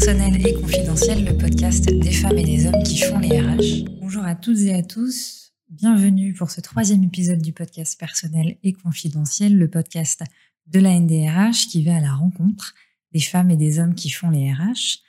Personnel 0.00 0.46
et 0.46 0.54
confidentiel, 0.54 1.24
le 1.24 1.36
podcast 1.36 1.84
des 1.86 2.12
femmes 2.12 2.38
et 2.38 2.44
des 2.44 2.66
hommes 2.66 2.84
qui 2.84 2.98
font 2.98 3.18
les 3.18 3.40
RH. 3.40 3.84
Bonjour 4.00 4.22
à 4.22 4.36
toutes 4.36 4.60
et 4.60 4.72
à 4.72 4.84
tous. 4.84 5.52
Bienvenue 5.70 6.34
pour 6.34 6.52
ce 6.52 6.60
troisième 6.60 7.02
épisode 7.02 7.42
du 7.42 7.52
podcast 7.52 7.98
Personnel 7.98 8.58
et 8.62 8.72
confidentiel, 8.74 9.58
le 9.58 9.68
podcast 9.68 10.22
de 10.68 10.78
la 10.78 10.90
NDRH 11.00 11.66
qui 11.66 11.82
va 11.82 11.96
à 11.96 12.00
la 12.00 12.14
rencontre 12.14 12.76
des 13.10 13.18
femmes 13.18 13.50
et 13.50 13.56
des 13.56 13.80
hommes 13.80 13.96
qui 13.96 14.08
font 14.08 14.30
les 14.30 14.52
RH. 14.52 15.00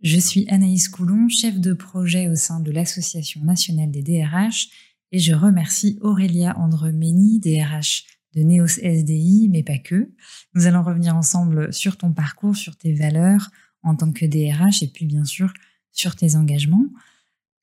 Je 0.00 0.18
suis 0.18 0.48
Anaïs 0.48 0.88
Coulon, 0.88 1.28
chef 1.28 1.60
de 1.60 1.74
projet 1.74 2.28
au 2.28 2.36
sein 2.36 2.60
de 2.60 2.70
l'Association 2.70 3.42
nationale 3.44 3.90
des 3.90 4.02
DRH 4.02 4.70
et 5.12 5.18
je 5.18 5.34
remercie 5.34 5.98
Aurélia 6.00 6.56
Andremeni, 6.58 7.38
DRH 7.38 8.06
de 8.34 8.42
Neos 8.44 8.78
SDI, 8.82 9.50
mais 9.50 9.62
pas 9.62 9.78
que. 9.78 10.10
Nous 10.54 10.66
allons 10.66 10.82
revenir 10.82 11.14
ensemble 11.14 11.70
sur 11.70 11.98
ton 11.98 12.14
parcours, 12.14 12.56
sur 12.56 12.76
tes 12.76 12.94
valeurs 12.94 13.50
en 13.86 13.96
tant 13.96 14.12
que 14.12 14.26
DRH 14.26 14.82
et 14.82 14.88
puis 14.88 15.06
bien 15.06 15.24
sûr 15.24 15.52
sur 15.92 16.16
tes 16.16 16.36
engagements. 16.36 16.86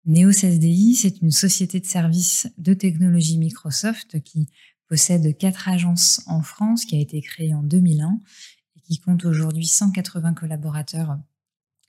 Neos 0.05 0.31
SDI, 0.31 0.95
c'est 0.95 1.21
une 1.21 1.31
société 1.31 1.79
de 1.79 1.85
services 1.85 2.47
de 2.57 2.73
technologie 2.73 3.37
Microsoft 3.37 4.21
qui 4.21 4.47
possède 4.87 5.37
quatre 5.37 5.69
agences 5.69 6.21
en 6.27 6.41
France, 6.41 6.85
qui 6.85 6.95
a 6.95 6.99
été 6.99 7.21
créée 7.21 7.53
en 7.53 7.63
2001 7.63 8.19
et 8.75 8.81
qui 8.81 8.99
compte 8.99 9.25
aujourd'hui 9.25 9.67
180 9.67 10.33
collaborateurs 10.33 11.17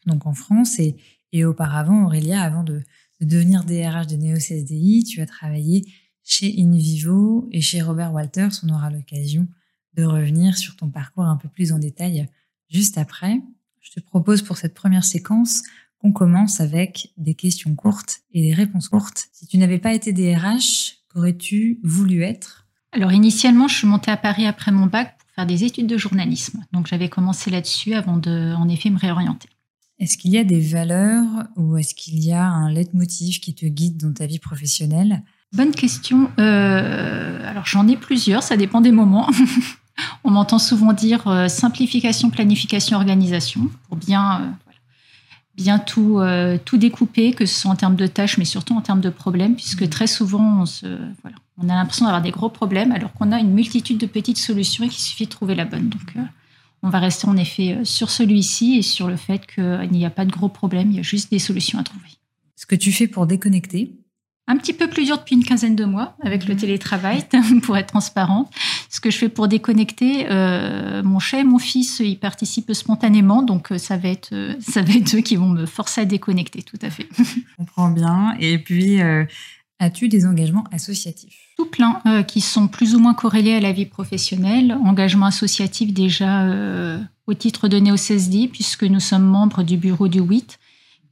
donc 0.07 0.27
en 0.27 0.35
France. 0.35 0.79
Et, 0.79 1.45
auparavant, 1.45 2.05
Aurélia, 2.05 2.43
avant 2.43 2.63
de, 2.63 2.83
de 3.21 3.27
devenir 3.27 3.65
DRH 3.65 4.07
de 4.07 4.17
Neos 4.17 4.39
SDI, 4.39 5.03
tu 5.03 5.21
as 5.21 5.27
travaillé 5.27 5.85
chez 6.23 6.55
InVivo 6.61 7.49
et 7.51 7.61
chez 7.61 7.83
Robert 7.83 8.13
Walters. 8.13 8.53
On 8.63 8.69
aura 8.69 8.91
l'occasion 8.91 9.49
de 9.95 10.05
revenir 10.05 10.57
sur 10.57 10.77
ton 10.77 10.91
parcours 10.91 11.25
un 11.25 11.37
peu 11.37 11.49
plus 11.49 11.73
en 11.73 11.81
détail 11.81 12.29
juste 12.69 12.99
après. 12.99 13.41
Je 13.85 13.91
te 13.91 14.01
propose 14.01 14.41
pour 14.41 14.57
cette 14.57 14.73
première 14.73 15.05
séquence 15.05 15.63
qu'on 15.99 16.11
commence 16.11 16.61
avec 16.61 17.13
des 17.19 17.35
questions 17.35 17.75
courtes 17.75 18.23
et 18.33 18.41
des 18.41 18.55
réponses 18.55 18.89
courtes. 18.89 19.27
Si 19.33 19.47
tu 19.47 19.59
n'avais 19.59 19.79
pas 19.79 19.93
été 19.93 20.15
DRH, 20.15 21.01
qu'aurais-tu 21.13 21.81
voulu 21.85 22.23
être? 22.23 22.67
Alors 22.93 23.13
initialement, 23.13 23.69
je 23.69 23.77
suis 23.77 23.87
montée 23.87 24.11
à 24.11 24.17
Paris 24.17 24.47
après 24.47 24.73
mon 24.73 24.87
bac 24.87 25.19
pour 25.19 25.29
faire 25.35 25.47
des 25.47 25.65
études 25.65 25.87
de 25.87 25.99
journalisme. 25.99 26.65
Donc 26.73 26.87
j'avais 26.87 27.11
commencé 27.11 27.51
là-dessus 27.51 27.93
avant 27.93 28.17
de, 28.17 28.55
en 28.55 28.69
effet, 28.71 28.89
me 28.89 28.99
réorienter. 28.99 29.51
Est-ce 29.99 30.17
qu'il 30.17 30.31
y 30.31 30.39
a 30.39 30.45
des 30.45 30.61
valeurs 30.61 31.27
ou 31.57 31.77
est-ce 31.77 31.95
qu'il 31.95 32.19
y 32.25 32.33
a 32.33 32.43
un 32.43 32.71
leitmotiv 32.71 33.41
qui 33.41 33.55
te 33.55 33.67
guide 33.67 33.99
dans 33.99 34.15
ta 34.15 34.25
vie 34.27 34.39
professionnelle? 34.39 35.23
Bonne 35.53 35.73
question. 35.73 36.31
Euh, 36.39 37.51
alors 37.51 37.67
j'en 37.67 37.87
ai 37.87 37.97
plusieurs, 37.97 38.43
ça 38.43 38.57
dépend 38.57 38.81
des 38.81 38.93
moments. 38.93 39.29
On 40.25 40.31
m'entend 40.31 40.59
souvent 40.59 40.93
dire 40.93 41.27
euh, 41.29 41.49
simplification, 41.49 42.31
planification, 42.31 42.97
organisation 42.97 43.69
pour 43.89 43.97
bien, 43.97 44.41
euh, 44.41 44.73
bien 45.57 45.79
tout, 45.79 46.21
tout 46.65 46.77
découper, 46.77 47.33
que 47.33 47.47
ce 47.47 47.61
soit 47.61 47.71
en 47.71 47.77
termes 47.77 47.97
de 47.97 48.07
tâches, 48.07 48.39
mais 48.39 48.45
surtout 48.45 48.75
en 48.75 48.81
termes 48.81 49.01
de 49.01 49.11
problèmes, 49.11 49.55
puisque 49.55 49.83
mmh. 49.83 49.89
très 49.89 50.07
souvent 50.07 50.63
on, 50.63 50.67
se, 50.67 50.87
voilà, 51.23 51.37
on 51.59 51.69
a 51.69 51.75
l'impression 51.75 52.07
d'avoir 52.07 52.23
des 52.23 52.33
gros 52.33 52.49
problèmes 52.49 52.93
alors 52.93 53.13
qu'on 53.13 53.33
a 53.33 53.39
une 53.39 53.53
multitude 53.53 53.99
de 53.99 54.07
petites 54.07 54.39
solutions 54.39 54.85
et 54.85 54.89
qu'il 54.89 55.03
suffit 55.03 55.27
de 55.27 55.31
trouver 55.31 55.55
la 55.55 55.65
bonne. 55.65 55.89
Donc 55.89 56.15
on 56.83 56.91
va 56.91 56.99
rester 56.99 57.29
en 57.29 57.37
effet 57.37 57.79
sur 57.85 58.11
celui-ci 58.11 58.79
et 58.79 58.83
sur 58.83 59.09
le 59.09 59.17
fait 59.17 59.47
qu'il 59.47 59.91
n'y 59.93 60.05
a 60.05 60.11
pas 60.11 60.25
de 60.25 60.33
gros 60.33 60.49
problèmes, 60.49 60.91
il 60.91 60.97
y 60.97 61.01
a 61.01 61.03
juste 61.03 61.31
des 61.31 61.39
solutions 61.39 61.79
à 61.79 61.85
trouver. 61.85 62.09
Ce 62.57 62.67
que 62.67 62.75
tu 62.75 62.93
fais 62.93 63.07
pour 63.07 63.27
déconnecter 63.27 63.93
un 64.47 64.59
petit 64.59 64.75
peu 64.75 64.89
plus 64.89 65.07
dur 65.07 65.19
depuis 65.19 65.37
une 65.37 65.45
quinzaine 65.45 65.75
de 65.75 65.85
mois 65.85 66.17
avec 66.23 66.47
le 66.47 66.55
mhm. 66.55 66.61
télétravail, 66.61 67.25
pour 67.63 67.77
être 67.77 67.89
transparent. 67.89 68.51
Ce 68.91 69.01
que 69.01 69.11
je 69.11 69.19
fais 69.19 69.29
pour 69.29 69.49
déconnecter, 69.49 70.27
euh, 70.31 71.03
mon 71.03 71.19
chat 71.19 71.41
et 71.41 71.45
mon 71.45 71.59
fils 71.59 72.01
y 72.01 72.17
participent 72.17 72.73
spontanément, 72.73 73.43
donc 73.43 73.73
euh, 73.73 73.79
ça 73.79 73.97
va 73.97 74.09
être 74.09 74.33
euh, 74.33 74.55
ça 74.61 74.83
va 74.83 74.95
être 74.95 75.17
eux 75.17 75.21
qui 75.21 75.37
vont 75.37 75.49
me 75.49 75.67
forcer 75.67 76.03
à 76.03 76.05
déconnecter, 76.05 76.63
tout 76.63 76.79
à 76.83 76.91
fait. 76.91 77.09
Je 77.19 77.57
comprends 77.57 77.91
bien. 77.91 78.35
Et 78.39 78.59
puis, 78.59 79.01
as-tu 79.79 80.09
des 80.09 80.27
engagements 80.27 80.65
associatifs? 80.73 81.39
Tout 81.57 81.67
plein, 81.67 82.03
qui 82.27 82.41
sont 82.41 82.67
plus 82.67 82.97
ou 82.97 82.99
moins 82.99 83.15
corrélés 83.15 83.55
à 83.55 83.61
la 83.61 83.73
vie 83.73 83.87
professionnelle. 83.87 84.77
Engagement 84.85 85.27
associatif 85.27 85.93
déjà 85.93 86.49
au 87.27 87.35
titre 87.35 87.69
de 87.69 87.79
NeoCSD, 87.79 88.49
puisque 88.49 88.83
nous 88.83 89.01
sommes 89.01 89.25
membres 89.25 89.63
du 89.63 89.77
bureau 89.77 90.09
du 90.09 90.21
WIT 90.21 90.59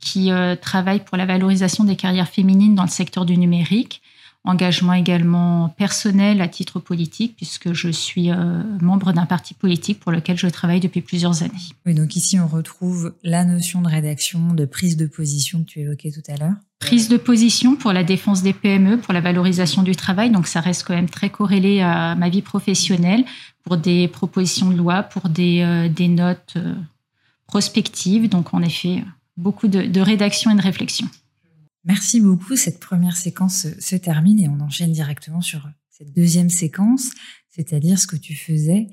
qui 0.02 0.32
euh, 0.32 0.56
travaille 0.56 1.00
pour 1.00 1.16
la 1.16 1.24
valorisation 1.24 1.84
des 1.84 1.96
carrières 1.96 2.28
féminines 2.28 2.74
dans 2.74 2.82
le 2.82 2.88
secteur 2.88 3.24
du 3.24 3.38
numérique. 3.38 4.02
Engagement 4.44 4.94
également 4.94 5.68
personnel 5.68 6.40
à 6.40 6.48
titre 6.48 6.80
politique, 6.80 7.36
puisque 7.36 7.72
je 7.72 7.88
suis 7.88 8.32
euh, 8.32 8.64
membre 8.80 9.12
d'un 9.12 9.24
parti 9.24 9.54
politique 9.54 10.00
pour 10.00 10.10
lequel 10.10 10.36
je 10.36 10.48
travaille 10.48 10.80
depuis 10.80 11.00
plusieurs 11.00 11.44
années. 11.44 11.52
Oui, 11.86 11.94
donc 11.94 12.16
ici 12.16 12.40
on 12.40 12.48
retrouve 12.48 13.14
la 13.22 13.44
notion 13.44 13.80
de 13.80 13.86
rédaction, 13.86 14.52
de 14.52 14.64
prise 14.64 14.96
de 14.96 15.06
position 15.06 15.60
que 15.60 15.66
tu 15.66 15.80
évoquais 15.80 16.10
tout 16.10 16.28
à 16.28 16.36
l'heure. 16.36 16.56
Prise 16.80 17.08
de 17.08 17.18
position 17.18 17.76
pour 17.76 17.92
la 17.92 18.02
défense 18.02 18.42
des 18.42 18.52
PME, 18.52 18.98
pour 18.98 19.14
la 19.14 19.20
valorisation 19.20 19.84
du 19.84 19.94
travail, 19.94 20.30
donc 20.30 20.48
ça 20.48 20.60
reste 20.60 20.82
quand 20.82 20.94
même 20.96 21.08
très 21.08 21.30
corrélé 21.30 21.80
à 21.80 22.16
ma 22.16 22.28
vie 22.28 22.42
professionnelle, 22.42 23.24
pour 23.62 23.76
des 23.76 24.08
propositions 24.08 24.70
de 24.70 24.76
loi, 24.76 25.04
pour 25.04 25.28
des, 25.28 25.62
euh, 25.62 25.88
des 25.88 26.08
notes 26.08 26.56
prospectives. 27.46 28.28
Donc 28.28 28.54
en 28.54 28.62
effet, 28.62 29.04
beaucoup 29.36 29.68
de, 29.68 30.00
rédaction 30.00 30.50
et 30.50 30.54
de 30.54 30.62
réflexion. 30.62 31.08
Merci 31.84 32.20
beaucoup. 32.20 32.56
Cette 32.56 32.80
première 32.80 33.16
séquence 33.16 33.66
se, 33.78 33.96
termine 33.96 34.40
et 34.40 34.48
on 34.48 34.60
enchaîne 34.60 34.92
directement 34.92 35.40
sur 35.40 35.68
cette 35.90 36.14
deuxième 36.14 36.50
séquence, 36.50 37.10
c'est-à-dire 37.48 37.98
ce 37.98 38.06
que 38.06 38.16
tu 38.16 38.34
faisais 38.34 38.88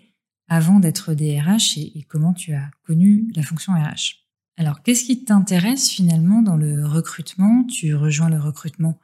avant 0.47 0.79
d'être 0.79 1.13
DRH 1.13 1.77
et, 1.77 1.99
et 1.99 2.03
comment 2.03 2.33
tu 2.33 2.53
as 2.53 2.71
connu 2.83 3.31
la 3.35 3.43
fonction 3.43 3.73
RH. 3.73 4.25
Alors, 4.57 4.81
qu'est-ce 4.81 5.05
qui 5.05 5.23
t'intéresse 5.23 5.89
finalement 5.89 6.41
dans 6.41 6.57
le 6.57 6.85
recrutement? 6.85 7.63
Tu 7.65 7.95
rejoins 7.95 8.29
le 8.29 8.39
recrutement 8.39 8.99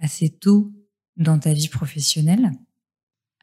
assez 0.00 0.30
tôt 0.30 0.72
dans 1.16 1.38
ta 1.38 1.52
vie 1.52 1.68
professionnelle. 1.68 2.52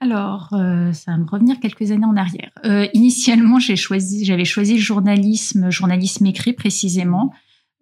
Alors, 0.03 0.49
euh, 0.51 0.91
ça 0.91 1.11
va 1.11 1.17
me 1.17 1.25
revenir 1.25 1.61
quelques 1.61 1.91
années 1.91 2.05
en 2.05 2.17
arrière. 2.17 2.51
Euh, 2.65 2.87
initialement, 2.93 3.57
j'ai 3.57 3.77
choisi, 3.77 4.25
j'avais 4.25 4.43
choisi 4.43 4.73
le 4.73 4.81
journalisme, 4.81 5.69
journalisme 5.69 6.25
écrit 6.25 6.51
précisément. 6.51 7.31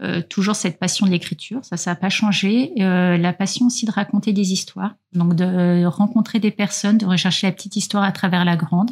Euh, 0.03 0.21
toujours 0.21 0.55
cette 0.55 0.77
passion 0.77 1.07
de 1.07 1.11
l'écriture, 1.11 1.65
ça, 1.65 1.77
ça 1.77 1.91
n'a 1.91 1.95
pas 1.95 2.09
changé. 2.09 2.73
la 2.75 3.33
passion 3.33 3.65
aussi 3.65 3.87
de 3.87 3.91
raconter 3.91 4.33
des 4.33 4.53
histoires, 4.53 4.93
donc 5.13 5.33
de 5.33 5.83
rencontrer 5.85 6.39
des 6.39 6.51
personnes, 6.51 6.99
de 6.99 7.07
rechercher 7.07 7.47
la 7.47 7.53
petite 7.53 7.75
histoire 7.75 8.03
à 8.03 8.11
travers 8.11 8.45
la 8.45 8.55
grande. 8.55 8.91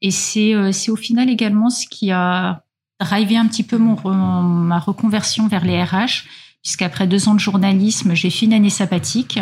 Et 0.00 0.12
c'est, 0.12 0.54
au 0.54 0.96
final 0.96 1.30
également 1.30 1.68
ce 1.68 1.88
qui 1.88 2.12
a 2.12 2.62
drivé 3.00 3.36
un 3.36 3.48
petit 3.48 3.64
peu 3.64 3.78
mon, 3.78 3.96
ma 4.42 4.78
reconversion 4.78 5.48
vers 5.48 5.64
les 5.64 5.82
RH 5.82 6.26
puisqu'après 6.62 7.08
deux 7.08 7.28
ans 7.28 7.34
de 7.34 7.40
journalisme, 7.40 8.14
j'ai 8.14 8.30
fait 8.30 8.46
une 8.46 8.52
année 8.52 8.70
sabbatique. 8.70 9.40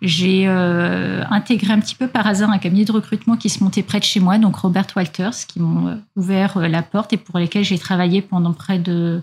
J'ai 0.00 0.46
euh, 0.46 1.24
intégré 1.28 1.72
un 1.72 1.80
petit 1.80 1.96
peu 1.96 2.06
par 2.06 2.26
hasard 2.26 2.50
un 2.50 2.58
cabinet 2.58 2.84
de 2.84 2.92
recrutement 2.92 3.36
qui 3.36 3.48
se 3.48 3.64
montait 3.64 3.82
près 3.82 3.98
de 3.98 4.04
chez 4.04 4.20
moi, 4.20 4.38
donc 4.38 4.56
Robert 4.56 4.86
Walters, 4.94 5.46
qui 5.48 5.60
m'ont 5.60 5.88
euh, 5.88 5.96
ouvert 6.14 6.56
euh, 6.56 6.68
la 6.68 6.82
porte 6.82 7.12
et 7.12 7.16
pour 7.16 7.38
lesquels 7.38 7.64
j'ai 7.64 7.78
travaillé 7.78 8.22
pendant 8.22 8.52
près 8.52 8.78
de, 8.78 9.22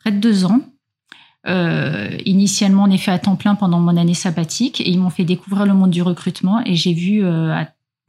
près 0.00 0.10
de 0.10 0.18
deux 0.18 0.44
ans. 0.44 0.60
initialement, 2.26 2.82
en 2.82 2.90
effet, 2.90 3.12
à 3.12 3.18
temps 3.18 3.36
plein 3.36 3.54
pendant 3.54 3.78
mon 3.78 3.96
année 3.96 4.14
sabbatique, 4.14 4.80
et 4.80 4.90
ils 4.90 4.98
m'ont 4.98 5.10
fait 5.10 5.24
découvrir 5.24 5.64
le 5.64 5.74
monde 5.74 5.90
du 5.90 6.02
recrutement. 6.02 6.60
Et 6.66 6.74
j'ai 6.74 6.92
vu 6.92 7.22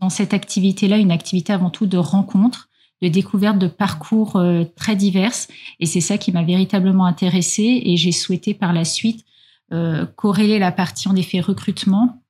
dans 0.01 0.09
cette 0.09 0.33
activité-là 0.33 0.97
une 0.97 1.11
activité 1.11 1.53
avant 1.53 1.69
tout 1.69 1.85
de 1.85 1.97
rencontre, 1.97 2.67
de 3.01 3.07
découverte 3.07 3.57
de 3.57 3.67
parcours 3.67 4.41
très 4.75 4.97
diverses. 4.97 5.47
Et 5.79 5.85
c'est 5.85 6.01
ça 6.01 6.17
qui 6.17 6.33
m'a 6.33 6.43
véritablement 6.43 7.05
intéressée. 7.05 7.81
Et 7.85 7.95
j'ai 7.95 8.11
souhaité 8.11 8.53
par 8.53 8.73
la 8.73 8.83
suite 8.83 9.23
euh, 9.71 10.05
corréler 10.15 10.59
la 10.59 10.71
partie 10.71 11.07
en 11.07 11.15
effet 11.15 11.39
recrutement 11.39 12.23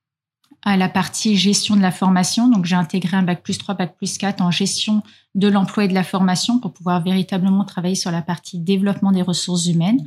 à 0.62 0.76
la 0.76 0.88
partie 0.88 1.36
gestion 1.36 1.76
de 1.76 1.80
la 1.80 1.90
formation. 1.90 2.48
Donc 2.48 2.66
j'ai 2.66 2.76
intégré 2.76 3.16
un 3.16 3.22
bac 3.22 3.42
plus 3.42 3.56
3, 3.58 3.74
bac 3.74 3.96
plus 3.96 4.18
4 4.18 4.42
en 4.42 4.50
gestion 4.50 5.02
de 5.34 5.48
l'emploi 5.48 5.84
et 5.84 5.88
de 5.88 5.94
la 5.94 6.04
formation 6.04 6.58
pour 6.58 6.72
pouvoir 6.72 7.02
véritablement 7.02 7.64
travailler 7.64 7.94
sur 7.94 8.10
la 8.10 8.22
partie 8.22 8.58
développement 8.58 9.12
des 9.12 9.22
ressources 9.22 9.66
humaines. 9.66 10.04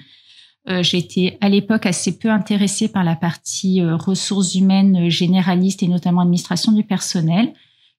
Euh, 0.69 0.83
J'étais 0.83 1.37
à 1.41 1.49
l'époque 1.49 1.85
assez 1.85 2.17
peu 2.17 2.29
intéressée 2.29 2.87
par 2.87 3.03
la 3.03 3.15
partie 3.15 3.81
euh, 3.81 3.95
ressources 3.95 4.55
humaines 4.55 5.09
généralistes 5.09 5.83
et 5.83 5.87
notamment 5.87 6.21
administration 6.21 6.71
du 6.71 6.83
personnel. 6.83 7.53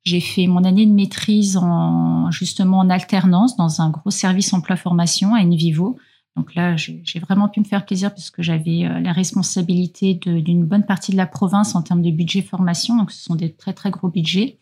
J'ai 0.05 0.21
fait 0.21 0.47
mon 0.47 0.65
année 0.65 0.87
de 0.87 0.93
maîtrise 0.93 1.57
en, 1.57 2.31
justement 2.31 2.79
en 2.79 2.91
alternance 2.91 3.57
dans 3.57 3.81
un 3.81 3.91
gros 3.91 4.11
service 4.11 4.53
emploi-formation 4.53 5.35
à 5.35 5.41
Envivo. 5.41 5.99
Donc 6.37 6.55
là, 6.57 6.77
j'ai 6.77 7.21
vraiment 7.21 7.49
pu 7.49 7.61
me 7.61 7.65
faire 7.65 7.87
plaisir 7.87 8.11
parce 8.13 8.31
que 8.31 8.43
j'avais 8.43 8.85
euh, 8.85 8.99
la 8.99 9.13
responsabilité 9.13 10.15
d'une 10.15 10.65
bonne 10.65 10.85
partie 10.85 11.13
de 11.13 11.17
la 11.17 11.27
province 11.27 11.77
en 11.77 11.83
termes 11.83 12.03
de 12.03 12.11
budget 12.11 12.43
formation. 12.43 12.97
Donc 12.97 13.13
ce 13.13 13.23
sont 13.23 13.37
des 13.37 13.53
très 13.53 13.73
très 13.73 13.91
gros 13.91 14.09
budgets. 14.09 14.59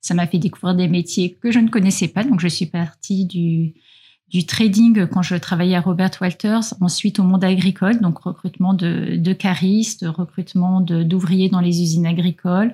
Ça 0.00 0.14
m'a 0.14 0.26
fait 0.26 0.38
découvrir 0.38 0.74
des 0.74 0.88
métiers 0.88 1.38
que 1.40 1.52
je 1.52 1.60
ne 1.60 1.68
connaissais 1.68 2.08
pas. 2.08 2.24
Donc 2.24 2.40
je 2.40 2.48
suis 2.48 2.66
partie 2.66 3.24
du, 3.24 3.74
du 4.30 4.46
trading 4.46 5.06
quand 5.06 5.22
je 5.22 5.36
travaillais 5.36 5.76
à 5.76 5.80
Robert 5.80 6.10
Walters, 6.20 6.74
ensuite 6.80 7.20
au 7.20 7.22
monde 7.22 7.44
agricole, 7.44 8.00
donc 8.00 8.18
recrutement 8.18 8.74
de, 8.74 9.16
de 9.16 9.32
caristes, 9.32 10.04
recrutement 10.08 10.80
d'ouvriers 10.80 11.50
dans 11.50 11.60
les 11.60 11.82
usines 11.82 12.06
agricoles, 12.06 12.72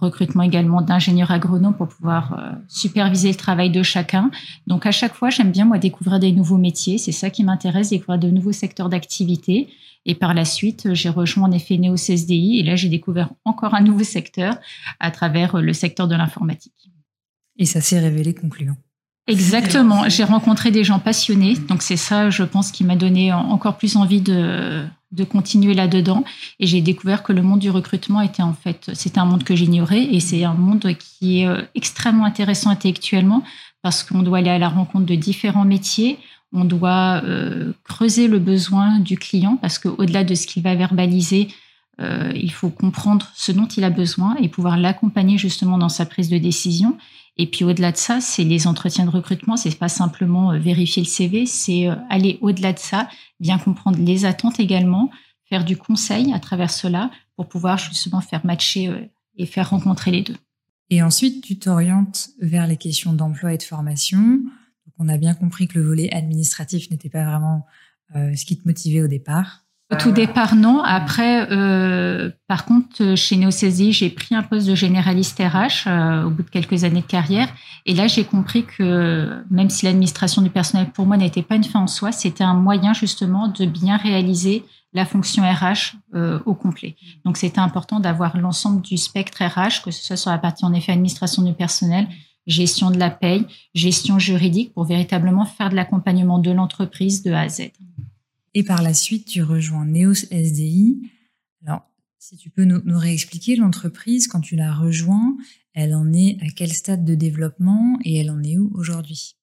recrutement 0.00 0.42
également 0.42 0.80
d'ingénieurs 0.80 1.30
agronomes 1.30 1.74
pour 1.74 1.88
pouvoir 1.88 2.38
euh, 2.38 2.52
superviser 2.68 3.28
le 3.28 3.34
travail 3.34 3.70
de 3.70 3.82
chacun. 3.82 4.30
Donc 4.66 4.86
à 4.86 4.92
chaque 4.92 5.14
fois, 5.14 5.30
j'aime 5.30 5.50
bien 5.50 5.64
moi 5.64 5.78
découvrir 5.78 6.18
des 6.20 6.32
nouveaux 6.32 6.58
métiers. 6.58 6.98
C'est 6.98 7.12
ça 7.12 7.30
qui 7.30 7.44
m'intéresse, 7.44 7.90
découvrir 7.90 8.18
de 8.18 8.30
nouveaux 8.30 8.52
secteurs 8.52 8.88
d'activité. 8.88 9.68
Et 10.06 10.14
par 10.14 10.34
la 10.34 10.44
suite, 10.44 10.92
j'ai 10.92 11.08
rejoint 11.08 11.44
en 11.44 11.52
effet 11.52 11.78
Néo 11.78 11.94
CSDI 11.94 12.58
et 12.58 12.62
là 12.62 12.76
j'ai 12.76 12.88
découvert 12.88 13.30
encore 13.44 13.74
un 13.74 13.80
nouveau 13.80 14.04
secteur 14.04 14.58
à 15.00 15.10
travers 15.10 15.56
le 15.56 15.72
secteur 15.72 16.08
de 16.08 16.14
l'informatique. 16.14 16.90
Et 17.56 17.64
ça 17.64 17.80
s'est 17.80 18.00
révélé 18.00 18.34
concluant. 18.34 18.76
Exactement. 19.26 20.06
J'ai 20.08 20.24
rencontré 20.24 20.70
des 20.70 20.84
gens 20.84 20.98
passionnés, 20.98 21.54
donc 21.68 21.82
c'est 21.82 21.96
ça, 21.96 22.28
je 22.28 22.42
pense, 22.42 22.70
qui 22.70 22.84
m'a 22.84 22.96
donné 22.96 23.32
encore 23.32 23.78
plus 23.78 23.96
envie 23.96 24.20
de, 24.20 24.84
de 25.14 25.24
continuer 25.24 25.74
là-dedans. 25.74 26.24
Et 26.60 26.66
j'ai 26.66 26.80
découvert 26.80 27.22
que 27.22 27.32
le 27.32 27.42
monde 27.42 27.60
du 27.60 27.70
recrutement 27.70 28.20
était 28.20 28.42
en 28.42 28.52
fait, 28.52 28.90
c'était 28.94 29.18
un 29.18 29.24
monde 29.24 29.44
que 29.44 29.54
j'ignorais 29.54 30.02
et 30.02 30.20
c'est 30.20 30.44
un 30.44 30.54
monde 30.54 30.94
qui 30.98 31.40
est 31.40 31.46
euh, 31.46 31.62
extrêmement 31.74 32.24
intéressant 32.24 32.70
intellectuellement 32.70 33.42
parce 33.82 34.02
qu'on 34.02 34.22
doit 34.22 34.38
aller 34.38 34.50
à 34.50 34.58
la 34.58 34.68
rencontre 34.68 35.06
de 35.06 35.14
différents 35.14 35.64
métiers. 35.64 36.18
On 36.52 36.64
doit 36.64 37.22
euh, 37.24 37.72
creuser 37.84 38.28
le 38.28 38.38
besoin 38.38 38.98
du 38.98 39.16
client 39.16 39.56
parce 39.60 39.78
qu'au-delà 39.78 40.24
de 40.24 40.34
ce 40.34 40.46
qu'il 40.46 40.62
va 40.62 40.74
verbaliser, 40.74 41.48
euh, 42.00 42.32
il 42.34 42.50
faut 42.50 42.70
comprendre 42.70 43.28
ce 43.34 43.52
dont 43.52 43.66
il 43.66 43.84
a 43.84 43.90
besoin 43.90 44.36
et 44.36 44.48
pouvoir 44.48 44.76
l'accompagner 44.76 45.38
justement 45.38 45.78
dans 45.78 45.88
sa 45.88 46.06
prise 46.06 46.28
de 46.28 46.38
décision. 46.38 46.96
Et 47.36 47.50
puis 47.50 47.64
au-delà 47.64 47.92
de 47.92 47.96
ça, 47.96 48.20
c'est 48.20 48.44
les 48.44 48.66
entretiens 48.66 49.04
de 49.04 49.10
recrutement. 49.10 49.56
C'est 49.56 49.76
pas 49.76 49.88
simplement 49.88 50.52
euh, 50.52 50.58
vérifier 50.58 51.02
le 51.02 51.08
CV, 51.08 51.46
c'est 51.46 51.88
euh, 51.88 51.96
aller 52.08 52.38
au-delà 52.40 52.72
de 52.72 52.78
ça, 52.78 53.08
bien 53.40 53.58
comprendre 53.58 53.98
les 53.98 54.24
attentes 54.24 54.60
également, 54.60 55.10
faire 55.48 55.64
du 55.64 55.76
conseil 55.76 56.32
à 56.32 56.38
travers 56.38 56.70
cela 56.70 57.10
pour 57.36 57.48
pouvoir 57.48 57.78
justement 57.78 58.20
faire 58.20 58.46
matcher 58.46 58.88
euh, 58.88 59.00
et 59.36 59.46
faire 59.46 59.70
rencontrer 59.70 60.12
les 60.12 60.22
deux. 60.22 60.36
Et 60.90 61.02
ensuite, 61.02 61.42
tu 61.42 61.58
t'orientes 61.58 62.30
vers 62.40 62.66
les 62.66 62.76
questions 62.76 63.12
d'emploi 63.12 63.52
et 63.54 63.58
de 63.58 63.62
formation. 63.62 64.40
On 64.98 65.08
a 65.08 65.18
bien 65.18 65.34
compris 65.34 65.66
que 65.66 65.78
le 65.78 65.84
volet 65.84 66.14
administratif 66.14 66.90
n'était 66.90 67.08
pas 67.08 67.24
vraiment 67.24 67.66
ce 68.14 68.44
qui 68.44 68.56
te 68.56 68.68
motivait 68.68 69.02
au 69.02 69.08
départ. 69.08 69.63
Au 69.92 69.96
tout 69.96 70.12
départ, 70.12 70.56
non. 70.56 70.82
Après, 70.82 71.46
euh, 71.52 72.30
par 72.48 72.64
contre, 72.64 73.16
chez 73.16 73.36
NeoCSI, 73.36 73.92
j'ai 73.92 74.08
pris 74.08 74.34
un 74.34 74.42
poste 74.42 74.66
de 74.66 74.74
généraliste 74.74 75.38
RH 75.38 75.86
euh, 75.86 76.24
au 76.24 76.30
bout 76.30 76.42
de 76.42 76.48
quelques 76.48 76.84
années 76.84 77.02
de 77.02 77.06
carrière. 77.06 77.48
Et 77.84 77.92
là, 77.92 78.06
j'ai 78.06 78.24
compris 78.24 78.64
que 78.64 79.44
même 79.50 79.68
si 79.68 79.84
l'administration 79.84 80.40
du 80.40 80.48
personnel 80.48 80.90
pour 80.90 81.04
moi 81.04 81.18
n'était 81.18 81.42
pas 81.42 81.56
une 81.56 81.64
fin 81.64 81.80
en 81.80 81.86
soi, 81.86 82.12
c'était 82.12 82.44
un 82.44 82.54
moyen 82.54 82.94
justement 82.94 83.48
de 83.48 83.66
bien 83.66 83.98
réaliser 83.98 84.64
la 84.94 85.04
fonction 85.04 85.42
RH 85.42 85.96
euh, 86.14 86.38
au 86.46 86.54
complet. 86.54 86.96
Donc, 87.26 87.36
c'était 87.36 87.58
important 87.58 88.00
d'avoir 88.00 88.38
l'ensemble 88.38 88.80
du 88.80 88.96
spectre 88.96 89.44
RH, 89.44 89.82
que 89.84 89.90
ce 89.90 90.02
soit 90.02 90.16
sur 90.16 90.30
la 90.30 90.38
partie 90.38 90.64
en 90.64 90.72
effet 90.72 90.92
administration 90.92 91.42
du 91.42 91.52
personnel, 91.52 92.08
gestion 92.46 92.90
de 92.90 92.98
la 92.98 93.10
paye, 93.10 93.46
gestion 93.74 94.18
juridique, 94.18 94.72
pour 94.72 94.84
véritablement 94.84 95.44
faire 95.44 95.68
de 95.68 95.74
l'accompagnement 95.74 96.38
de 96.38 96.52
l'entreprise 96.52 97.22
de 97.22 97.32
A 97.32 97.40
à 97.40 97.48
Z. 97.48 97.70
Et 98.54 98.62
par 98.62 98.82
la 98.82 98.94
suite, 98.94 99.26
tu 99.26 99.42
rejoins 99.42 99.84
Neos 99.84 100.26
SDI. 100.30 101.10
Alors, 101.66 101.82
si 102.18 102.36
tu 102.36 102.50
peux 102.50 102.64
nous, 102.64 102.80
réexpliquer 102.98 103.56
l'entreprise, 103.56 104.28
quand 104.28 104.40
tu 104.40 104.54
la 104.54 104.72
rejoins, 104.72 105.36
elle 105.74 105.94
en 105.94 106.12
est 106.12 106.38
à 106.40 106.46
quel 106.54 106.72
stade 106.72 107.04
de 107.04 107.14
développement 107.14 107.98
et 108.04 108.16
elle 108.16 108.30
en 108.30 108.42
est 108.42 108.56
où 108.56 108.70
aujourd'hui? 108.74 109.36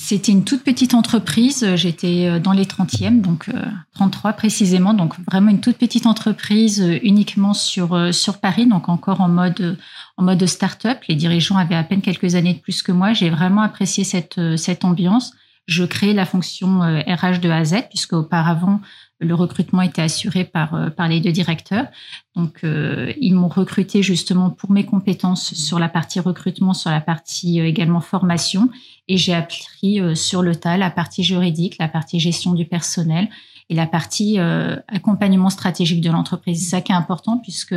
C'était 0.00 0.30
une 0.30 0.44
toute 0.44 0.62
petite 0.62 0.94
entreprise. 0.94 1.74
J'étais 1.74 2.26
euh, 2.26 2.38
dans 2.38 2.52
les 2.52 2.66
30e, 2.66 3.20
donc 3.20 3.50
33 3.94 4.30
euh, 4.30 4.32
précisément. 4.32 4.94
Donc 4.94 5.14
vraiment 5.28 5.50
une 5.50 5.60
toute 5.60 5.76
petite 5.76 6.06
entreprise 6.06 6.80
euh, 6.80 7.00
uniquement 7.02 7.52
sur, 7.52 8.14
sur 8.14 8.38
Paris, 8.38 8.66
donc 8.66 8.88
encore 8.88 9.20
en 9.20 9.28
mode, 9.28 9.76
en 10.16 10.22
mode 10.22 10.46
start-up. 10.46 10.98
Les 11.08 11.16
dirigeants 11.16 11.56
avaient 11.56 11.74
à 11.74 11.82
peine 11.82 12.00
quelques 12.00 12.36
années 12.36 12.54
de 12.54 12.60
plus 12.60 12.82
que 12.82 12.92
moi. 12.92 13.12
J'ai 13.12 13.28
vraiment 13.28 13.62
apprécié 13.62 14.04
cette, 14.04 14.40
cette 14.56 14.84
ambiance 14.84 15.32
je 15.68 15.84
crée 15.84 16.14
la 16.14 16.24
fonction 16.24 16.80
RH 16.80 17.24
euh, 17.24 17.38
de 17.38 17.50
A 17.50 17.56
à 17.56 17.64
Z, 17.64 17.74
puisque 17.90 18.14
auparavant, 18.14 18.80
le 19.20 19.34
recrutement 19.34 19.82
était 19.82 20.00
assuré 20.00 20.44
par, 20.44 20.74
euh, 20.74 20.88
par 20.88 21.08
les 21.08 21.20
deux 21.20 21.30
directeurs. 21.30 21.86
Donc, 22.34 22.64
euh, 22.64 23.12
ils 23.20 23.34
m'ont 23.34 23.48
recruté 23.48 24.02
justement 24.02 24.48
pour 24.48 24.70
mes 24.70 24.86
compétences 24.86 25.52
sur 25.52 25.78
la 25.78 25.90
partie 25.90 26.20
recrutement, 26.20 26.72
sur 26.72 26.90
la 26.90 27.02
partie 27.02 27.60
également 27.60 28.00
formation. 28.00 28.70
Et 29.08 29.18
j'ai 29.18 29.34
appris 29.34 30.00
sur 30.16 30.42
le 30.42 30.56
tas 30.56 30.78
la 30.78 30.90
partie 30.90 31.22
juridique, 31.22 31.76
la 31.78 31.88
partie 31.88 32.18
gestion 32.18 32.54
du 32.54 32.64
personnel 32.64 33.28
et 33.68 33.74
la 33.74 33.86
partie 33.86 34.38
accompagnement 34.38 35.50
stratégique 35.50 36.02
de 36.02 36.10
l'entreprise. 36.10 36.62
C'est 36.62 36.70
ça 36.70 36.80
qui 36.82 36.92
est 36.92 36.94
important 36.94 37.38
puisque 37.38 37.74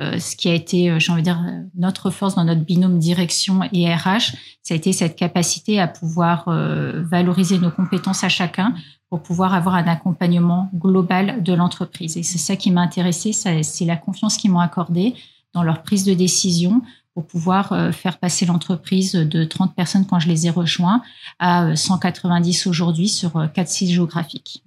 euh, 0.00 0.18
ce 0.18 0.36
qui 0.36 0.48
a 0.48 0.54
été, 0.54 0.90
euh, 0.90 0.98
j'ai 0.98 1.12
envie 1.12 1.20
de 1.20 1.26
dire, 1.26 1.44
notre 1.74 2.10
force 2.10 2.34
dans 2.34 2.44
notre 2.44 2.62
binôme 2.62 2.98
direction 2.98 3.60
et 3.72 3.94
RH, 3.94 4.34
ça 4.62 4.72
a 4.72 4.74
été 4.74 4.92
cette 4.92 5.16
capacité 5.16 5.80
à 5.80 5.86
pouvoir 5.86 6.48
euh, 6.48 7.02
valoriser 7.02 7.58
nos 7.58 7.70
compétences 7.70 8.24
à 8.24 8.30
chacun 8.30 8.74
pour 9.10 9.22
pouvoir 9.22 9.52
avoir 9.52 9.74
un 9.74 9.86
accompagnement 9.86 10.70
global 10.74 11.42
de 11.42 11.52
l'entreprise. 11.52 12.16
Et 12.16 12.22
c'est 12.22 12.38
ça 12.38 12.56
qui 12.56 12.70
m'a 12.70 12.80
intéressé, 12.80 13.32
c'est 13.32 13.84
la 13.84 13.96
confiance 13.96 14.38
qu'ils 14.38 14.50
m'ont 14.50 14.60
accordée 14.60 15.14
dans 15.52 15.62
leur 15.62 15.82
prise 15.82 16.04
de 16.06 16.14
décision 16.14 16.80
pour 17.12 17.26
pouvoir 17.26 17.92
faire 17.92 18.16
passer 18.16 18.46
l'entreprise 18.46 19.12
de 19.12 19.44
30 19.44 19.74
personnes 19.74 20.06
quand 20.06 20.18
je 20.18 20.28
les 20.28 20.46
ai 20.46 20.50
rejoints 20.50 21.02
à 21.38 21.76
190 21.76 22.66
aujourd'hui 22.66 23.10
sur 23.10 23.32
4 23.52 23.68
sites 23.68 23.90
géographiques. 23.90 24.64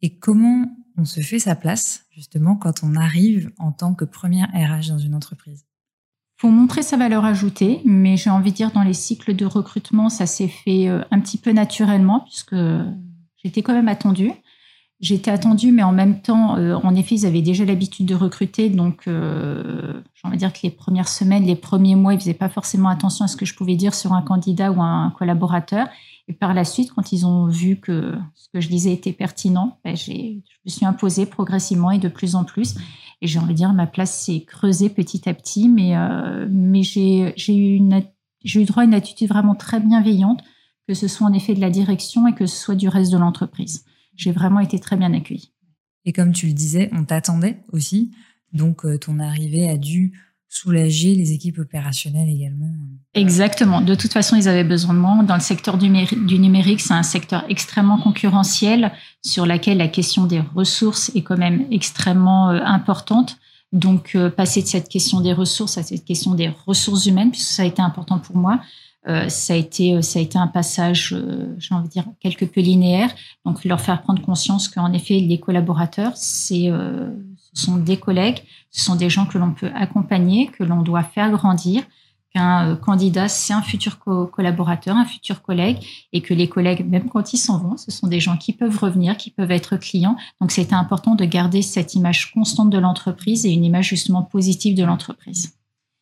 Et 0.00 0.08
comment 0.08 0.64
on 0.96 1.04
se 1.04 1.20
fait 1.20 1.38
sa 1.38 1.54
place, 1.54 2.06
justement, 2.10 2.56
quand 2.56 2.82
on 2.82 2.94
arrive 2.94 3.52
en 3.58 3.72
tant 3.72 3.94
que 3.94 4.04
première 4.04 4.48
RH 4.48 4.88
dans 4.88 4.98
une 4.98 5.14
entreprise 5.14 5.66
faut 6.36 6.50
montrer 6.50 6.82
sa 6.82 6.96
valeur 6.96 7.24
ajoutée, 7.24 7.80
mais 7.84 8.16
j'ai 8.16 8.30
envie 8.30 8.50
de 8.50 8.56
dire 8.56 8.70
dans 8.70 8.82
les 8.82 8.92
cycles 8.92 9.34
de 9.34 9.46
recrutement, 9.46 10.08
ça 10.08 10.26
s'est 10.26 10.48
fait 10.48 10.88
euh, 10.88 11.02
un 11.10 11.20
petit 11.20 11.38
peu 11.38 11.52
naturellement 11.52 12.20
puisque 12.20 12.56
j'étais 13.42 13.62
quand 13.62 13.72
même 13.72 13.88
attendue. 13.88 14.32
J'étais 14.98 15.30
attendue, 15.30 15.72
mais 15.72 15.82
en 15.82 15.92
même 15.92 16.22
temps, 16.22 16.56
euh, 16.56 16.74
en 16.74 16.94
effet, 16.94 17.16
ils 17.16 17.26
avaient 17.26 17.42
déjà 17.42 17.66
l'habitude 17.66 18.06
de 18.06 18.14
recruter, 18.14 18.70
donc 18.70 19.06
euh, 19.06 19.92
j'ai 20.14 20.26
envie 20.26 20.36
de 20.36 20.40
dire 20.40 20.52
que 20.54 20.60
les 20.62 20.70
premières 20.70 21.08
semaines, 21.08 21.44
les 21.44 21.56
premiers 21.56 21.96
mois, 21.96 22.14
ils 22.14 22.20
faisaient 22.20 22.32
pas 22.32 22.48
forcément 22.48 22.88
attention 22.88 23.26
à 23.26 23.28
ce 23.28 23.36
que 23.36 23.44
je 23.44 23.54
pouvais 23.54 23.76
dire 23.76 23.94
sur 23.94 24.14
un 24.14 24.22
candidat 24.22 24.72
ou 24.72 24.80
un 24.80 25.10
collaborateur. 25.18 25.86
Et 26.28 26.34
par 26.34 26.54
la 26.54 26.64
suite, 26.64 26.92
quand 26.92 27.12
ils 27.12 27.24
ont 27.24 27.46
vu 27.46 27.76
que 27.76 28.14
ce 28.34 28.48
que 28.52 28.60
je 28.60 28.68
disais 28.68 28.92
était 28.92 29.12
pertinent, 29.12 29.78
ben 29.84 29.96
je 29.96 30.10
me 30.12 30.70
suis 30.70 30.84
imposée 30.84 31.24
progressivement 31.24 31.92
et 31.92 31.98
de 31.98 32.08
plus 32.08 32.34
en 32.34 32.44
plus. 32.44 32.74
Et 33.22 33.26
j'ai 33.26 33.38
envie 33.38 33.52
de 33.52 33.58
dire, 33.58 33.72
ma 33.72 33.86
place 33.86 34.24
s'est 34.24 34.44
creusée 34.44 34.90
petit 34.90 35.28
à 35.28 35.34
petit, 35.34 35.68
mais, 35.68 35.96
euh, 35.96 36.48
mais 36.50 36.82
j'ai 36.82 37.32
eu, 37.48 37.80
eu 37.80 38.64
droit 38.64 38.82
à 38.82 38.86
une 38.86 38.94
attitude 38.94 39.28
vraiment 39.28 39.54
très 39.54 39.80
bienveillante, 39.80 40.42
que 40.88 40.94
ce 40.94 41.08
soit 41.08 41.26
en 41.26 41.32
effet 41.32 41.54
de 41.54 41.60
la 41.60 41.70
direction 41.70 42.26
et 42.26 42.34
que 42.34 42.46
ce 42.46 42.56
soit 42.56 42.74
du 42.74 42.88
reste 42.88 43.12
de 43.12 43.18
l'entreprise. 43.18 43.84
J'ai 44.16 44.32
vraiment 44.32 44.60
été 44.60 44.78
très 44.78 44.96
bien 44.96 45.12
accueillie. 45.14 45.52
Et 46.04 46.12
comme 46.12 46.32
tu 46.32 46.46
le 46.46 46.52
disais, 46.52 46.90
on 46.92 47.04
t'attendait 47.04 47.62
aussi. 47.72 48.10
Donc, 48.52 48.84
euh, 48.84 48.98
ton 48.98 49.18
arrivée 49.18 49.68
a 49.68 49.76
dû 49.76 50.12
soulager 50.48 51.14
les 51.14 51.32
équipes 51.32 51.58
opérationnelles 51.58 52.28
également. 52.28 52.70
Exactement. 53.14 53.80
De 53.80 53.94
toute 53.94 54.12
façon, 54.12 54.36
ils 54.36 54.48
avaient 54.48 54.64
besoin 54.64 54.94
de 54.94 54.98
moi. 54.98 55.22
Dans 55.22 55.34
le 55.34 55.40
secteur 55.40 55.76
du, 55.76 55.88
numérique, 55.88 56.80
c'est 56.80 56.94
un 56.94 57.02
secteur 57.02 57.44
extrêmement 57.48 57.98
concurrentiel 57.98 58.92
sur 59.24 59.46
lequel 59.46 59.78
la 59.78 59.88
question 59.88 60.24
des 60.24 60.40
ressources 60.54 61.10
est 61.14 61.22
quand 61.22 61.38
même 61.38 61.66
extrêmement 61.70 62.50
euh, 62.50 62.60
importante. 62.64 63.38
Donc, 63.72 64.12
euh, 64.14 64.30
passer 64.30 64.62
de 64.62 64.66
cette 64.66 64.88
question 64.88 65.20
des 65.20 65.32
ressources 65.32 65.78
à 65.78 65.82
cette 65.82 66.04
question 66.04 66.34
des 66.34 66.52
ressources 66.66 67.06
humaines, 67.06 67.30
puisque 67.30 67.50
ça 67.50 67.62
a 67.62 67.66
été 67.66 67.82
important 67.82 68.18
pour 68.18 68.36
moi, 68.36 68.60
euh, 69.08 69.28
ça 69.28 69.54
a 69.54 69.56
été 69.56 70.00
ça 70.02 70.18
a 70.18 70.22
été 70.22 70.38
un 70.38 70.46
passage, 70.46 71.14
j'ai 71.58 71.74
envie 71.74 71.88
de 71.88 71.92
dire 71.92 72.04
quelque 72.20 72.44
peu 72.44 72.60
linéaire. 72.60 73.10
Donc, 73.44 73.64
leur 73.64 73.80
faire 73.80 74.00
prendre 74.02 74.22
conscience 74.22 74.68
qu'en 74.68 74.92
effet, 74.92 75.18
les 75.20 75.40
collaborateurs, 75.40 76.12
c'est 76.16 76.70
ce 76.70 77.10
sont 77.58 77.76
des 77.76 77.98
collègues, 77.98 78.42
ce 78.70 78.84
sont 78.84 78.96
des 78.96 79.10
gens 79.10 79.26
que 79.26 79.38
l'on 79.38 79.52
peut 79.52 79.70
accompagner, 79.74 80.48
que 80.48 80.64
l'on 80.64 80.82
doit 80.82 81.02
faire 81.02 81.30
grandir, 81.30 81.82
qu'un 82.32 82.70
euh, 82.70 82.76
candidat, 82.76 83.28
c'est 83.28 83.52
un 83.52 83.62
futur 83.62 83.98
collaborateur, 83.98 84.96
un 84.96 85.04
futur 85.04 85.42
collègue, 85.42 85.78
et 86.12 86.20
que 86.20 86.34
les 86.34 86.48
collègues, 86.48 86.86
même 86.86 87.08
quand 87.08 87.32
ils 87.32 87.38
s'en 87.38 87.58
vont, 87.58 87.76
ce 87.76 87.90
sont 87.90 88.08
des 88.08 88.20
gens 88.20 88.36
qui 88.36 88.52
peuvent 88.52 88.78
revenir, 88.78 89.16
qui 89.16 89.30
peuvent 89.30 89.50
être 89.50 89.76
clients. 89.76 90.16
Donc, 90.40 90.52
c'était 90.52 90.74
important 90.74 91.14
de 91.14 91.24
garder 91.24 91.62
cette 91.62 91.94
image 91.94 92.32
constante 92.32 92.70
de 92.70 92.78
l'entreprise 92.78 93.46
et 93.46 93.50
une 93.50 93.64
image 93.64 93.88
justement 93.88 94.22
positive 94.22 94.76
de 94.76 94.84
l'entreprise. 94.84 95.54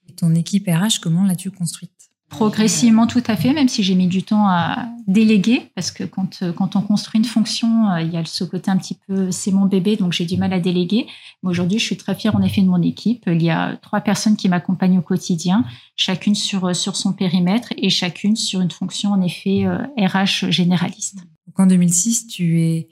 Et 0.09 0.13
ton 0.13 0.35
équipe 0.35 0.67
RH, 0.67 1.01
comment 1.03 1.25
l'as-tu 1.25 1.51
construite? 1.51 2.14
Progressivement, 2.31 3.07
tout 3.07 3.23
à 3.27 3.37
fait, 3.37 3.53
même 3.53 3.69
si 3.69 3.83
j'ai 3.83 3.95
mis 3.95 4.09
du 4.09 4.23
temps 4.23 4.49
à 4.49 4.89
déléguer, 5.07 5.71
parce 5.77 5.93
que 5.93 6.03
quand, 6.05 6.43
euh, 6.43 6.53
quand 6.53 6.75
on 6.75 6.83
construit 6.83 7.21
une 7.21 7.27
fonction, 7.27 7.91
euh, 7.91 8.01
il 8.01 8.13
y 8.13 8.17
a 8.17 8.25
ce 8.25 8.43
côté 8.43 8.71
un 8.71 8.77
petit 8.77 8.99
peu, 9.07 9.31
c'est 9.31 9.53
mon 9.53 9.67
bébé, 9.67 9.97
donc 9.97 10.13
j'ai 10.13 10.25
du 10.25 10.37
mal 10.37 10.53
à 10.53 10.59
déléguer. 10.59 11.07
Mais 11.43 11.51
aujourd'hui, 11.51 11.79
je 11.79 11.85
suis 11.85 11.97
très 11.97 12.15
fière 12.15 12.35
en 12.35 12.43
effet 12.43 12.63
de 12.63 12.67
mon 12.67 12.83
équipe. 12.83 13.25
Il 13.27 13.43
y 13.43 13.51
a 13.51 13.77
trois 13.77 14.01
personnes 14.01 14.37
qui 14.37 14.49
m'accompagnent 14.49 14.99
au 14.99 15.03
quotidien, 15.03 15.65
chacune 15.95 16.35
sur, 16.35 16.65
euh, 16.65 16.75
sur 16.75 16.97
son 16.97 17.13
périmètre 17.13 17.69
et 17.77 17.91
chacune 17.91 18.37
sur 18.37 18.61
une 18.61 18.71
fonction 18.71 19.13
en 19.13 19.23
effet 19.23 19.67
RH 19.97 20.51
généraliste. 20.51 21.19
Donc 21.47 21.61
en 21.61 21.67
2006, 21.67 22.27
tu 22.27 22.61
es 22.63 22.89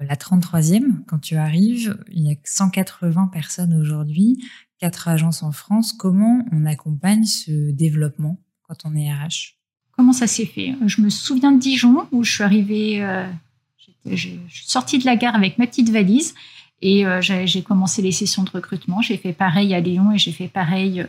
la 0.00 0.16
33e 0.16 1.04
quand 1.06 1.18
tu 1.18 1.36
arrives. 1.36 1.96
Il 2.10 2.26
y 2.26 2.32
a 2.32 2.34
180 2.44 3.28
personnes 3.28 3.74
aujourd'hui. 3.74 4.38
quatre 4.78 5.06
agences 5.06 5.44
en 5.44 5.52
France. 5.52 5.92
Comment 5.92 6.44
on 6.50 6.66
accompagne 6.66 7.24
ce 7.24 7.70
développement? 7.70 8.38
Quand 8.72 8.88
on 8.88 8.96
est 8.96 9.12
RH 9.12 9.56
Comment 9.96 10.12
ça 10.14 10.26
s'est 10.26 10.46
fait? 10.46 10.74
Je 10.86 11.02
me 11.02 11.10
souviens 11.10 11.52
de 11.52 11.58
Dijon 11.58 12.06
où 12.12 12.24
je 12.24 12.32
suis 12.32 12.42
arrivée, 12.42 13.02
euh, 13.02 13.26
je 14.06 14.16
suis 14.16 14.40
sortie 14.48 14.98
de 14.98 15.04
la 15.04 15.16
gare 15.16 15.34
avec 15.34 15.58
ma 15.58 15.66
petite 15.66 15.90
valise 15.90 16.34
et 16.80 17.04
euh, 17.04 17.20
j'ai 17.20 17.62
commencé 17.62 18.00
les 18.00 18.12
sessions 18.12 18.42
de 18.42 18.50
recrutement. 18.50 19.02
J'ai 19.02 19.18
fait 19.18 19.34
pareil 19.34 19.74
à 19.74 19.80
Lyon 19.80 20.12
et 20.12 20.18
j'ai 20.18 20.32
fait 20.32 20.48
pareil. 20.48 21.02
Euh, 21.02 21.06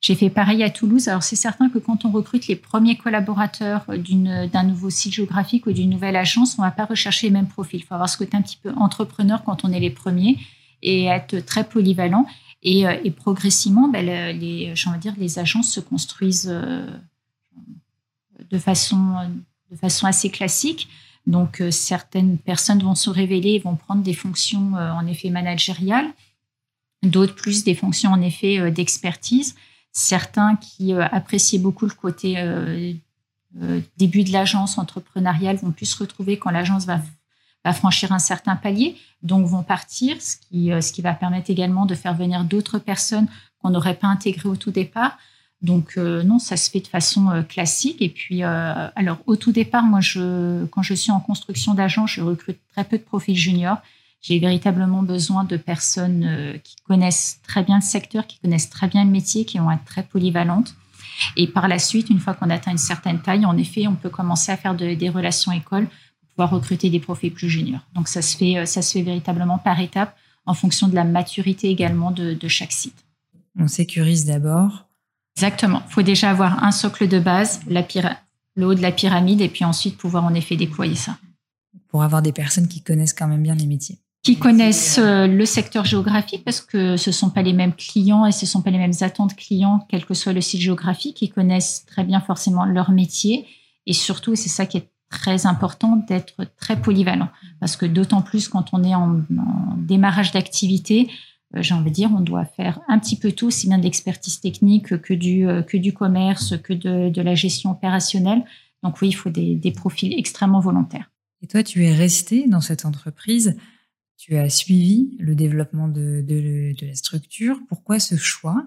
j'ai 0.00 0.14
fait 0.14 0.30
pareil 0.30 0.62
à 0.62 0.70
Toulouse. 0.70 1.08
Alors 1.08 1.24
c'est 1.24 1.34
certain 1.34 1.68
que 1.68 1.78
quand 1.78 2.04
on 2.04 2.12
recrute 2.12 2.46
les 2.46 2.56
premiers 2.56 2.96
collaborateurs 2.96 3.84
d'un 3.88 4.62
nouveau 4.62 4.90
site 4.90 5.14
géographique 5.14 5.66
ou 5.66 5.72
d'une 5.72 5.90
nouvelle 5.90 6.14
agence, 6.14 6.56
on 6.58 6.62
ne 6.62 6.68
va 6.68 6.70
pas 6.70 6.84
rechercher 6.84 7.26
les 7.26 7.32
mêmes 7.32 7.48
profils. 7.48 7.80
Il 7.80 7.84
faut 7.84 7.94
avoir 7.94 8.08
ce 8.08 8.18
côté 8.18 8.36
un 8.36 8.42
petit 8.42 8.58
peu 8.62 8.70
entrepreneur 8.76 9.42
quand 9.42 9.64
on 9.64 9.72
est 9.72 9.80
les 9.80 9.90
premiers 9.90 10.38
et 10.82 11.06
être 11.06 11.40
très 11.40 11.64
polyvalent. 11.64 12.26
Et, 12.64 12.84
et 13.04 13.10
progressivement, 13.10 13.88
ben, 13.88 14.04
les, 14.04 14.72
dire, 15.00 15.14
les 15.18 15.38
agences 15.38 15.70
se 15.70 15.80
construisent 15.80 16.50
de 18.50 18.58
façon, 18.58 19.16
de 19.70 19.76
façon 19.76 20.06
assez 20.06 20.30
classique. 20.30 20.88
Donc, 21.26 21.60
euh, 21.60 21.70
certaines 21.70 22.38
personnes 22.38 22.82
vont 22.82 22.94
se 22.94 23.10
révéler, 23.10 23.58
vont 23.58 23.76
prendre 23.76 24.02
des 24.02 24.14
fonctions 24.14 24.76
euh, 24.76 24.92
en 24.92 25.06
effet 25.06 25.30
managériales, 25.30 26.10
d'autres 27.02 27.34
plus 27.34 27.64
des 27.64 27.74
fonctions 27.74 28.10
en 28.10 28.20
effet 28.20 28.58
euh, 28.58 28.70
d'expertise. 28.70 29.54
Certains 29.92 30.56
qui 30.56 30.92
apprécient 30.92 31.60
beaucoup 31.60 31.86
le 31.86 31.92
côté 31.92 32.34
début 33.96 34.24
de 34.24 34.32
l'agence 34.32 34.76
entrepreneuriale 34.76 35.54
vont 35.54 35.70
plus 35.70 35.86
se 35.86 35.98
retrouver 35.98 36.36
quand 36.36 36.50
l'agence 36.50 36.84
va, 36.84 37.00
va, 37.64 37.72
franchir 37.72 38.12
un 38.12 38.18
certain 38.18 38.56
palier, 38.56 38.96
donc 39.22 39.46
vont 39.46 39.62
partir, 39.62 40.20
ce 40.20 40.36
qui, 40.36 40.70
ce 40.80 40.92
qui 40.92 41.02
va 41.02 41.14
permettre 41.14 41.50
également 41.50 41.86
de 41.86 41.94
faire 41.94 42.14
venir 42.14 42.44
d'autres 42.44 42.78
personnes 42.78 43.26
qu'on 43.60 43.70
n'aurait 43.70 43.94
pas 43.94 44.08
intégrées 44.08 44.48
au 44.48 44.56
tout 44.56 44.70
départ. 44.70 45.16
Donc 45.64 45.94
euh, 45.96 46.22
non, 46.22 46.38
ça 46.38 46.58
se 46.58 46.70
fait 46.70 46.80
de 46.80 46.86
façon 46.86 47.30
euh, 47.30 47.42
classique. 47.42 47.96
Et 48.00 48.10
puis, 48.10 48.44
euh, 48.44 48.88
alors 48.94 49.18
au 49.26 49.36
tout 49.36 49.50
départ, 49.50 49.84
moi, 49.84 50.00
je, 50.00 50.66
quand 50.66 50.82
je 50.82 50.92
suis 50.92 51.10
en 51.10 51.20
construction 51.20 51.72
d'agence, 51.72 52.10
je 52.10 52.20
recrute 52.20 52.58
très 52.72 52.84
peu 52.84 52.98
de 52.98 53.02
profils 53.02 53.36
juniors. 53.36 53.78
J'ai 54.20 54.38
véritablement 54.38 55.02
besoin 55.02 55.44
de 55.44 55.58
personnes 55.58 56.58
qui 56.64 56.76
connaissent 56.88 57.40
très 57.46 57.62
bien 57.62 57.76
le 57.76 57.82
secteur, 57.82 58.26
qui 58.26 58.38
connaissent 58.38 58.70
très 58.70 58.88
bien 58.88 59.04
le 59.04 59.10
métier, 59.10 59.44
qui 59.44 59.58
vont 59.58 59.70
être 59.70 59.84
très 59.84 60.02
polyvalentes. 60.02 60.74
Et 61.36 61.46
par 61.46 61.68
la 61.68 61.78
suite, 61.78 62.08
une 62.08 62.18
fois 62.18 62.32
qu'on 62.32 62.48
atteint 62.48 62.70
une 62.70 62.78
certaine 62.78 63.20
taille, 63.20 63.44
en 63.44 63.58
effet, 63.58 63.86
on 63.86 63.96
peut 63.96 64.08
commencer 64.08 64.50
à 64.50 64.56
faire 64.56 64.74
des 64.74 65.10
relations 65.10 65.52
écoles 65.52 65.88
pouvoir 66.34 66.50
recruter 66.50 66.90
des 66.90 67.00
profils 67.00 67.32
plus 67.32 67.48
juniors. 67.48 67.86
Donc 67.94 68.08
ça 68.08 68.22
se 68.22 68.36
fait, 68.36 68.66
ça 68.66 68.82
se 68.82 68.92
fait 68.92 69.02
véritablement 69.02 69.58
par 69.58 69.80
étapes 69.80 70.16
en 70.46 70.54
fonction 70.54 70.88
de 70.88 70.94
la 70.94 71.04
maturité 71.04 71.68
également 71.68 72.10
de, 72.10 72.34
de 72.34 72.48
chaque 72.48 72.72
site. 72.72 73.04
On 73.58 73.68
sécurise 73.68 74.26
d'abord 74.26 74.86
Exactement. 75.36 75.82
Il 75.88 75.92
faut 75.92 76.02
déjà 76.02 76.30
avoir 76.30 76.62
un 76.62 76.70
socle 76.70 77.08
de 77.08 77.18
base, 77.18 77.60
la 77.68 77.84
le 78.56 78.66
haut 78.66 78.74
de 78.74 78.82
la 78.82 78.92
pyramide, 78.92 79.40
et 79.40 79.48
puis 79.48 79.64
ensuite 79.64 79.96
pouvoir 79.96 80.24
en 80.24 80.34
effet 80.34 80.56
déployer 80.56 80.94
ça. 80.94 81.18
Pour 81.88 82.04
avoir 82.04 82.22
des 82.22 82.32
personnes 82.32 82.68
qui 82.68 82.82
connaissent 82.82 83.12
quand 83.12 83.26
même 83.26 83.42
bien 83.42 83.56
les 83.56 83.66
métiers. 83.66 83.98
Qui 84.22 84.38
connaissent 84.38 84.98
euh, 84.98 85.26
le 85.26 85.44
secteur 85.44 85.84
géographique, 85.84 86.44
parce 86.44 86.60
que 86.60 86.96
ce 86.96 87.10
ne 87.10 87.12
sont 87.12 87.30
pas 87.30 87.42
les 87.42 87.52
mêmes 87.52 87.74
clients 87.74 88.26
et 88.26 88.32
ce 88.32 88.44
ne 88.44 88.48
sont 88.48 88.62
pas 88.62 88.70
les 88.70 88.78
mêmes 88.78 88.94
attentes 89.00 89.34
clients, 89.34 89.84
quel 89.88 90.06
que 90.06 90.14
soit 90.14 90.32
le 90.32 90.40
site 90.40 90.60
géographique. 90.60 91.20
Ils 91.20 91.30
connaissent 91.30 91.84
très 91.84 92.04
bien 92.04 92.20
forcément 92.20 92.64
leur 92.64 92.90
métier. 92.90 93.46
Et 93.86 93.92
surtout, 93.92 94.34
c'est 94.36 94.48
ça 94.48 94.66
qui 94.66 94.78
est 94.78 94.88
très 95.14 95.46
important, 95.46 95.96
d'être 96.08 96.44
très 96.56 96.80
polyvalent. 96.80 97.28
Parce 97.60 97.76
que 97.76 97.86
d'autant 97.86 98.22
plus 98.22 98.48
quand 98.48 98.74
on 98.74 98.82
est 98.82 98.94
en 98.94 99.20
démarrage 99.78 100.32
d'activité, 100.32 101.08
euh, 101.56 101.62
j'ai 101.62 101.74
envie 101.74 101.90
de 101.90 101.94
dire, 101.94 102.10
on 102.12 102.20
doit 102.20 102.44
faire 102.44 102.80
un 102.88 102.98
petit 102.98 103.16
peu 103.18 103.32
tout, 103.32 103.46
aussi 103.46 103.68
bien 103.68 103.78
de 103.78 103.84
l'expertise 103.84 104.40
technique 104.40 104.98
que 105.00 105.14
du, 105.14 105.46
euh, 105.46 105.62
que 105.62 105.76
du 105.76 105.92
commerce, 105.92 106.56
que 106.62 106.72
de, 106.72 107.20
la 107.20 107.34
gestion 107.34 107.70
opérationnelle. 107.70 108.44
Donc 108.82 109.00
oui, 109.00 109.08
il 109.08 109.12
faut 109.12 109.30
des, 109.30 109.72
profils 109.74 110.12
extrêmement 110.18 110.60
volontaires. 110.60 111.10
Et 111.42 111.46
toi, 111.46 111.62
tu 111.62 111.84
es 111.84 111.94
resté 111.94 112.46
dans 112.48 112.60
cette 112.60 112.84
entreprise, 112.84 113.56
tu 114.16 114.36
as 114.36 114.48
suivi 114.48 115.16
le 115.18 115.34
développement 115.34 115.88
de 115.88 116.24
la 116.82 116.94
structure. 116.94 117.58
Pourquoi 117.68 117.98
ce 117.98 118.16
choix 118.16 118.66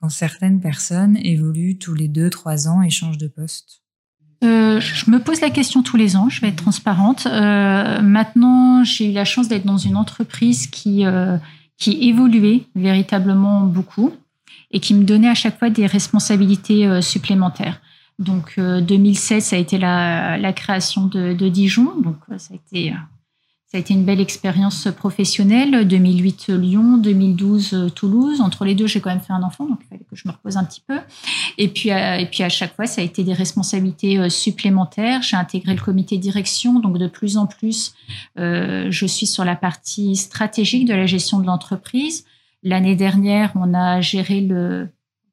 quand 0.00 0.08
certaines 0.10 0.60
personnes 0.60 1.16
évoluent 1.16 1.78
tous 1.78 1.94
les 1.94 2.08
deux, 2.08 2.28
trois 2.28 2.68
ans 2.68 2.82
et 2.82 2.90
changent 2.90 3.18
de 3.18 3.28
poste 3.28 3.83
euh, 4.44 4.80
je 4.80 5.10
me 5.10 5.18
pose 5.18 5.40
la 5.40 5.50
question 5.50 5.82
tous 5.82 5.96
les 5.96 6.16
ans, 6.16 6.28
je 6.28 6.40
vais 6.40 6.48
être 6.48 6.62
transparente. 6.62 7.26
Euh, 7.26 8.00
maintenant, 8.02 8.84
j'ai 8.84 9.10
eu 9.10 9.12
la 9.12 9.24
chance 9.24 9.48
d'être 9.48 9.66
dans 9.66 9.78
une 9.78 9.96
entreprise 9.96 10.66
qui, 10.66 11.04
euh, 11.06 11.36
qui 11.78 12.08
évoluait 12.08 12.62
véritablement 12.74 13.62
beaucoup 13.62 14.12
et 14.70 14.80
qui 14.80 14.94
me 14.94 15.04
donnait 15.04 15.28
à 15.28 15.34
chaque 15.34 15.58
fois 15.58 15.70
des 15.70 15.86
responsabilités 15.86 17.00
supplémentaires. 17.00 17.80
Donc 18.18 18.58
2016, 18.58 19.36
euh, 19.36 19.40
ça 19.40 19.56
a 19.56 19.58
été 19.58 19.78
la, 19.78 20.52
création 20.52 21.06
de, 21.06 21.32
de, 21.32 21.48
Dijon, 21.48 21.92
donc 22.00 22.16
ça 22.38 22.54
a 22.54 22.56
été 22.56 22.92
ça 23.74 23.78
a 23.78 23.80
été 23.80 23.92
une 23.92 24.04
belle 24.04 24.20
expérience 24.20 24.86
professionnelle. 24.96 25.88
2008 25.88 26.50
Lyon, 26.50 26.96
2012 26.96 27.90
Toulouse. 27.96 28.40
Entre 28.40 28.64
les 28.64 28.76
deux, 28.76 28.86
j'ai 28.86 29.00
quand 29.00 29.10
même 29.10 29.18
fait 29.18 29.32
un 29.32 29.42
enfant, 29.42 29.66
donc 29.66 29.80
il 29.82 29.88
fallait 29.88 30.04
que 30.08 30.14
je 30.14 30.28
me 30.28 30.32
repose 30.32 30.56
un 30.56 30.62
petit 30.62 30.80
peu. 30.86 31.00
Et 31.58 31.66
puis, 31.66 31.88
et 31.88 32.28
puis 32.30 32.44
à 32.44 32.48
chaque 32.48 32.76
fois, 32.76 32.86
ça 32.86 33.00
a 33.00 33.04
été 33.04 33.24
des 33.24 33.32
responsabilités 33.32 34.30
supplémentaires. 34.30 35.22
J'ai 35.22 35.36
intégré 35.36 35.74
le 35.74 35.80
comité 35.80 36.18
de 36.18 36.22
direction, 36.22 36.78
donc 36.78 36.98
de 36.98 37.08
plus 37.08 37.36
en 37.36 37.46
plus, 37.46 37.96
euh, 38.38 38.86
je 38.92 39.06
suis 39.06 39.26
sur 39.26 39.44
la 39.44 39.56
partie 39.56 40.14
stratégique 40.14 40.86
de 40.86 40.94
la 40.94 41.06
gestion 41.06 41.40
de 41.40 41.46
l'entreprise. 41.46 42.24
L'année 42.62 42.94
dernière, 42.94 43.50
on 43.56 43.74
a 43.74 44.00
géré 44.00 44.40
le 44.40 44.88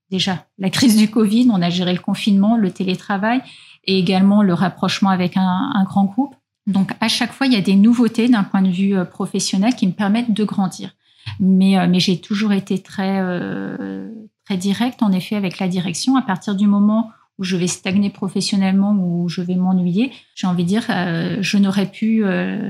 déjà 0.09 0.47
la 0.57 0.71
crise 0.71 0.97
du 0.97 1.11
Covid, 1.11 1.47
on 1.53 1.61
a 1.61 1.69
géré 1.69 1.93
le 1.93 1.99
confinement, 1.99 2.57
le 2.57 2.71
télétravail 2.71 3.43
et 3.83 3.99
également 3.99 4.41
le 4.41 4.55
rapprochement 4.55 5.11
avec 5.11 5.37
un 5.37 5.83
grand 5.85 6.05
groupe. 6.05 6.33
Donc 6.71 6.93
à 6.99 7.07
chaque 7.07 7.33
fois, 7.33 7.47
il 7.47 7.53
y 7.53 7.57
a 7.57 7.61
des 7.61 7.75
nouveautés 7.75 8.27
d'un 8.27 8.43
point 8.43 8.61
de 8.61 8.69
vue 8.69 8.97
euh, 8.97 9.05
professionnel 9.05 9.75
qui 9.75 9.87
me 9.87 9.91
permettent 9.91 10.33
de 10.33 10.43
grandir. 10.43 10.95
Mais, 11.39 11.77
euh, 11.77 11.87
mais 11.87 11.99
j'ai 11.99 12.19
toujours 12.19 12.53
été 12.53 12.79
très, 12.79 13.19
euh, 13.19 14.09
très 14.45 14.57
directe, 14.57 15.03
en 15.03 15.11
effet, 15.11 15.35
avec 15.35 15.59
la 15.59 15.67
direction. 15.67 16.15
À 16.15 16.21
partir 16.21 16.55
du 16.55 16.67
moment 16.67 17.11
où 17.37 17.43
je 17.43 17.57
vais 17.57 17.67
stagner 17.67 18.09
professionnellement, 18.09 18.93
ou 18.93 19.27
je 19.27 19.41
vais 19.41 19.55
m'ennuyer, 19.55 20.11
j'ai 20.35 20.47
envie 20.47 20.63
de 20.63 20.67
dire, 20.67 20.83
je 20.87 21.57
n'aurais 21.57 21.87
plus 21.87 22.23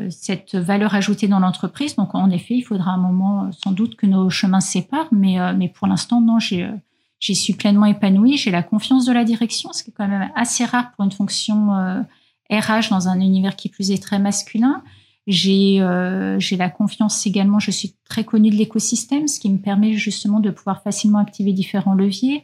cette 0.09 0.55
valeur 0.55 0.95
ajoutée 0.95 1.27
dans 1.27 1.39
l'entreprise. 1.39 1.97
Donc, 1.97 2.15
en 2.15 2.29
effet, 2.29 2.53
il 2.53 2.61
faudra 2.61 2.91
un 2.91 2.97
moment, 2.97 3.49
sans 3.51 3.71
doute, 3.71 3.95
que 3.95 4.05
nos 4.05 4.29
chemins 4.29 4.61
se 4.61 4.71
séparent. 4.71 5.09
Mais, 5.11 5.39
mais 5.55 5.67
pour 5.67 5.87
l'instant, 5.87 6.21
non, 6.21 6.39
j'ai, 6.39 6.69
j'y 7.19 7.35
suis 7.35 7.53
pleinement 7.53 7.85
épanouie. 7.85 8.37
J'ai 8.37 8.51
la 8.51 8.63
confiance 8.63 9.05
de 9.05 9.11
la 9.11 9.25
direction, 9.25 9.73
ce 9.73 9.83
qui 9.83 9.89
est 9.89 9.93
quand 9.93 10.07
même 10.07 10.29
assez 10.35 10.63
rare 10.63 10.91
pour 10.91 11.03
une 11.03 11.11
fonction 11.11 12.05
RH 12.51 12.89
dans 12.89 13.07
un 13.07 13.19
univers 13.19 13.55
qui 13.55 13.69
plus 13.69 13.91
est 13.91 14.01
très 14.01 14.19
masculin. 14.19 14.83
J'ai 15.27 15.77
euh, 15.81 16.39
la 16.57 16.69
confiance 16.69 17.25
également, 17.27 17.59
je 17.59 17.71
suis 17.71 17.95
très 18.09 18.23
connue 18.23 18.49
de 18.49 18.55
l'écosystème, 18.55 19.27
ce 19.27 19.39
qui 19.39 19.49
me 19.49 19.59
permet 19.59 19.93
justement 19.93 20.39
de 20.39 20.49
pouvoir 20.49 20.81
facilement 20.81 21.19
activer 21.19 21.53
différents 21.53 21.93
leviers. 21.93 22.43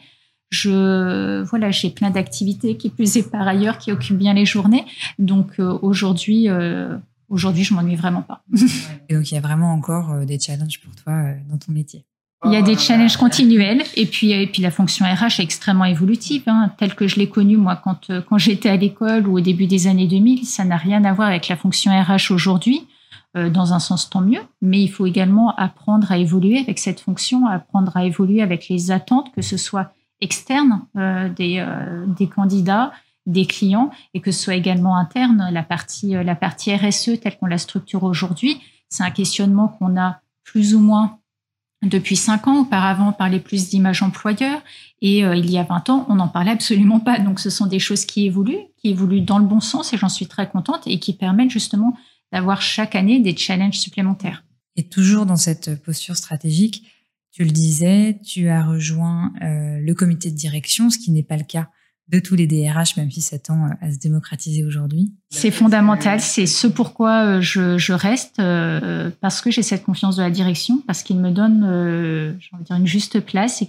Je 0.50 1.42
voilà, 1.44 1.72
j'ai 1.72 1.90
plein 1.90 2.10
d'activités 2.10 2.78
qui 2.78 2.90
plus 2.90 3.18
est 3.18 3.30
par 3.30 3.48
ailleurs 3.48 3.80
qui 3.80 3.92
occupent 3.92 4.18
bien 4.18 4.34
les 4.34 4.46
journées. 4.46 4.86
Donc 5.20 5.60
euh, 5.60 5.78
aujourd'hui 5.82 6.48
euh, 6.48 6.98
aujourd'hui, 7.30 7.64
je 7.64 7.74
m'ennuie 7.74 7.96
vraiment 7.96 8.22
pas. 8.22 8.44
Donc 9.10 9.32
il 9.32 9.34
y 9.34 9.38
a 9.38 9.42
vraiment 9.42 9.72
encore 9.74 10.12
euh, 10.12 10.26
des 10.26 10.40
challenges 10.40 10.80
pour 10.82 10.96
toi 10.96 11.14
euh, 11.14 11.36
dans 11.50 11.58
ton 11.58 11.72
métier. 11.72 12.06
Il 12.46 12.54
y 12.54 12.56
a 12.56 12.62
des 12.62 12.78
challenges 12.78 13.18
continuels 13.18 13.84
et 13.96 14.06
puis 14.06 14.32
et 14.32 14.46
puis 14.46 14.62
la 14.62 14.70
fonction 14.70 15.06
RH 15.06 15.40
est 15.40 15.44
extrêmement 15.44 15.86
évolutive, 15.86 16.44
hein, 16.46 16.72
telle 16.78 16.94
que 16.94 17.08
je 17.08 17.16
l'ai 17.16 17.28
connue 17.28 17.58
moi 17.58 17.76
quand 17.76 18.10
euh, 18.10 18.22
quand 18.22 18.38
j'étais 18.38 18.70
à 18.70 18.78
l'école 18.78 19.28
ou 19.28 19.38
au 19.38 19.42
début 19.42 19.66
des 19.66 19.88
années 19.88 20.08
2000. 20.08 20.46
Ça 20.46 20.64
n'a 20.64 20.78
rien 20.78 21.04
à 21.04 21.14
voir 21.14 21.30
avec 21.30 21.48
la 21.48 21.56
fonction 21.56 21.92
RH 21.92 22.32
aujourd'hui. 22.32 22.88
Euh, 23.36 23.50
dans 23.50 23.74
un 23.74 23.80
sens 23.80 24.10
tant 24.10 24.22
mieux, 24.22 24.42
mais 24.62 24.82
il 24.82 24.88
faut 24.88 25.06
également 25.06 25.54
apprendre 25.56 26.12
à 26.12 26.18
évoluer 26.18 26.60
avec 26.60 26.80
cette 26.80 27.02
fonction, 27.02 27.46
apprendre 27.46 27.96
à 27.98 28.06
évoluer 28.06 28.42
avec 28.42 28.70
les 28.70 28.90
attentes, 28.90 29.32
que 29.36 29.42
ce 29.42 29.58
soit 29.58 29.92
externe 30.22 30.86
euh, 30.98 31.30
des, 31.30 31.60
euh, 31.60 32.06
des 32.08 32.28
candidats, 32.28 32.92
des 33.26 33.46
clients, 33.46 33.92
et 34.14 34.22
que 34.22 34.32
ce 34.32 34.44
soit 34.44 34.56
également 34.56 34.98
interne, 34.98 35.50
la 35.52 35.64
partie, 35.64 36.16
euh, 36.16 36.24
la 36.24 36.36
partie 36.36 36.74
RSE 36.74 37.20
telle 37.22 37.38
qu'on 37.38 37.46
la 37.46 37.58
structure 37.58 38.04
aujourd'hui. 38.04 38.60
C'est 38.90 39.04
un 39.04 39.12
questionnement 39.12 39.68
qu'on 39.68 40.00
a 40.00 40.22
plus 40.44 40.74
ou 40.74 40.80
moins 40.80 41.20
depuis 41.84 42.16
cinq 42.16 42.48
ans. 42.48 42.62
Auparavant, 42.62 43.10
on 43.10 43.14
parlait 43.14 43.40
plus 43.40 43.70
d'image 43.70 44.02
employeur 44.04 44.62
et 45.02 45.24
euh, 45.24 45.36
il 45.36 45.50
y 45.50 45.58
a 45.58 45.64
20 45.64 45.90
ans, 45.90 46.06
on 46.10 46.16
n'en 46.16 46.28
parlait 46.28 46.52
absolument 46.52 47.00
pas. 47.00 47.20
Donc, 47.20 47.40
ce 47.40 47.50
sont 47.50 47.68
des 47.68 47.80
choses 47.80 48.06
qui 48.06 48.26
évoluent, 48.26 48.66
qui 48.78 48.90
évoluent 48.90 49.22
dans 49.22 49.40
le 49.40 49.46
bon 49.46 49.60
sens 49.60 49.94
et 49.94 49.98
j'en 49.98 50.10
suis 50.10 50.28
très 50.28 50.50
contente 50.50 50.84
et 50.88 51.00
qui 51.00 51.14
permettent 51.14 51.52
justement 51.52 51.98
d'avoir 52.32 52.62
chaque 52.62 52.96
année 52.96 53.20
des 53.20 53.36
challenges 53.36 53.78
supplémentaires. 53.78 54.44
Et 54.76 54.90
toujours 54.90 55.26
dans 55.26 55.38
cette 55.38 55.82
posture 55.82 56.16
stratégique, 56.16 56.84
tu 57.32 57.44
le 57.44 57.52
disais, 57.52 58.20
tu 58.26 58.50
as 58.50 58.66
rejoint 58.66 59.34
euh, 59.44 59.80
le 59.80 59.94
comité 59.94 60.32
de 60.32 60.36
direction, 60.36 60.90
ce 60.90 60.98
qui 60.98 61.12
n'est 61.12 61.24
pas 61.24 61.38
le 61.38 61.44
cas 61.44 61.70
de 62.10 62.20
tous 62.20 62.36
les 62.36 62.48
DRH, 62.48 62.96
même 62.96 63.12
si 63.12 63.22
ça 63.22 63.38
tend 63.38 63.68
à 63.82 63.92
se 63.92 63.98
démocratiser 63.98 64.64
aujourd'hui. 64.64 65.12
C'est 65.30 65.52
fondamental, 65.52 66.22
c'est 66.22 66.46
ce 66.46 66.68
pourquoi 66.68 67.42
je, 67.42 67.78
je 67.78 67.94
reste, 67.94 68.42
parce 69.20 69.42
que 69.42 69.52
j'ai 69.52 69.62
cette 69.62 69.84
confiance 69.84 70.16
de 70.16 70.22
la 70.22 70.30
direction, 70.30 70.82
parce 70.88 71.04
qu'ils 71.04 71.20
me 71.20 71.32
donnent, 71.32 71.66
euh, 71.68 72.34
dire, 72.62 72.78
une 72.78 72.88
juste 72.88 73.20
place 73.20 73.62
et 73.62 73.66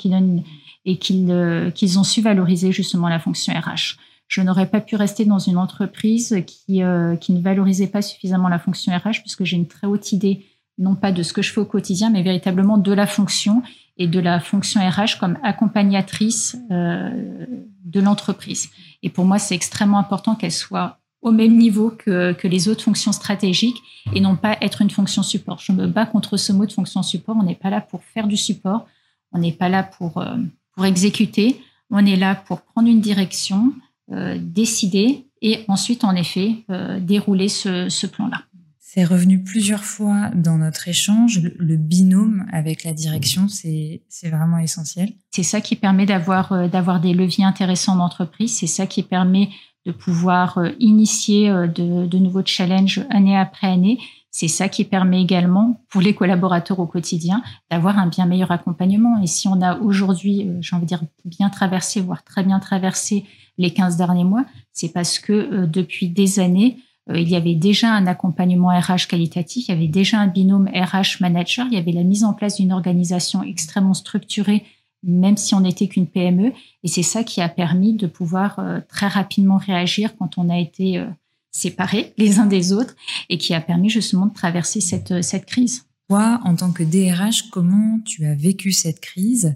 qu'ils 0.96 1.98
ont 1.98 2.04
su 2.04 2.20
valoriser 2.20 2.70
justement 2.70 3.08
la 3.08 3.18
fonction 3.18 3.52
RH. 3.52 3.96
Je 4.28 4.42
n'aurais 4.42 4.66
pas 4.66 4.80
pu 4.80 4.94
rester 4.94 5.24
dans 5.24 5.38
une 5.38 5.56
entreprise 5.56 6.36
qui, 6.46 6.82
qui 7.20 7.32
ne 7.32 7.40
valorisait 7.40 7.86
pas 7.86 8.02
suffisamment 8.02 8.48
la 8.48 8.58
fonction 8.58 8.96
RH, 8.96 9.22
puisque 9.22 9.44
j'ai 9.44 9.56
une 9.56 9.66
très 9.66 9.86
haute 9.86 10.12
idée 10.12 10.44
non 10.78 10.94
pas 10.94 11.12
de 11.12 11.22
ce 11.22 11.32
que 11.32 11.42
je 11.42 11.52
fais 11.52 11.60
au 11.60 11.64
quotidien, 11.64 12.10
mais 12.10 12.22
véritablement 12.22 12.78
de 12.78 12.92
la 12.92 13.06
fonction 13.06 13.62
et 13.98 14.06
de 14.06 14.20
la 14.20 14.40
fonction 14.40 14.80
RH 14.80 15.18
comme 15.18 15.38
accompagnatrice 15.42 16.56
euh, 16.70 17.46
de 17.84 18.00
l'entreprise. 18.00 18.70
Et 19.02 19.10
pour 19.10 19.24
moi, 19.24 19.38
c'est 19.38 19.54
extrêmement 19.54 19.98
important 19.98 20.34
qu'elle 20.34 20.52
soit 20.52 20.98
au 21.20 21.32
même 21.32 21.56
niveau 21.56 21.90
que, 21.90 22.36
les 22.44 22.68
autres 22.68 22.84
fonctions 22.84 23.10
stratégiques 23.10 23.82
et 24.14 24.20
non 24.20 24.36
pas 24.36 24.56
être 24.60 24.82
une 24.82 24.90
fonction 24.90 25.24
support. 25.24 25.58
Je 25.60 25.72
me 25.72 25.88
bats 25.88 26.06
contre 26.06 26.36
ce 26.36 26.52
mot 26.52 26.64
de 26.64 26.72
fonction 26.72 27.02
support. 27.02 27.36
On 27.38 27.42
n'est 27.42 27.56
pas 27.56 27.70
là 27.70 27.80
pour 27.80 28.04
faire 28.04 28.28
du 28.28 28.36
support, 28.36 28.86
on 29.32 29.38
n'est 29.38 29.52
pas 29.52 29.68
là 29.68 29.82
pour, 29.82 30.18
euh, 30.18 30.36
pour 30.74 30.84
exécuter, 30.86 31.60
on 31.90 32.06
est 32.06 32.16
là 32.16 32.36
pour 32.36 32.60
prendre 32.62 32.88
une 32.88 33.00
direction, 33.00 33.72
euh, 34.12 34.38
décider 34.40 35.26
et 35.42 35.64
ensuite, 35.68 36.02
en 36.02 36.16
effet, 36.16 36.64
dérouler 37.00 37.48
ce 37.48 38.06
plan-là. 38.06 38.42
C'est 38.90 39.04
revenu 39.04 39.42
plusieurs 39.44 39.84
fois 39.84 40.30
dans 40.34 40.56
notre 40.56 40.88
échange. 40.88 41.42
Le 41.58 41.76
binôme 41.76 42.46
avec 42.50 42.84
la 42.84 42.94
direction, 42.94 43.46
c'est 43.46 44.00
vraiment 44.22 44.56
essentiel. 44.56 45.12
C'est 45.30 45.42
ça 45.42 45.60
qui 45.60 45.76
permet 45.76 46.06
d'avoir 46.06 46.52
euh, 46.52 46.68
d'avoir 46.68 46.98
des 46.98 47.12
leviers 47.12 47.44
intéressants 47.44 47.96
d'entreprise. 47.96 48.56
C'est 48.56 48.66
ça 48.66 48.86
qui 48.86 49.02
permet 49.02 49.50
de 49.84 49.92
pouvoir 49.92 50.56
euh, 50.56 50.70
initier 50.80 51.50
euh, 51.50 51.66
de, 51.66 52.06
de 52.06 52.18
nouveaux 52.18 52.42
challenges 52.42 53.04
année 53.10 53.36
après 53.36 53.66
année. 53.66 53.98
C'est 54.30 54.48
ça 54.48 54.70
qui 54.70 54.84
permet 54.84 55.20
également 55.20 55.84
pour 55.90 56.00
les 56.00 56.14
collaborateurs 56.14 56.78
au 56.78 56.86
quotidien 56.86 57.42
d'avoir 57.70 57.98
un 57.98 58.06
bien 58.06 58.24
meilleur 58.24 58.52
accompagnement. 58.52 59.20
Et 59.22 59.26
si 59.26 59.48
on 59.48 59.60
a 59.60 59.76
aujourd'hui, 59.80 60.48
j'ai 60.62 60.74
envie 60.74 60.86
de 60.86 60.88
dire, 60.88 61.02
bien 61.26 61.50
traversé, 61.50 62.00
voire 62.00 62.24
très 62.24 62.42
bien 62.42 62.58
traversé 62.58 63.26
les 63.58 63.70
15 63.70 63.98
derniers 63.98 64.24
mois, 64.24 64.46
c'est 64.72 64.94
parce 64.94 65.18
que 65.18 65.66
depuis 65.66 66.08
des 66.08 66.38
années, 66.38 66.78
il 67.14 67.28
y 67.28 67.36
avait 67.36 67.54
déjà 67.54 67.92
un 67.92 68.06
accompagnement 68.06 68.68
RH 68.68 69.06
qualitatif, 69.08 69.68
il 69.68 69.70
y 69.70 69.74
avait 69.74 69.88
déjà 69.88 70.18
un 70.18 70.26
binôme 70.26 70.68
RH 70.68 71.20
manager, 71.20 71.66
il 71.70 71.74
y 71.74 71.78
avait 71.78 71.92
la 71.92 72.04
mise 72.04 72.24
en 72.24 72.34
place 72.34 72.56
d'une 72.56 72.72
organisation 72.72 73.42
extrêmement 73.42 73.94
structurée, 73.94 74.64
même 75.02 75.36
si 75.36 75.54
on 75.54 75.60
n'était 75.60 75.88
qu'une 75.88 76.06
PME. 76.06 76.52
Et 76.82 76.88
c'est 76.88 77.02
ça 77.02 77.24
qui 77.24 77.40
a 77.40 77.48
permis 77.48 77.94
de 77.94 78.06
pouvoir 78.06 78.58
euh, 78.58 78.80
très 78.88 79.08
rapidement 79.08 79.56
réagir 79.56 80.16
quand 80.16 80.38
on 80.38 80.50
a 80.50 80.58
été 80.58 80.98
euh, 80.98 81.06
séparés 81.50 82.12
les 82.18 82.38
uns 82.38 82.46
des 82.46 82.72
autres 82.72 82.94
et 83.28 83.38
qui 83.38 83.54
a 83.54 83.60
permis 83.60 83.90
justement 83.90 84.26
de 84.26 84.34
traverser 84.34 84.80
cette, 84.80 85.22
cette 85.22 85.46
crise. 85.46 85.84
Toi, 86.08 86.40
en 86.44 86.56
tant 86.56 86.72
que 86.72 86.82
DRH, 86.82 87.50
comment 87.50 88.00
tu 88.04 88.24
as 88.24 88.34
vécu 88.34 88.72
cette 88.72 89.00
crise? 89.00 89.54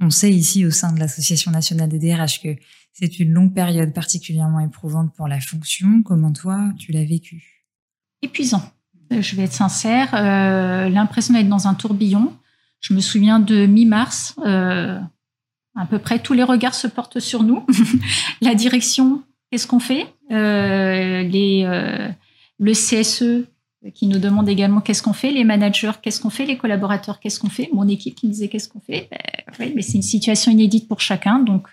On 0.00 0.10
sait 0.10 0.32
ici 0.32 0.64
au 0.64 0.70
sein 0.70 0.92
de 0.92 1.00
l'Association 1.00 1.50
nationale 1.50 1.88
des 1.88 1.98
DRH 1.98 2.42
que 2.42 2.56
c'est 2.98 3.20
une 3.20 3.32
longue 3.32 3.54
période 3.54 3.92
particulièrement 3.92 4.58
éprouvante 4.58 5.14
pour 5.14 5.28
la 5.28 5.40
fonction. 5.40 6.02
Comment 6.02 6.32
toi, 6.32 6.72
tu 6.78 6.90
l'as 6.90 7.04
vécu? 7.04 7.64
Épuisant. 8.22 8.62
Euh, 9.12 9.22
je 9.22 9.36
vais 9.36 9.44
être 9.44 9.52
sincère. 9.52 10.14
Euh, 10.14 10.88
l'impression 10.88 11.34
d'être 11.34 11.48
dans 11.48 11.68
un 11.68 11.74
tourbillon. 11.74 12.32
Je 12.80 12.94
me 12.94 13.00
souviens 13.00 13.38
de 13.38 13.66
mi-mars. 13.66 14.34
Euh, 14.44 14.98
à 15.76 15.86
peu 15.86 16.00
près 16.00 16.18
tous 16.18 16.32
les 16.32 16.42
regards 16.42 16.74
se 16.74 16.88
portent 16.88 17.20
sur 17.20 17.44
nous. 17.44 17.64
la 18.40 18.56
direction, 18.56 19.22
qu'est-ce 19.50 19.68
qu'on 19.68 19.78
fait? 19.78 20.06
Les, 20.30 21.62
Le 22.58 22.72
CSE 22.72 23.46
qui 23.94 24.08
nous 24.08 24.18
demande 24.18 24.48
également 24.48 24.80
qu'est-ce 24.80 25.04
qu'on 25.04 25.12
fait, 25.12 25.30
les 25.30 25.44
managers, 25.44 25.92
qu'est-ce 26.02 26.20
qu'on 26.20 26.30
fait, 26.30 26.46
les 26.46 26.58
collaborateurs, 26.58 27.20
qu'est-ce 27.20 27.38
qu'on 27.38 27.48
fait, 27.48 27.70
mon 27.72 27.86
équipe 27.86 28.16
qui 28.16 28.26
me 28.26 28.32
disait 28.32 28.48
qu'est-ce 28.48 28.68
qu'on 28.68 28.80
fait? 28.80 29.08
Ben, 29.08 29.18
oui, 29.60 29.72
mais 29.76 29.82
c'est 29.82 29.94
une 29.94 30.02
situation 30.02 30.50
inédite 30.50 30.88
pour 30.88 31.00
chacun, 31.00 31.38
donc 31.38 31.68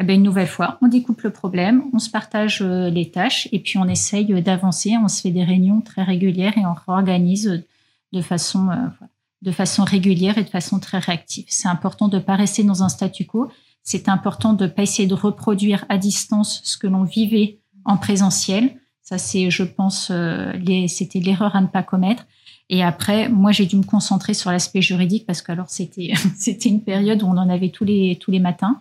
eh 0.00 0.04
ben, 0.04 0.14
une 0.14 0.22
nouvelle 0.22 0.46
fois, 0.46 0.78
on 0.80 0.86
découpe 0.86 1.22
le 1.22 1.30
problème, 1.30 1.82
on 1.92 1.98
se 1.98 2.08
partage 2.08 2.62
euh, 2.62 2.88
les 2.88 3.10
tâches 3.10 3.48
et 3.50 3.58
puis 3.58 3.78
on 3.78 3.88
essaye 3.88 4.26
d'avancer. 4.42 4.94
On 5.02 5.08
se 5.08 5.22
fait 5.22 5.30
des 5.30 5.42
réunions 5.42 5.80
très 5.80 6.04
régulières 6.04 6.56
et 6.56 6.64
on 6.64 6.74
réorganise 6.74 7.64
de 8.12 8.22
façon, 8.22 8.70
euh, 8.70 8.86
de 9.42 9.50
façon 9.50 9.82
régulière 9.82 10.38
et 10.38 10.44
de 10.44 10.48
façon 10.48 10.78
très 10.78 10.98
réactive. 10.98 11.46
C'est 11.48 11.66
important 11.66 12.06
de 12.06 12.18
ne 12.18 12.22
pas 12.22 12.36
rester 12.36 12.62
dans 12.62 12.84
un 12.84 12.88
statu 12.88 13.24
quo. 13.24 13.50
C'est 13.82 14.08
important 14.08 14.52
de 14.52 14.64
ne 14.66 14.70
pas 14.70 14.82
essayer 14.82 15.08
de 15.08 15.14
reproduire 15.14 15.84
à 15.88 15.98
distance 15.98 16.60
ce 16.62 16.76
que 16.76 16.86
l'on 16.86 17.02
vivait 17.02 17.58
en 17.84 17.96
présentiel. 17.96 18.76
Ça, 19.02 19.18
c'est, 19.18 19.50
je 19.50 19.64
pense, 19.64 20.10
euh, 20.12 20.52
c'était 20.86 21.18
l'erreur 21.18 21.56
à 21.56 21.60
ne 21.60 21.66
pas 21.66 21.82
commettre. 21.82 22.24
Et 22.70 22.84
après, 22.84 23.28
moi, 23.28 23.50
j'ai 23.50 23.66
dû 23.66 23.76
me 23.76 23.82
concentrer 23.82 24.34
sur 24.34 24.52
l'aspect 24.52 24.82
juridique 24.82 25.26
parce 25.26 25.42
que 25.42 25.50
alors 25.50 25.70
c'était, 25.70 26.12
c'était 26.36 26.68
une 26.68 26.82
période 26.82 27.20
où 27.24 27.26
on 27.26 27.36
en 27.36 27.48
avait 27.48 27.70
tous 27.70 27.84
les, 27.84 28.16
tous 28.20 28.30
les 28.30 28.38
matins 28.38 28.78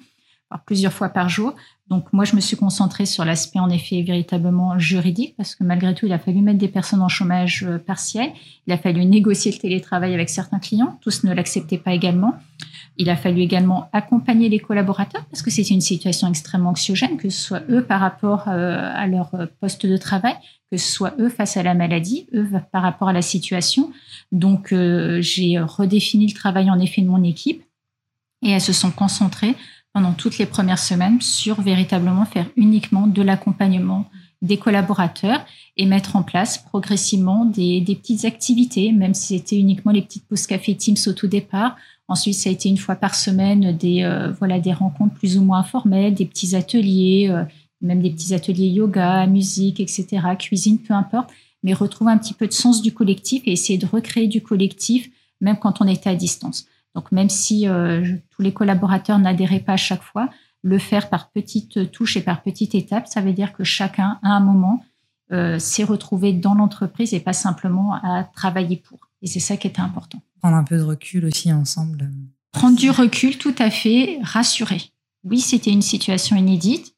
plusieurs 0.65 0.93
fois 0.93 1.09
par 1.09 1.29
jour. 1.29 1.55
Donc 1.89 2.11
moi, 2.11 2.25
je 2.25 2.35
me 2.35 2.41
suis 2.41 2.57
concentrée 2.57 3.05
sur 3.05 3.23
l'aspect 3.23 3.59
en 3.59 3.69
effet 3.69 4.01
véritablement 4.01 4.77
juridique 4.77 5.35
parce 5.37 5.55
que 5.55 5.63
malgré 5.63 5.93
tout, 5.93 6.05
il 6.05 6.13
a 6.13 6.19
fallu 6.19 6.41
mettre 6.41 6.57
des 6.57 6.67
personnes 6.67 7.01
en 7.01 7.07
chômage 7.07 7.63
euh, 7.63 7.77
partiel. 7.77 8.31
Il 8.65 8.73
a 8.73 8.77
fallu 8.77 9.05
négocier 9.05 9.51
le 9.51 9.57
télétravail 9.57 10.13
avec 10.13 10.29
certains 10.29 10.59
clients. 10.59 10.97
Tous 11.01 11.23
ne 11.23 11.33
l'acceptaient 11.33 11.77
pas 11.77 11.93
également. 11.93 12.35
Il 12.97 13.09
a 13.09 13.15
fallu 13.15 13.41
également 13.41 13.89
accompagner 13.93 14.49
les 14.49 14.59
collaborateurs 14.59 15.25
parce 15.25 15.41
que 15.41 15.51
c'était 15.51 15.73
une 15.73 15.81
situation 15.81 16.27
extrêmement 16.27 16.71
anxiogène, 16.71 17.17
que 17.17 17.29
ce 17.29 17.41
soit 17.41 17.61
eux 17.69 17.83
par 17.83 18.01
rapport 18.01 18.47
euh, 18.47 18.91
à 18.93 19.07
leur 19.07 19.33
euh, 19.35 19.45
poste 19.61 19.85
de 19.85 19.97
travail, 19.97 20.35
que 20.71 20.77
ce 20.77 20.91
soit 20.91 21.13
eux 21.19 21.29
face 21.29 21.55
à 21.55 21.63
la 21.63 21.73
maladie, 21.73 22.27
eux 22.33 22.49
par 22.71 22.81
rapport 22.81 23.07
à 23.07 23.13
la 23.13 23.21
situation. 23.21 23.91
Donc 24.33 24.73
j'ai 25.19 25.57
redéfini 25.57 26.27
le 26.27 26.33
travail 26.33 26.69
en 26.69 26.79
effet 26.79 27.01
de 27.01 27.07
mon 27.07 27.23
équipe 27.23 27.63
et 28.41 28.51
elles 28.51 28.61
se 28.61 28.73
sont 28.73 28.91
concentrées 28.91 29.55
pendant 29.97 30.13
toutes 30.13 30.37
les 30.37 30.45
premières 30.45 30.77
semaines 30.77 31.19
sur 31.21 31.59
véritablement 31.59 32.25
faire 32.25 32.45
uniquement 32.55 33.07
de 33.07 33.23
l'accompagnement 33.23 34.05
des 34.43 34.57
collaborateurs 34.57 35.43
et 35.75 35.87
mettre 35.87 36.15
en 36.15 36.21
place 36.21 36.59
progressivement 36.59 37.45
des, 37.45 37.83
petites 37.83 38.23
activités, 38.23 38.91
même 38.91 39.15
si 39.15 39.39
c'était 39.39 39.57
uniquement 39.57 39.91
les 39.91 40.03
petites 40.03 40.27
pauses 40.27 40.45
café 40.45 40.75
Teams 40.75 40.97
au 41.07 41.13
tout 41.13 41.25
départ. 41.25 41.77
Ensuite, 42.07 42.35
ça 42.35 42.51
a 42.51 42.53
été 42.53 42.69
une 42.69 42.77
fois 42.77 42.93
par 42.93 43.15
semaine 43.15 43.75
des 43.75 44.03
euh, 44.03 44.31
voilà 44.33 44.59
des 44.59 44.71
rencontres 44.71 45.15
plus 45.15 45.35
ou 45.39 45.41
moins 45.41 45.61
informelles, 45.61 46.13
des 46.13 46.27
petits 46.27 46.55
ateliers, 46.55 47.29
euh, 47.31 47.43
même 47.81 48.03
des 48.03 48.11
petits 48.11 48.35
ateliers 48.35 48.67
yoga, 48.67 49.25
musique, 49.25 49.79
etc., 49.79 50.05
cuisine, 50.37 50.77
peu 50.77 50.93
importe, 50.93 51.31
mais 51.63 51.73
retrouver 51.73 52.11
un 52.11 52.19
petit 52.19 52.35
peu 52.35 52.45
de 52.45 52.53
sens 52.53 52.83
du 52.83 52.93
collectif 52.93 53.41
et 53.47 53.53
essayer 53.53 53.79
de 53.79 53.87
recréer 53.87 54.27
du 54.27 54.43
collectif, 54.43 55.09
même 55.41 55.57
quand 55.57 55.81
on 55.81 55.87
était 55.87 56.11
à 56.11 56.15
distance. 56.15 56.67
Donc 56.97 57.11
même 57.11 57.29
si 57.29 57.67
euh, 57.67 58.03
tous 58.31 58.41
les 58.41 58.51
collaborateurs 58.51 59.19
n'adhéraient 59.19 59.59
pas 59.59 59.73
à 59.73 59.77
chaque 59.77 60.01
fois, 60.01 60.31
le 60.63 60.79
faire 60.79 61.09
par 61.09 61.29
petites 61.29 61.91
touches 61.91 62.17
et 62.17 62.21
par 62.21 62.41
petites 62.41 62.73
étapes, 62.73 63.05
ça 63.05 63.21
veut 63.21 63.33
dire 63.33 63.53
que 63.53 63.63
chacun, 63.63 64.17
à 64.23 64.29
un 64.29 64.39
moment, 64.39 64.83
euh, 65.31 65.59
s'est 65.59 65.83
retrouvé 65.83 66.33
dans 66.33 66.55
l'entreprise 66.55 67.13
et 67.13 67.19
pas 67.19 67.33
simplement 67.33 67.93
à 67.93 68.23
travailler 68.23 68.77
pour. 68.77 69.11
Et 69.21 69.27
c'est 69.27 69.39
ça 69.39 69.57
qui 69.57 69.67
était 69.67 69.79
important. 69.79 70.23
Prendre 70.41 70.55
un 70.55 70.63
peu 70.63 70.75
de 70.75 70.81
recul 70.81 71.25
aussi 71.25 71.53
ensemble. 71.53 72.09
Prendre 72.51 72.75
du 72.75 72.89
recul, 72.89 73.37
tout 73.37 73.55
à 73.59 73.69
fait, 73.69 74.17
rassurer. 74.23 74.81
Oui, 75.23 75.39
c'était 75.39 75.71
une 75.71 75.83
situation 75.83 76.35
inédite. 76.35 76.95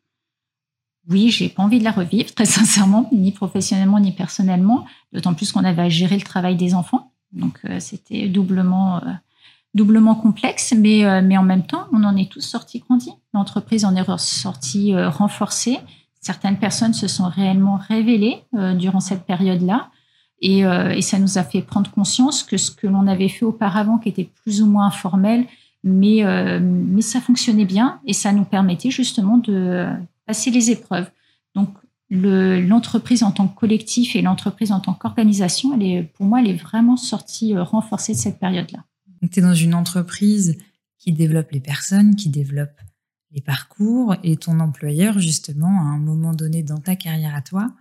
Oui, 1.10 1.30
j'ai 1.30 1.50
pas 1.50 1.64
envie 1.64 1.80
de 1.80 1.84
la 1.84 1.92
revivre, 1.92 2.34
très 2.34 2.46
sincèrement, 2.60 3.10
ni 3.12 3.34
professionnellement 3.34 4.00
ni 4.00 4.14
personnellement, 4.14 4.86
d'autant 5.12 5.34
plus 5.34 5.52
qu'on 5.52 5.66
avait 5.66 5.82
à 5.82 5.90
gérer 5.90 6.16
le 6.16 6.24
travail 6.24 6.56
des 6.56 6.74
enfants. 6.74 7.12
Donc, 7.34 7.60
euh, 7.66 7.82
c'était 7.82 8.30
doublement 8.30 9.02
doublement 9.76 10.16
complexe, 10.16 10.74
mais, 10.76 11.06
euh, 11.06 11.22
mais 11.24 11.38
en 11.38 11.44
même 11.44 11.66
temps, 11.66 11.86
on 11.94 12.04
en 12.04 12.16
est 12.16 12.32
tous 12.32 12.42
sortis 12.42 12.80
grandis. 12.80 13.12
L'entreprise 13.34 13.86
en 13.86 13.96
est 13.96 14.18
sortie 14.18 14.94
euh, 14.94 15.10
renforcée. 15.10 15.78
Certaines 16.22 16.58
personnes 16.58 16.94
se 16.94 17.08
sont 17.08 17.28
réellement 17.28 17.80
révélées 17.88 18.44
euh, 18.56 18.74
durant 18.74 19.00
cette 19.00 19.26
période-là. 19.26 19.90
Et, 20.42 20.60
et, 20.60 21.02
ça 21.02 21.20
nous 21.20 21.38
a 21.38 21.44
fait 21.44 21.62
prendre 21.62 21.92
conscience 21.92 22.44
que 22.44 22.56
ce 22.56 22.72
que 22.72 22.88
l'on 22.88 23.08
avait 23.08 23.28
fait 23.28 23.44
auparavant, 23.44 23.98
qui 23.98 24.08
était 24.08 24.30
plus 24.42 24.62
ou 24.62 24.68
moins 24.68 24.86
informel, 24.86 25.46
mais, 25.84 26.24
mais 26.62 27.02
ça 27.02 27.20
fonctionnait 27.20 27.66
bien 27.66 28.00
et 28.06 28.14
ça 28.14 28.32
nous 28.32 28.46
permettait 28.46 28.90
justement 28.90 29.38
de 29.38 29.86
passer 30.26 30.50
les 30.50 30.72
épreuves. 30.72 31.12
Donc, 31.56 31.68
l'entreprise 32.10 33.22
en 33.22 33.32
tant 33.32 33.50
que 33.50 33.60
collectif 33.60 34.16
et 34.16 34.22
l'entreprise 34.22 34.72
en 34.72 34.80
tant 34.80 34.94
qu'organisation, 34.94 35.74
elle 35.74 35.84
est, 35.84 36.04
pour 36.04 36.26
moi, 36.26 36.40
elle 36.40 36.48
est 36.48 36.54
vraiment 36.54 36.96
sortie 36.96 37.58
renforcée 37.58 38.14
de 38.14 38.18
cette 38.18 38.40
période-là. 38.40 38.80
Tu 39.22 39.40
es 39.40 39.42
dans 39.42 39.54
une 39.54 39.74
entreprise 39.74 40.58
qui 40.98 41.14
développe 41.14 41.52
les 41.52 41.60
personnes, 41.60 42.16
qui 42.16 42.30
développe 42.30 42.80
les 43.32 43.42
parcours, 43.42 44.16
et 44.24 44.38
ton 44.38 44.60
employeur, 44.60 45.20
justement, 45.20 45.82
à 45.82 45.84
un 45.84 46.00
moment 46.00 46.34
donné 46.34 46.64
dans 46.64 46.80
ta 46.80 46.96
carrière 46.96 47.36
à 47.36 47.42
toi, 47.42 47.72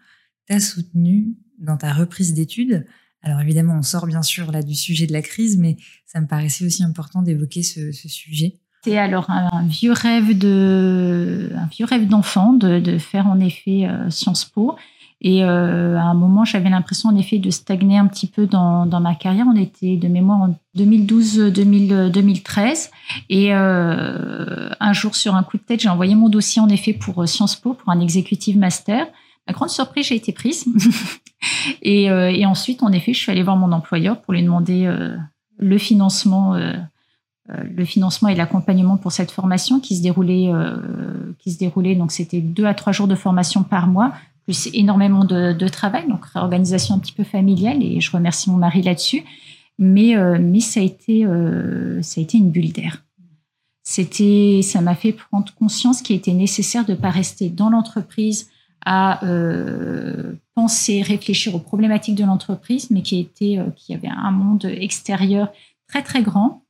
t'a 0.47 0.61
soutenu 0.61 1.37
dans 1.59 1.77
ta 1.77 1.93
reprise 1.93 2.35
d'études. 2.35 2.87
Alors 3.23 3.41
évidemment, 3.41 3.75
on 3.79 3.83
sort 3.83 4.07
bien 4.07 4.23
sûr 4.23 4.53
là 4.53 4.63
du 4.63 4.75
sujet 4.75 5.07
de 5.07 5.13
la 5.13 5.23
crise, 5.23 5.59
mais 5.59 5.77
ça 6.07 6.21
me 6.21 6.27
paraissait 6.27 6.65
aussi 6.65 6.85
important 6.85 7.23
d'évoquer 7.23 7.63
ce, 7.63 7.91
sujet. 7.93 8.61
C'est 8.85 8.99
alors 8.99 9.29
un, 9.31 9.67
vieux 9.67 9.93
rêve 9.93 10.39
de, 10.39 11.51
un 11.57 11.67
vieux 11.67 11.85
rêve 11.85 12.07
d'enfant 12.07 12.53
de, 12.53 12.79
de, 12.79 12.99
faire 12.99 13.27
en 13.27 13.41
effet 13.41 13.89
Sciences 14.11 14.45
Po. 14.45 14.77
Et 15.21 15.45
euh, 15.45 15.99
à 15.99 16.03
un 16.03 16.15
moment, 16.15 16.45
j'avais 16.45 16.71
l'impression 16.71 17.09
en 17.09 17.17
effet 17.17 17.39
de 17.39 17.51
stagner 17.51 17.99
un 17.99 18.07
petit 18.07 18.29
peu 18.29 18.47
dans, 18.47 18.87
dans 18.87 19.01
ma 19.01 19.17
carrière. 19.17 19.47
On 19.53 19.57
était 19.57 19.97
de 19.97 20.07
mémoire 20.07 20.43
en 20.43 20.55
2012-2013. 20.77 22.91
Et 23.29 23.53
euh, 23.53 24.69
un 24.79 24.93
jour, 24.93 25.17
sur 25.17 25.35
un 25.35 25.43
coup 25.43 25.57
de 25.57 25.63
tête, 25.63 25.81
j'ai 25.81 25.89
envoyé 25.89 26.15
mon 26.15 26.29
dossier 26.29 26.63
en 26.63 26.69
effet 26.69 26.93
pour 26.93 27.29
Sciences 27.29 27.57
Po, 27.57 27.75
pour 27.75 27.91
un 27.91 27.99
executive 28.01 28.57
master. 28.57 29.09
Ma 29.49 29.55
grande 29.55 29.71
surprise, 29.71 30.07
j'ai 30.07 30.15
été 30.15 30.33
prise. 30.33 30.67
et, 31.83 32.11
euh, 32.11 32.31
et, 32.31 32.47
ensuite, 32.47 32.83
en 32.83 32.93
effet, 32.93 33.13
je 33.13 33.19
suis 33.19 33.33
allée 33.33 33.43
voir 33.43 33.57
mon 33.57 33.73
employeur 33.73 34.21
pour 34.21 34.35
lui 34.35 34.43
demander 34.43 34.87
euh, 34.87 35.17
le 35.59 35.79
financement. 35.79 36.55
Euh, 37.51 37.63
le 37.75 37.85
financement 37.85 38.29
et 38.29 38.35
l'accompagnement 38.35 38.97
pour 38.97 39.13
cette 39.13 39.31
formation 39.31 39.81
qui 39.81 39.97
se 39.97 40.03
déroulait, 40.03 40.51
qui 41.39 41.53
se 41.53 41.59
déroulait 41.59 41.95
donc 41.95 42.13
c'était 42.13 42.41
deux 42.41 42.67
à 42.67 42.75
trois 42.75 42.93
jours 42.93 43.09
de 43.09 43.15
formation 43.15 43.63
par 43.63 43.87
mois 43.87 44.13
plus 44.49 44.71
énormément 44.73 45.27
de, 45.27 45.69
travail, 45.69 46.09
donc 46.09 46.25
réorganisation 46.25 46.95
un 46.95 46.99
petit 46.99 47.13
peu 47.13 47.23
familiale, 47.23 47.83
et 47.83 48.01
je 48.01 48.11
remercie 48.11 48.51
mon 48.51 48.57
mari 48.57 48.81
là-dessus. 48.81 49.23
Mais, 49.79 50.17
euh, 50.17 50.39
mais 50.41 50.61
ça, 50.61 50.81
a 50.81 50.83
été, 50.83 51.27
euh, 51.27 52.01
ça 52.01 52.19
a 52.19 52.25
été 52.25 52.39
une 52.39 52.51
bulle 52.51 52.73
d'air. 52.73 53.05
C'était, 53.83 54.61
ça 54.63 54.81
m'a 54.81 54.95
fait 54.95 55.13
prendre 55.13 55.53
conscience 55.55 56.01
qu'il 56.01 56.17
était 56.17 56.33
nécessaire 56.33 56.87
de 56.87 56.93
ne 56.93 56.97
pas 56.97 57.11
rester 57.11 57.51
dans 57.51 57.69
l'entreprise 57.69 58.49
à 58.87 59.23
euh, 59.27 60.33
penser, 60.55 61.03
réfléchir 61.03 61.55
aux 61.55 61.59
problématiques 61.61 62.15
de 62.15 62.25
l'entreprise, 62.25 62.91
mais 62.91 63.03
qui 63.03 63.21
était, 63.21 63.59
qui 63.77 63.93
avait 63.93 64.09
un 64.09 64.31
monde 64.31 64.65
extérieur 64.65 65.53
très 65.89 66.03
très 66.03 66.23
grand. 66.23 66.63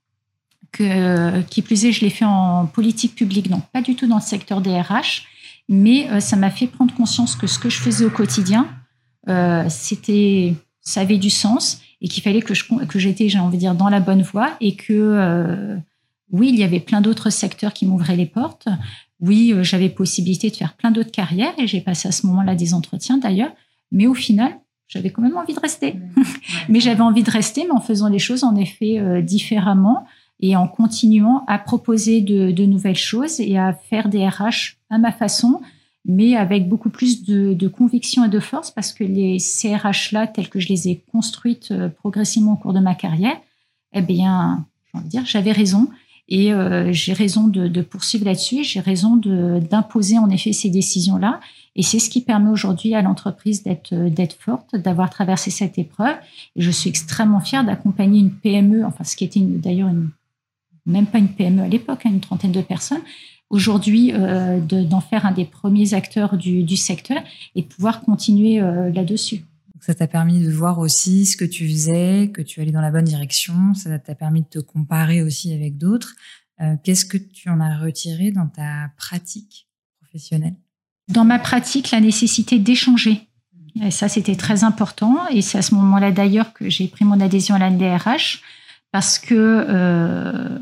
Que, 0.70 1.40
qui 1.42 1.62
plus 1.62 1.86
est, 1.86 1.92
je 1.92 2.02
l'ai 2.02 2.10
fait 2.10 2.26
en 2.26 2.66
politique 2.66 3.14
publique, 3.14 3.48
donc 3.48 3.64
pas 3.72 3.80
du 3.80 3.96
tout 3.96 4.06
dans 4.06 4.16
le 4.16 4.22
secteur 4.22 4.60
des 4.60 4.78
RH, 4.78 5.24
mais 5.68 6.10
euh, 6.10 6.20
ça 6.20 6.36
m'a 6.36 6.50
fait 6.50 6.66
prendre 6.66 6.94
conscience 6.94 7.36
que 7.36 7.46
ce 7.46 7.58
que 7.58 7.68
je 7.68 7.78
faisais 7.78 8.04
au 8.04 8.10
quotidien, 8.10 8.68
euh, 9.28 9.64
c'était, 9.68 10.54
ça 10.80 11.02
avait 11.02 11.18
du 11.18 11.30
sens 11.30 11.82
et 12.00 12.08
qu'il 12.08 12.22
fallait 12.22 12.40
que 12.40 12.54
je 12.54 12.64
que 12.64 12.98
j'étais, 12.98 13.28
j'ai 13.28 13.38
envie 13.38 13.56
de 13.56 13.60
dire, 13.60 13.74
dans 13.74 13.88
la 13.88 14.00
bonne 14.00 14.22
voie 14.22 14.56
et 14.60 14.76
que 14.76 14.92
euh, 14.92 15.76
oui, 16.30 16.48
il 16.48 16.58
y 16.58 16.64
avait 16.64 16.80
plein 16.80 17.00
d'autres 17.00 17.30
secteurs 17.30 17.72
qui 17.74 17.86
m'ouvraient 17.86 18.16
les 18.16 18.26
portes. 18.26 18.68
Oui, 19.20 19.52
j'avais 19.62 19.88
possibilité 19.88 20.48
de 20.48 20.56
faire 20.56 20.74
plein 20.74 20.90
d'autres 20.90 21.10
carrières 21.10 21.52
et 21.58 21.66
j'ai 21.66 21.80
passé 21.80 22.08
à 22.08 22.12
ce 22.12 22.26
moment-là 22.28 22.54
des 22.54 22.72
entretiens 22.72 23.18
d'ailleurs. 23.18 23.50
Mais 23.90 24.06
au 24.06 24.14
final, 24.14 24.58
j'avais 24.86 25.10
quand 25.10 25.22
même 25.22 25.36
envie 25.36 25.54
de 25.54 25.60
rester. 25.60 25.96
mais 26.68 26.80
j'avais 26.80 27.00
envie 27.00 27.24
de 27.24 27.30
rester, 27.30 27.64
mais 27.64 27.72
en 27.72 27.80
faisant 27.80 28.08
les 28.08 28.20
choses 28.20 28.44
en 28.44 28.54
effet 28.54 29.22
différemment 29.22 30.06
et 30.40 30.56
en 30.56 30.68
continuant 30.68 31.44
à 31.46 31.58
proposer 31.58 32.20
de, 32.20 32.64
nouvelles 32.64 32.96
choses 32.96 33.40
et 33.40 33.58
à 33.58 33.72
faire 33.72 34.08
des 34.08 34.26
RH 34.26 34.76
à 34.90 34.98
ma 34.98 35.12
façon, 35.12 35.60
mais 36.04 36.36
avec 36.36 36.68
beaucoup 36.68 36.90
plus 36.90 37.24
de, 37.24 37.68
conviction 37.68 38.24
et 38.24 38.28
de 38.28 38.40
force 38.40 38.70
parce 38.70 38.92
que 38.92 39.04
les 39.04 39.38
CRH-là, 39.38 40.26
tels 40.26 40.48
que 40.48 40.60
je 40.60 40.68
les 40.68 40.88
ai 40.88 41.02
construites 41.12 41.70
euh, 41.70 41.88
progressivement 41.88 42.52
au 42.52 42.56
cours 42.56 42.72
de 42.72 42.80
ma 42.80 42.94
carrière, 42.94 43.36
eh 43.92 44.02
bien, 44.02 44.66
j'ai 44.86 44.98
envie 44.98 45.06
de 45.06 45.10
dire, 45.10 45.26
j'avais 45.26 45.52
raison 45.52 45.88
et 46.28 46.52
euh, 46.52 46.92
j'ai 46.92 47.14
raison 47.14 47.48
de, 47.48 47.68
de 47.68 47.82
poursuivre 47.82 48.26
là-dessus, 48.26 48.62
j'ai 48.62 48.80
raison 48.80 49.16
d'imposer 49.16 50.18
en 50.18 50.28
effet 50.30 50.52
ces 50.52 50.70
décisions-là. 50.70 51.40
Et 51.74 51.82
c'est 51.82 51.98
ce 51.98 52.10
qui 52.10 52.20
permet 52.20 52.50
aujourd'hui 52.50 52.94
à 52.94 53.02
l'entreprise 53.02 53.62
d'être 53.62 53.94
d'être 53.94 54.34
forte, 54.34 54.74
d'avoir 54.74 55.10
traversé 55.10 55.50
cette 55.50 55.78
épreuve. 55.78 56.16
Et 56.56 56.60
je 56.60 56.70
suis 56.70 56.90
extrêmement 56.90 57.40
fière 57.40 57.64
d'accompagner 57.64 58.20
une 58.20 58.32
PME, 58.32 58.84
enfin 58.84 59.04
ce 59.04 59.16
qui 59.16 59.24
était 59.24 59.40
d'ailleurs 59.40 59.88
une 59.88 60.10
même 60.88 61.06
pas 61.06 61.18
une 61.18 61.28
PME 61.28 61.62
à 61.62 61.68
l'époque, 61.68 62.00
hein, 62.04 62.10
une 62.10 62.20
trentaine 62.20 62.52
de 62.52 62.62
personnes, 62.62 63.02
aujourd'hui 63.50 64.12
euh, 64.12 64.60
d'en 64.60 65.00
faire 65.00 65.26
un 65.26 65.32
des 65.32 65.44
premiers 65.44 65.94
acteurs 65.94 66.36
du, 66.36 66.64
du 66.64 66.76
secteur 66.76 67.18
et 67.54 67.62
de 67.62 67.66
pouvoir 67.66 68.00
continuer 68.00 68.60
euh, 68.60 68.90
là-dessus. 68.92 69.44
Ça 69.80 69.94
t'a 69.94 70.08
permis 70.08 70.40
de 70.40 70.50
voir 70.50 70.80
aussi 70.80 71.24
ce 71.24 71.36
que 71.36 71.44
tu 71.44 71.68
faisais, 71.68 72.30
que 72.34 72.42
tu 72.42 72.60
allais 72.60 72.72
dans 72.72 72.80
la 72.80 72.90
bonne 72.90 73.04
direction. 73.04 73.74
Ça 73.74 73.98
t'a 73.98 74.14
permis 74.14 74.42
de 74.42 74.48
te 74.48 74.58
comparer 74.58 75.22
aussi 75.22 75.54
avec 75.54 75.78
d'autres. 75.78 76.14
Euh, 76.60 76.74
Qu'est-ce 76.82 77.04
que 77.04 77.16
tu 77.16 77.48
en 77.48 77.60
as 77.60 77.78
retiré 77.78 78.32
dans 78.32 78.48
ta 78.48 78.90
pratique 78.96 79.68
professionnelle? 80.00 80.56
Dans 81.08 81.24
ma 81.24 81.38
pratique, 81.38 81.92
la 81.92 82.00
nécessité 82.00 82.58
d'échanger. 82.58 83.28
Et 83.80 83.92
ça, 83.92 84.08
c'était 84.08 84.34
très 84.34 84.64
important. 84.64 85.28
Et 85.28 85.40
c'est 85.42 85.58
à 85.58 85.62
ce 85.62 85.74
moment-là 85.76 86.10
d'ailleurs 86.10 86.52
que 86.52 86.68
j'ai 86.68 86.88
pris 86.88 87.04
mon 87.04 87.20
adhésion 87.20 87.54
à 87.54 87.58
l'ANDRH 87.58 88.42
parce 88.90 89.18
que 89.18 90.58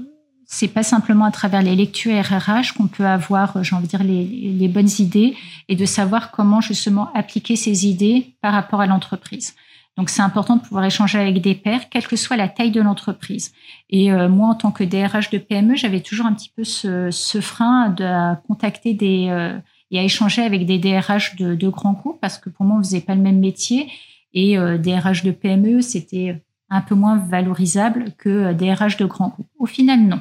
c'est 0.46 0.68
pas 0.68 0.82
simplement 0.82 1.24
à 1.24 1.30
travers 1.30 1.62
les 1.62 1.74
lectures 1.74 2.14
RRH 2.14 2.72
qu'on 2.72 2.86
peut 2.86 3.06
avoir, 3.06 3.56
euh, 3.56 3.62
j'ai 3.62 3.74
envie 3.74 3.86
de 3.86 3.90
dire, 3.90 4.04
les, 4.04 4.68
bonnes 4.68 4.90
idées 4.98 5.36
et 5.68 5.76
de 5.76 5.84
savoir 5.84 6.30
comment 6.30 6.60
justement 6.60 7.12
appliquer 7.14 7.56
ces 7.56 7.86
idées 7.86 8.36
par 8.42 8.52
rapport 8.52 8.80
à 8.80 8.86
l'entreprise. 8.86 9.54
Donc 9.96 10.10
c'est 10.10 10.22
important 10.22 10.56
de 10.56 10.60
pouvoir 10.60 10.84
échanger 10.84 11.18
avec 11.18 11.40
des 11.40 11.54
pairs, 11.54 11.88
quelle 11.88 12.06
que 12.06 12.16
soit 12.16 12.36
la 12.36 12.48
taille 12.48 12.70
de 12.70 12.82
l'entreprise. 12.82 13.52
Et 13.88 14.12
euh, 14.12 14.28
moi, 14.28 14.48
en 14.48 14.54
tant 14.54 14.70
que 14.70 14.84
DRH 14.84 15.30
de 15.30 15.38
PME, 15.38 15.76
j'avais 15.76 16.00
toujours 16.00 16.26
un 16.26 16.34
petit 16.34 16.52
peu 16.54 16.64
ce, 16.64 17.10
ce 17.10 17.40
frein 17.40 17.88
de 17.90 18.34
contacter 18.46 18.92
des 18.92 19.28
euh, 19.30 19.58
et 19.90 19.98
à 19.98 20.02
échanger 20.02 20.42
avec 20.42 20.66
des 20.66 20.78
DRH 20.78 21.36
de, 21.36 21.54
de, 21.54 21.68
grands 21.68 21.92
groupes 21.92 22.20
parce 22.20 22.38
que 22.38 22.50
pour 22.50 22.66
moi, 22.66 22.76
on 22.78 22.82
faisait 22.82 23.00
pas 23.00 23.14
le 23.14 23.22
même 23.22 23.38
métier 23.38 23.88
et 24.34 24.58
euh, 24.58 24.78
DRH 24.78 25.22
de 25.22 25.30
PME, 25.30 25.80
c'était 25.80 26.42
un 26.68 26.80
peu 26.80 26.94
moins 26.94 27.16
valorisable 27.16 28.12
que 28.18 28.52
DRH 28.52 28.96
de 28.96 29.06
grands 29.06 29.28
groupes. 29.28 29.50
Au 29.58 29.66
final, 29.66 30.00
non. 30.00 30.20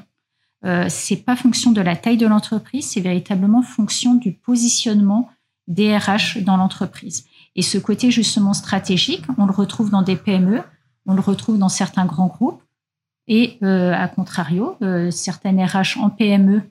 Euh, 0.65 0.85
c'est 0.89 1.17
pas 1.17 1.35
fonction 1.35 1.71
de 1.71 1.81
la 1.81 1.95
taille 1.95 2.17
de 2.17 2.25
l'entreprise, 2.25 2.89
c'est 2.89 3.01
véritablement 3.01 3.61
fonction 3.61 4.15
du 4.15 4.31
positionnement 4.31 5.29
des 5.67 5.95
RH 5.95 6.41
dans 6.41 6.57
l'entreprise. 6.57 7.25
Et 7.55 7.61
ce 7.61 7.77
côté 7.77 8.11
justement 8.11 8.53
stratégique, 8.53 9.23
on 9.37 9.45
le 9.45 9.51
retrouve 9.51 9.89
dans 9.89 10.01
des 10.01 10.15
PME, 10.15 10.61
on 11.05 11.13
le 11.13 11.21
retrouve 11.21 11.57
dans 11.57 11.69
certains 11.69 12.05
grands 12.05 12.27
groupes, 12.27 12.61
et 13.27 13.57
euh, 13.63 13.93
à 13.93 14.07
contrario, 14.07 14.75
euh, 14.81 15.11
certaines 15.11 15.63
RH 15.63 15.97
en 15.99 16.09
PME 16.09 16.61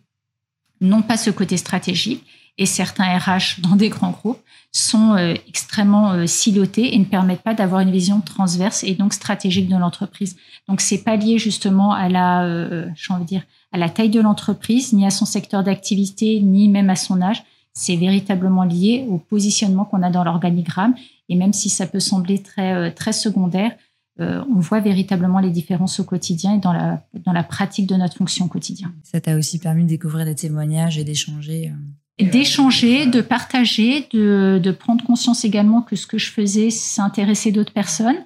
n'ont 0.80 1.02
pas 1.02 1.16
ce 1.16 1.30
côté 1.30 1.56
stratégique 1.56 2.24
et 2.56 2.66
certains 2.66 3.18
RH 3.18 3.60
dans 3.60 3.76
des 3.76 3.88
grands 3.88 4.12
groupes 4.12 4.40
sont 4.70 5.14
euh, 5.14 5.34
extrêmement 5.48 6.12
euh, 6.12 6.26
silotés 6.26 6.94
et 6.94 6.98
ne 6.98 7.04
permettent 7.04 7.42
pas 7.42 7.54
d'avoir 7.54 7.80
une 7.80 7.90
vision 7.90 8.20
transverse 8.20 8.84
et 8.84 8.94
donc 8.94 9.12
stratégique 9.12 9.68
de 9.68 9.76
l'entreprise. 9.76 10.36
Donc 10.68 10.80
c'est 10.80 11.02
pas 11.02 11.16
lié 11.16 11.38
justement 11.38 11.92
à 11.92 12.08
la, 12.08 12.44
euh, 12.44 12.86
de 12.86 13.24
dire, 13.24 13.42
à 13.72 13.78
la 13.78 13.88
taille 13.88 14.10
de 14.10 14.20
l'entreprise, 14.20 14.92
ni 14.92 15.06
à 15.06 15.10
son 15.10 15.26
secteur 15.26 15.64
d'activité, 15.64 16.40
ni 16.40 16.68
même 16.68 16.90
à 16.90 16.96
son 16.96 17.22
âge. 17.22 17.42
C'est 17.72 17.96
véritablement 17.96 18.62
lié 18.62 19.04
au 19.08 19.18
positionnement 19.18 19.84
qu'on 19.84 20.02
a 20.02 20.10
dans 20.10 20.22
l'organigramme. 20.22 20.94
Et 21.28 21.34
même 21.34 21.52
si 21.52 21.68
ça 21.68 21.86
peut 21.86 22.00
sembler 22.00 22.40
très 22.40 22.92
très 22.92 23.12
secondaire, 23.12 23.72
on 24.20 24.60
voit 24.60 24.78
véritablement 24.78 25.40
les 25.40 25.50
différences 25.50 25.98
au 25.98 26.04
quotidien 26.04 26.54
et 26.54 26.58
dans 26.58 26.72
la 26.72 27.02
dans 27.14 27.32
la 27.32 27.42
pratique 27.42 27.88
de 27.88 27.96
notre 27.96 28.16
fonction 28.16 28.46
quotidien. 28.46 28.94
Ça 29.02 29.20
t'a 29.20 29.36
aussi 29.36 29.58
permis 29.58 29.82
de 29.82 29.88
découvrir 29.88 30.24
des 30.24 30.36
témoignages 30.36 30.98
et 30.98 31.04
d'échanger 31.04 31.72
d'échanger, 32.18 33.06
de 33.06 33.20
partager, 33.20 34.06
de, 34.12 34.60
de, 34.62 34.70
prendre 34.70 35.04
conscience 35.04 35.44
également 35.44 35.82
que 35.82 35.96
ce 35.96 36.06
que 36.06 36.18
je 36.18 36.30
faisais 36.30 36.70
s'intéressait 36.70 37.50
d'autres 37.50 37.72
personnes 37.72 38.24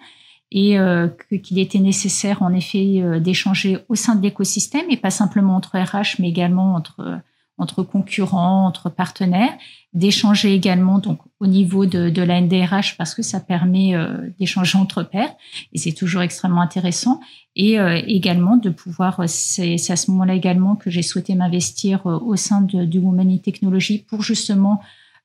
et 0.50 0.78
euh, 0.78 1.08
qu'il 1.42 1.58
était 1.58 1.78
nécessaire 1.78 2.42
en 2.42 2.52
effet 2.52 3.00
euh, 3.00 3.18
d'échanger 3.18 3.78
au 3.88 3.94
sein 3.94 4.14
de 4.14 4.22
l'écosystème 4.22 4.84
et 4.90 4.96
pas 4.96 5.10
simplement 5.10 5.56
entre 5.56 5.78
RH 5.78 6.20
mais 6.20 6.28
également 6.28 6.74
entre 6.74 7.20
entre 7.58 7.82
concurrents, 7.82 8.66
entre 8.66 8.88
partenaires, 8.88 9.52
d'échanger 9.92 10.54
également 10.54 10.98
donc 10.98 11.18
au 11.40 11.46
niveau 11.46 11.86
de, 11.86 12.10
de 12.10 12.22
la 12.22 12.40
NDRH 12.40 12.96
parce 12.96 13.14
que 13.14 13.22
ça 13.22 13.40
permet 13.40 13.94
euh, 13.94 14.28
d'échanger 14.38 14.78
entre 14.78 15.02
pairs 15.02 15.34
et 15.72 15.78
c'est 15.78 15.92
toujours 15.92 16.22
extrêmement 16.22 16.60
intéressant 16.60 17.20
et 17.54 17.78
euh, 17.78 18.00
également 18.06 18.56
de 18.56 18.70
pouvoir 18.70 19.28
c'est 19.28 19.76
à 19.90 19.96
ce 19.96 20.10
moment-là 20.10 20.34
également 20.34 20.76
que 20.76 20.90
j'ai 20.90 21.02
souhaité 21.02 21.34
m'investir 21.34 22.06
euh, 22.06 22.18
au 22.18 22.36
sein 22.36 22.60
de, 22.60 22.84
du 22.84 22.98
Women 22.98 23.30
in 23.30 23.38
Technology 23.38 24.04
pour 24.08 24.22
justement 24.22 24.80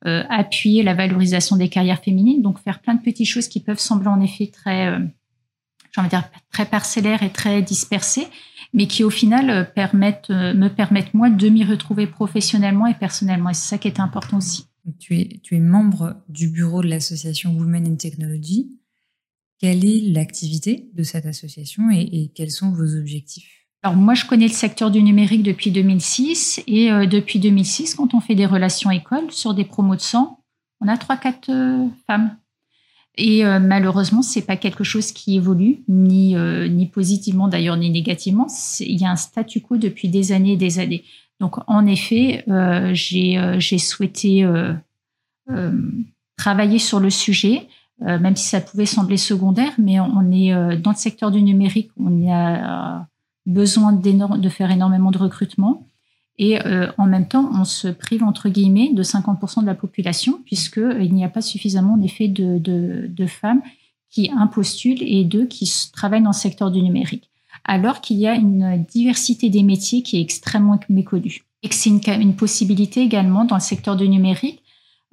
appuyer 0.06 0.84
la 0.84 0.94
valorisation 0.94 1.56
des 1.56 1.70
carrières 1.70 2.02
féminines 2.04 2.42
donc 2.42 2.60
faire 2.60 2.82
plein 2.82 2.94
de 2.94 3.02
petites 3.02 3.26
choses 3.26 3.48
qui 3.48 3.62
peuvent 3.62 3.80
sembler 3.80 4.10
en 4.10 4.20
effet 4.20 4.48
très 4.48 4.98
j'ai 4.98 6.02
envie 6.02 6.10
de 6.10 6.10
dire 6.10 6.26
très 6.52 6.66
parcellaires 6.66 7.24
et 7.24 7.30
très 7.30 7.62
dispersées 7.62 8.28
mais 8.74 8.88
qui 8.88 9.04
au 9.04 9.10
final 9.10 9.50
euh, 9.50 9.64
permettent, 9.64 10.30
euh, 10.32 10.54
me 10.54 10.68
permettent 10.68 11.14
moi 11.14 11.30
de 11.30 11.50
m'y 11.50 11.64
retrouver 11.64 12.08
professionnellement 12.08 12.88
et 12.88 12.96
personnellement. 12.96 13.52
Et 13.52 13.54
c'est 13.54 13.70
ça 13.70 13.78
qui 13.78 13.88
est 13.88 14.00
important 14.00 14.38
aussi. 14.38 14.66
Tu 15.00 15.20
es, 15.20 15.40
tu 15.42 15.56
es 15.56 15.60
membre 15.60 16.16
du 16.28 16.50
bureau 16.50 16.82
de 16.82 16.88
l'association 16.88 17.56
Women 17.56 17.88
in 17.88 17.96
Technology. 17.96 18.80
Quelle 19.60 19.86
est 19.86 20.02
l'activité 20.02 20.90
de 20.94 21.04
cette 21.04 21.26
association 21.26 21.90
et, 21.90 22.32
quels 22.36 22.52
sont 22.52 22.72
vos 22.72 22.98
objectifs? 22.98 23.68
Alors 23.82 23.96
moi, 23.98 24.14
je 24.14 24.26
connais 24.26 24.48
le 24.48 24.54
secteur 24.54 24.92
du 24.92 25.02
numérique 25.02 25.44
depuis 25.44 25.72
2006 25.72 26.64
et 26.68 26.92
euh, 26.92 27.06
depuis 27.06 27.40
2006, 27.40 27.96
quand 27.96 28.14
on 28.14 28.20
fait 28.20 28.36
des 28.36 28.46
relations 28.46 28.92
écoles 28.92 29.32
sur 29.32 29.54
des 29.54 29.66
promos 29.66 29.96
de 29.96 30.02
sang, 30.02 30.44
on 30.84 30.88
a 30.88 30.98
trois 30.98 31.18
quatre 31.18 31.50
euh, 31.50 31.88
femmes 32.08 32.36
Et 33.16 33.46
euh, 33.46 33.60
malheureusement, 33.60 34.22
c'est 34.22 34.42
pas 34.46 34.58
quelque 34.58 34.84
chose 34.84 35.12
qui 35.12 35.38
évolue, 35.38 35.84
ni, 35.88 36.36
euh, 36.36 36.68
ni 36.68 36.88
positivement 36.88 37.48
d'ailleurs, 37.48 37.78
ni 37.78 37.90
négativement. 37.90 38.48
Il 38.82 39.00
y 39.00 39.06
a 39.06 39.12
un 39.12 39.16
statu 39.16 39.62
quo 39.62 39.78
depuis 39.78 40.10
des 40.10 40.34
années 40.34 40.54
et 40.54 40.58
des 40.58 40.80
années. 40.80 41.04
Donc, 41.44 41.58
en 41.68 41.86
effet, 41.86 42.44
euh, 42.48 42.92
j'ai 42.94 43.78
souhaité 43.78 44.48
travailler 46.38 46.80
sur 46.80 47.00
le 47.02 47.10
sujet, 47.10 47.68
même 48.00 48.38
si 48.38 48.48
ça 48.48 48.62
pouvait 48.62 48.86
sembler 48.86 49.18
secondaire, 49.18 49.74
mais 49.78 50.00
on 50.00 50.32
est 50.32 50.78
dans 50.78 50.92
le 50.92 50.96
secteur 50.96 51.32
du 51.32 51.42
numérique, 51.42 51.92
on 52.00 52.32
a 52.32 53.08
besoin 53.46 53.92
de 53.92 54.50
faire 54.50 54.72
énormément 54.72 55.12
de 55.12 55.18
recrutement. 55.18 55.88
Et 56.38 56.66
euh, 56.66 56.92
en 56.98 57.06
même 57.06 57.28
temps, 57.28 57.50
on 57.54 57.64
se 57.64 57.88
prive, 57.88 58.24
entre 58.24 58.50
guillemets, 58.50 58.92
de 58.94 59.04
50% 59.04 59.62
de 59.62 59.66
la 59.66 59.76
population, 59.76 60.42
puisqu'il 60.46 61.14
n'y 61.14 61.24
a 61.24 61.30
pas 61.30 61.42
suffisamment, 61.42 61.94
en 61.94 62.02
effet, 62.02 62.28
de, 62.28 62.58
de, 62.58 63.06
de 63.08 63.26
femmes 63.28 63.62
qui 64.10 64.32
impostulent 64.32 65.04
et 65.04 65.24
d'eux 65.26 65.46
qui 65.46 65.72
travaillent 65.92 66.24
dans 66.24 66.30
le 66.30 66.36
secteur 66.36 66.72
du 66.72 66.82
numérique. 66.82 67.30
Alors 67.66 68.02
qu'il 68.02 68.18
y 68.18 68.28
a 68.28 68.36
une 68.36 68.84
diversité 68.90 69.50
des 69.50 69.64
métiers 69.64 70.04
qui 70.04 70.18
est 70.18 70.22
extrêmement 70.22 70.80
méconnue. 70.90 71.44
Et 71.62 71.70
que 71.70 71.76
c'est 71.76 71.90
une, 71.90 72.36
possibilité 72.36 73.02
également 73.02 73.46
dans 73.46 73.56
le 73.56 73.62
secteur 73.62 73.96
du 73.96 74.10
numérique 74.10 74.64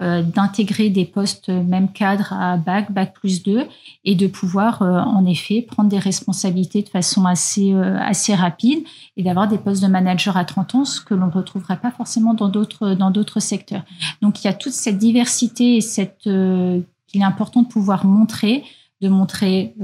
euh, 0.02 0.22
d'intégrer 0.22 0.88
des 0.88 1.04
postes 1.04 1.50
même 1.50 1.92
cadre 1.92 2.32
à 2.32 2.56
bac, 2.56 2.90
bac 2.90 3.12
plus 3.12 3.42
2 3.42 3.66
et 4.04 4.14
de 4.14 4.26
pouvoir 4.26 4.80
euh, 4.80 4.98
en 4.98 5.26
effet 5.26 5.60
prendre 5.60 5.90
des 5.90 5.98
responsabilités 5.98 6.80
de 6.80 6.88
façon 6.88 7.26
assez, 7.26 7.74
euh, 7.74 7.98
assez 8.00 8.34
rapide 8.34 8.82
et 9.18 9.22
d'avoir 9.22 9.46
des 9.46 9.58
postes 9.58 9.82
de 9.82 9.88
manager 9.88 10.38
à 10.38 10.46
30 10.46 10.74
ans, 10.74 10.84
ce 10.86 11.02
que 11.02 11.12
l'on 11.12 11.26
ne 11.26 11.30
retrouvera 11.32 11.76
pas 11.76 11.90
forcément 11.90 12.32
dans 12.32 12.48
d'autres, 12.48 12.94
dans 12.94 13.10
d'autres 13.10 13.40
secteurs. 13.40 13.82
Donc 14.22 14.42
il 14.42 14.46
y 14.46 14.48
a 14.48 14.54
toute 14.54 14.72
cette 14.72 14.96
diversité 14.96 15.76
et 15.76 15.80
cette, 15.82 16.22
qu'il 16.22 17.20
est 17.20 17.22
important 17.22 17.60
de 17.60 17.68
pouvoir 17.68 18.06
montrer, 18.06 18.64
de 19.02 19.08
montrer 19.10 19.74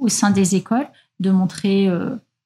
au 0.00 0.08
sein 0.08 0.30
des 0.30 0.54
écoles, 0.54 0.88
de 1.20 1.30
montrer 1.30 1.88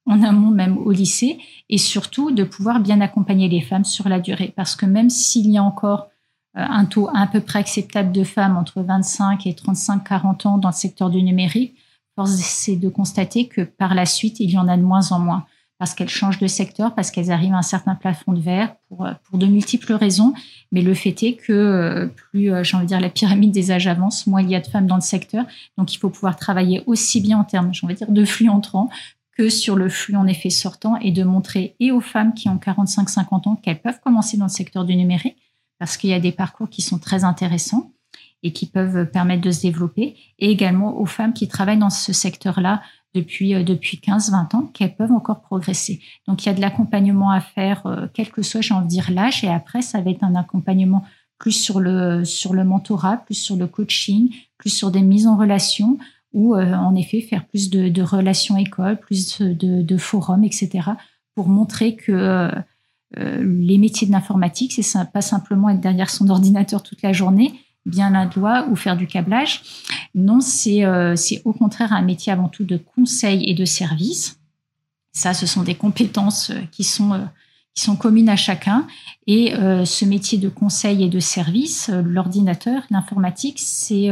en 0.06 0.22
amont 0.22 0.50
même 0.50 0.78
au 0.78 0.90
lycée 0.90 1.38
et 1.68 1.78
surtout 1.78 2.30
de 2.30 2.44
pouvoir 2.44 2.80
bien 2.80 3.00
accompagner 3.00 3.48
les 3.48 3.61
femmes 3.61 3.85
sur 3.85 4.09
la 4.09 4.20
durée. 4.20 4.52
Parce 4.56 4.74
que 4.74 4.87
même 4.87 5.11
s'il 5.11 5.48
y 5.50 5.59
a 5.59 5.62
encore 5.62 6.09
euh, 6.56 6.64
un 6.68 6.85
taux 6.85 7.09
à 7.14 7.26
peu 7.26 7.40
près 7.40 7.61
acceptable 7.61 8.12
de 8.12 8.24
femmes 8.24 8.56
entre 8.56 8.83
25 8.83 9.46
et 9.46 9.52
35-40 9.52 10.48
ans 10.48 10.59
dans 10.59 10.70
le 10.70 10.74
secteur 10.74 11.11
du 11.11 11.22
numérique, 11.22 11.76
force 12.16 12.33
c'est 12.33 12.76
de 12.76 12.88
constater 12.88 13.46
que 13.46 13.62
par 13.62 13.94
la 13.94 14.04
suite, 14.04 14.40
il 14.40 14.50
y 14.50 14.59
en 14.59 14.66
a 14.66 14.76
de 14.76 14.83
moins 14.83 15.12
en 15.12 15.20
moins 15.20 15.46
parce 15.80 15.94
qu'elles 15.94 16.10
changent 16.10 16.38
de 16.38 16.46
secteur, 16.46 16.94
parce 16.94 17.10
qu'elles 17.10 17.32
arrivent 17.32 17.54
à 17.54 17.56
un 17.56 17.62
certain 17.62 17.94
plafond 17.94 18.34
de 18.34 18.40
verre 18.40 18.76
pour, 18.88 19.06
euh, 19.06 19.12
de 19.32 19.46
multiples 19.46 19.94
raisons. 19.94 20.34
Mais 20.72 20.82
le 20.82 20.92
fait 20.92 21.22
est 21.22 21.36
que 21.36 21.52
euh, 21.54 22.06
plus, 22.06 22.52
j'ai 22.62 22.76
envie 22.76 22.84
de 22.84 22.88
dire, 22.88 23.00
la 23.00 23.08
pyramide 23.08 23.50
des 23.50 23.72
âges 23.72 23.86
avance, 23.86 24.26
moins 24.26 24.42
il 24.42 24.50
y 24.50 24.54
a 24.54 24.60
de 24.60 24.66
femmes 24.66 24.86
dans 24.86 24.96
le 24.96 25.00
secteur. 25.00 25.46
Donc, 25.78 25.94
il 25.94 25.96
faut 25.96 26.10
pouvoir 26.10 26.36
travailler 26.36 26.82
aussi 26.86 27.22
bien 27.22 27.38
en 27.38 27.44
termes, 27.44 27.72
j'ai 27.72 27.86
envie 27.86 27.94
de 27.94 27.98
dire, 27.98 28.10
de 28.10 28.24
flux 28.26 28.50
entrant 28.50 28.90
que 29.38 29.48
sur 29.48 29.74
le 29.74 29.88
flux 29.88 30.16
en 30.16 30.26
effet 30.26 30.50
sortant 30.50 30.96
et 30.98 31.12
de 31.12 31.24
montrer 31.24 31.76
et 31.80 31.92
aux 31.92 32.02
femmes 32.02 32.34
qui 32.34 32.50
ont 32.50 32.58
45-50 32.58 33.48
ans 33.48 33.56
qu'elles 33.56 33.80
peuvent 33.80 34.00
commencer 34.00 34.36
dans 34.36 34.44
le 34.44 34.50
secteur 34.50 34.84
du 34.84 34.94
numérique, 34.96 35.38
parce 35.78 35.96
qu'il 35.96 36.10
y 36.10 36.14
a 36.14 36.20
des 36.20 36.32
parcours 36.32 36.68
qui 36.68 36.82
sont 36.82 36.98
très 36.98 37.24
intéressants 37.24 37.94
et 38.42 38.52
qui 38.52 38.66
peuvent 38.66 39.10
permettre 39.10 39.40
de 39.40 39.50
se 39.50 39.62
développer, 39.62 40.16
et 40.38 40.50
également 40.50 40.98
aux 40.98 41.06
femmes 41.06 41.32
qui 41.32 41.48
travaillent 41.48 41.78
dans 41.78 41.88
ce 41.88 42.12
secteur-là 42.12 42.82
depuis, 43.14 43.54
euh, 43.54 43.62
depuis 43.62 43.98
15-20 43.98 44.56
ans, 44.56 44.70
qu'elles 44.72 44.94
peuvent 44.94 45.12
encore 45.12 45.40
progresser. 45.40 46.00
Donc 46.26 46.44
il 46.44 46.46
y 46.46 46.48
a 46.48 46.54
de 46.54 46.60
l'accompagnement 46.60 47.30
à 47.30 47.40
faire, 47.40 47.86
euh, 47.86 48.06
quel 48.12 48.30
que 48.30 48.42
soit, 48.42 48.60
j'ai 48.60 48.74
envie 48.74 48.86
de 48.86 48.90
dire, 48.90 49.10
l'âge, 49.10 49.44
et 49.44 49.48
après, 49.48 49.82
ça 49.82 50.00
va 50.00 50.10
être 50.10 50.24
un 50.24 50.34
accompagnement 50.34 51.04
plus 51.38 51.52
sur 51.52 51.80
le, 51.80 52.24
sur 52.24 52.52
le 52.52 52.64
mentorat, 52.64 53.18
plus 53.18 53.34
sur 53.34 53.56
le 53.56 53.66
coaching, 53.66 54.30
plus 54.58 54.70
sur 54.70 54.90
des 54.90 55.02
mises 55.02 55.26
en 55.26 55.36
relation, 55.36 55.98
ou 56.32 56.54
euh, 56.54 56.74
en 56.74 56.94
effet 56.94 57.20
faire 57.20 57.46
plus 57.46 57.70
de, 57.70 57.88
de 57.88 58.02
relations 58.02 58.56
écoles, 58.56 58.98
plus 58.98 59.40
de, 59.40 59.82
de, 59.82 59.96
forums, 59.96 60.44
etc., 60.44 60.90
pour 61.34 61.48
montrer 61.48 61.96
que 61.96 62.50
euh, 63.18 63.42
les 63.42 63.78
métiers 63.78 64.06
de 64.06 64.12
l'informatique, 64.12 64.72
c'est 64.72 65.10
pas 65.12 65.22
simplement 65.22 65.68
être 65.70 65.80
derrière 65.80 66.10
son 66.10 66.28
ordinateur 66.30 66.82
toute 66.82 67.02
la 67.02 67.12
journée, 67.12 67.52
bien 67.86 68.14
un 68.14 68.26
doigt 68.26 68.66
ou 68.68 68.76
faire 68.76 68.96
du 68.96 69.06
câblage. 69.06 69.62
Non, 70.14 70.38
euh, 70.66 71.16
c'est 71.16 71.42
au 71.44 71.52
contraire 71.52 71.92
un 71.92 72.02
métier 72.02 72.32
avant 72.32 72.48
tout 72.48 72.64
de 72.64 72.76
conseil 72.76 73.48
et 73.48 73.54
de 73.54 73.64
service. 73.64 74.38
Ça, 75.12 75.34
ce 75.34 75.46
sont 75.46 75.62
des 75.62 75.74
compétences 75.74 76.50
euh, 76.50 76.60
qui 76.70 76.84
sont 76.84 77.28
qui 77.74 77.84
sont 77.84 77.94
communes 77.94 78.28
à 78.28 78.36
chacun. 78.36 78.88
Et 79.28 79.54
ce 79.54 80.04
métier 80.04 80.38
de 80.38 80.48
conseil 80.48 81.04
et 81.04 81.08
de 81.08 81.20
service, 81.20 81.88
l'ordinateur, 81.88 82.82
l'informatique, 82.90 83.60
c'est 83.60 84.08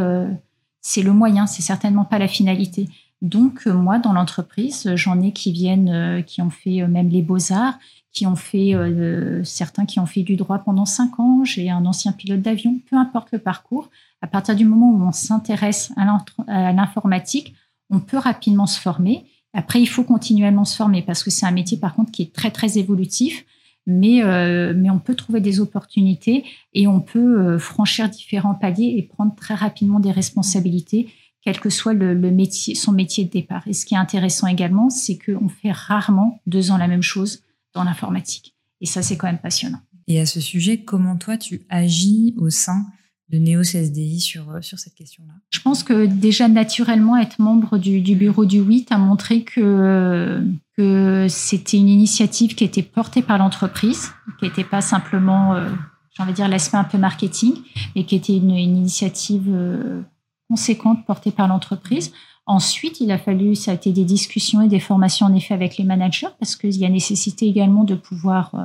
c'est 0.80 1.02
le 1.02 1.12
moyen, 1.12 1.48
c'est 1.48 1.62
certainement 1.62 2.04
pas 2.04 2.20
la 2.20 2.28
finalité. 2.28 2.88
Donc 3.20 3.66
moi, 3.66 3.98
dans 3.98 4.12
l'entreprise, 4.12 4.92
j'en 4.94 5.20
ai 5.20 5.32
qui 5.32 5.50
viennent, 5.52 6.22
qui 6.24 6.40
ont 6.40 6.50
fait 6.50 6.86
même 6.86 7.08
les 7.08 7.22
beaux 7.22 7.52
arts, 7.52 7.78
qui 8.18 8.26
ont 8.26 8.36
fait, 8.36 8.74
euh, 8.74 9.44
certains 9.44 9.86
qui 9.86 10.00
ont 10.00 10.06
fait 10.06 10.22
du 10.22 10.36
droit 10.36 10.58
pendant 10.58 10.84
cinq 10.84 11.20
ans. 11.20 11.44
J'ai 11.44 11.70
un 11.70 11.86
ancien 11.86 12.12
pilote 12.12 12.40
d'avion, 12.40 12.80
peu 12.90 12.96
importe 12.96 13.28
le 13.32 13.38
parcours. 13.38 13.90
À 14.22 14.26
partir 14.26 14.56
du 14.56 14.64
moment 14.64 14.90
où 14.90 15.06
on 15.06 15.12
s'intéresse 15.12 15.92
à 15.96 16.72
l'informatique, 16.72 17.54
on 17.90 18.00
peut 18.00 18.16
rapidement 18.16 18.66
se 18.66 18.80
former. 18.80 19.24
Après, 19.54 19.80
il 19.80 19.86
faut 19.86 20.04
continuellement 20.04 20.64
se 20.64 20.76
former 20.76 21.02
parce 21.02 21.22
que 21.22 21.30
c'est 21.30 21.46
un 21.46 21.52
métier, 21.52 21.78
par 21.78 21.94
contre, 21.94 22.10
qui 22.10 22.22
est 22.22 22.34
très, 22.34 22.50
très 22.50 22.78
évolutif. 22.78 23.44
Mais, 23.86 24.22
euh, 24.22 24.74
mais 24.76 24.90
on 24.90 24.98
peut 24.98 25.14
trouver 25.14 25.40
des 25.40 25.60
opportunités 25.60 26.44
et 26.74 26.86
on 26.86 27.00
peut 27.00 27.40
euh, 27.40 27.58
franchir 27.58 28.10
différents 28.10 28.54
paliers 28.54 28.96
et 28.98 29.02
prendre 29.02 29.34
très 29.34 29.54
rapidement 29.54 29.98
des 29.98 30.10
responsabilités, 30.10 31.08
quel 31.48 31.60
que 31.60 31.70
soit 31.70 31.94
le, 31.94 32.12
le 32.12 32.30
métier, 32.30 32.74
son 32.74 32.92
métier 32.92 33.24
de 33.24 33.30
départ. 33.30 33.66
Et 33.66 33.72
ce 33.72 33.86
qui 33.86 33.94
est 33.94 33.98
intéressant 33.98 34.48
également, 34.48 34.90
c'est 34.90 35.16
qu'on 35.16 35.48
fait 35.48 35.72
rarement 35.72 36.42
deux 36.46 36.70
ans 36.70 36.76
la 36.76 36.88
même 36.88 37.02
chose 37.02 37.42
dans 37.72 37.84
l'informatique. 37.84 38.54
Et 38.82 38.86
ça, 38.86 39.00
c'est 39.00 39.16
quand 39.16 39.28
même 39.28 39.38
passionnant. 39.38 39.80
Et 40.08 40.20
à 40.20 40.26
ce 40.26 40.42
sujet, 40.42 40.82
comment 40.82 41.16
toi, 41.16 41.38
tu 41.38 41.62
agis 41.70 42.34
au 42.36 42.50
sein 42.50 42.84
de 43.30 43.38
Néo 43.38 43.62
CSDI 43.62 44.20
sur, 44.20 44.50
euh, 44.50 44.60
sur 44.60 44.78
cette 44.78 44.94
question-là? 44.94 45.32
Je 45.48 45.60
pense 45.60 45.82
que 45.82 46.04
déjà, 46.04 46.48
naturellement, 46.48 47.16
être 47.16 47.38
membre 47.38 47.78
du, 47.78 48.14
bureau 48.14 48.44
du 48.44 48.58
8 48.58 48.92
a 48.92 48.98
montré 48.98 49.42
que, 49.42 50.42
que 50.76 51.28
c'était 51.30 51.78
une 51.78 51.88
initiative 51.88 52.56
qui 52.56 52.64
était 52.64 52.82
portée 52.82 53.22
par 53.22 53.38
l'entreprise, 53.38 54.10
qui 54.38 54.44
n'était 54.44 54.64
pas 54.64 54.82
simplement, 54.82 55.54
euh, 55.54 55.70
j'ai 56.14 56.22
envie 56.22 56.32
de 56.32 56.36
dire, 56.36 56.48
l'aspect 56.48 56.76
un 56.76 56.84
peu 56.84 56.98
marketing, 56.98 57.54
mais 57.96 58.04
qui 58.04 58.16
était 58.16 58.36
une, 58.36 58.50
initiative 58.50 59.46
euh, 59.48 60.02
conséquente 60.48 61.04
portée 61.04 61.30
par 61.30 61.48
l'entreprise. 61.48 62.12
Ensuite, 62.46 63.00
il 63.00 63.10
a 63.10 63.18
fallu, 63.18 63.54
ça 63.54 63.72
a 63.72 63.74
été 63.74 63.92
des 63.92 64.04
discussions 64.04 64.62
et 64.62 64.68
des 64.68 64.80
formations 64.80 65.26
en 65.26 65.34
effet 65.34 65.52
avec 65.52 65.76
les 65.76 65.84
managers 65.84 66.28
parce 66.38 66.56
qu'il 66.56 66.76
y 66.76 66.86
a 66.86 66.88
nécessité 66.88 67.46
également 67.46 67.84
de 67.84 67.94
pouvoir 67.94 68.54
euh, 68.54 68.64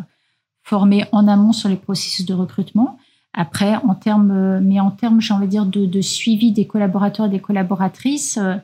former 0.64 1.06
en 1.12 1.28
amont 1.28 1.52
sur 1.52 1.68
les 1.68 1.76
processus 1.76 2.26
de 2.26 2.34
recrutement. 2.34 2.98
Après, 3.34 3.76
en 3.76 3.96
termes, 3.96 4.32
euh, 4.32 4.60
mais 4.64 4.80
en 4.80 4.92
termes, 4.92 5.20
j'ai 5.20 5.34
envie 5.34 5.48
de 5.48 5.52
dire, 5.52 5.66
de, 5.66 6.02
suivi 6.02 6.52
des 6.54 6.66
collaborateurs 6.66 7.26
et 7.26 7.30
des 7.30 7.42
collaboratrices, 7.42 8.38
euh, 8.38 8.56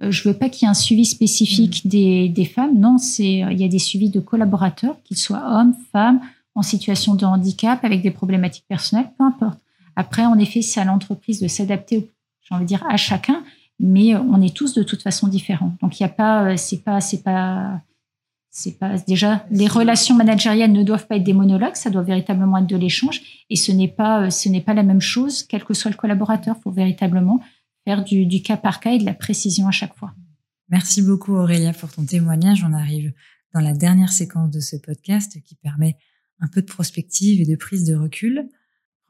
je 0.00 0.28
veux 0.28 0.34
pas 0.34 0.48
qu'il 0.48 0.66
y 0.66 0.68
ait 0.68 0.70
un 0.70 0.74
suivi 0.74 1.04
spécifique 1.04 1.84
mmh. 1.84 1.88
des, 1.88 2.28
des, 2.28 2.44
femmes. 2.44 2.78
Non, 2.78 2.96
c'est, 2.96 3.40
il 3.50 3.60
y 3.60 3.64
a 3.64 3.68
des 3.68 3.78
suivis 3.80 4.10
de 4.10 4.20
collaborateurs, 4.20 4.96
qu'ils 5.02 5.18
soient 5.18 5.58
hommes, 5.58 5.74
femmes, 5.92 6.20
en 6.54 6.62
situation 6.62 7.14
de 7.16 7.24
handicap, 7.24 7.84
avec 7.84 8.02
des 8.02 8.10
problématiques 8.10 8.66
personnelles, 8.68 9.10
peu 9.18 9.24
importe. 9.24 9.58
Après, 9.96 10.24
en 10.24 10.38
effet, 10.38 10.62
c'est 10.62 10.80
à 10.80 10.84
l'entreprise 10.84 11.40
de 11.40 11.48
s'adapter, 11.48 12.10
j'ai 12.50 12.56
envie 12.56 12.64
de 12.64 12.68
dire, 12.68 12.84
à 12.88 12.96
chacun 12.96 13.44
mais 13.80 14.14
euh, 14.14 14.20
on 14.20 14.40
est 14.40 14.54
tous 14.54 14.74
de 14.74 14.82
toute 14.82 15.02
façon 15.02 15.26
différents. 15.26 15.76
Donc 15.82 15.98
il 15.98 16.04
n'y 16.04 16.08
a 16.08 16.12
pas, 16.12 16.44
euh, 16.44 16.56
c'est 16.56 16.84
pas, 16.84 17.00
c'est 17.00 17.22
pas, 17.22 17.82
c'est 18.50 18.78
pas 18.78 18.98
déjà 18.98 19.46
les 19.50 19.66
relations 19.66 20.14
managériales 20.14 20.72
ne 20.72 20.82
doivent 20.82 21.06
pas 21.06 21.16
être 21.16 21.24
des 21.24 21.32
monologues, 21.32 21.74
ça 21.74 21.90
doit 21.90 22.02
véritablement 22.02 22.58
être 22.58 22.66
de 22.66 22.76
l'échange, 22.76 23.44
et 23.48 23.56
ce 23.56 23.72
n'est 23.72 23.88
pas, 23.88 24.26
euh, 24.26 24.30
ce 24.30 24.48
n'est 24.48 24.60
pas 24.60 24.74
la 24.74 24.82
même 24.82 25.00
chose, 25.00 25.42
quel 25.42 25.64
que 25.64 25.74
soit 25.74 25.90
le 25.90 25.96
collaborateur. 25.96 26.56
Il 26.58 26.62
faut 26.62 26.70
véritablement 26.70 27.40
faire 27.84 28.04
du, 28.04 28.26
du 28.26 28.42
cas 28.42 28.58
par 28.58 28.78
cas 28.78 28.92
et 28.92 28.98
de 28.98 29.06
la 29.06 29.14
précision 29.14 29.66
à 29.66 29.72
chaque 29.72 29.96
fois. 29.96 30.12
Merci 30.68 31.02
beaucoup 31.02 31.34
Aurélia 31.34 31.72
pour 31.72 31.90
ton 31.90 32.04
témoignage. 32.04 32.62
On 32.62 32.72
arrive 32.72 33.12
dans 33.54 33.60
la 33.60 33.72
dernière 33.72 34.12
séquence 34.12 34.50
de 34.50 34.60
ce 34.60 34.76
podcast 34.76 35.42
qui 35.42 35.56
permet 35.56 35.96
un 36.38 36.46
peu 36.46 36.60
de 36.60 36.66
prospective 36.66 37.40
et 37.40 37.46
de 37.46 37.56
prise 37.56 37.84
de 37.84 37.96
recul. 37.96 38.48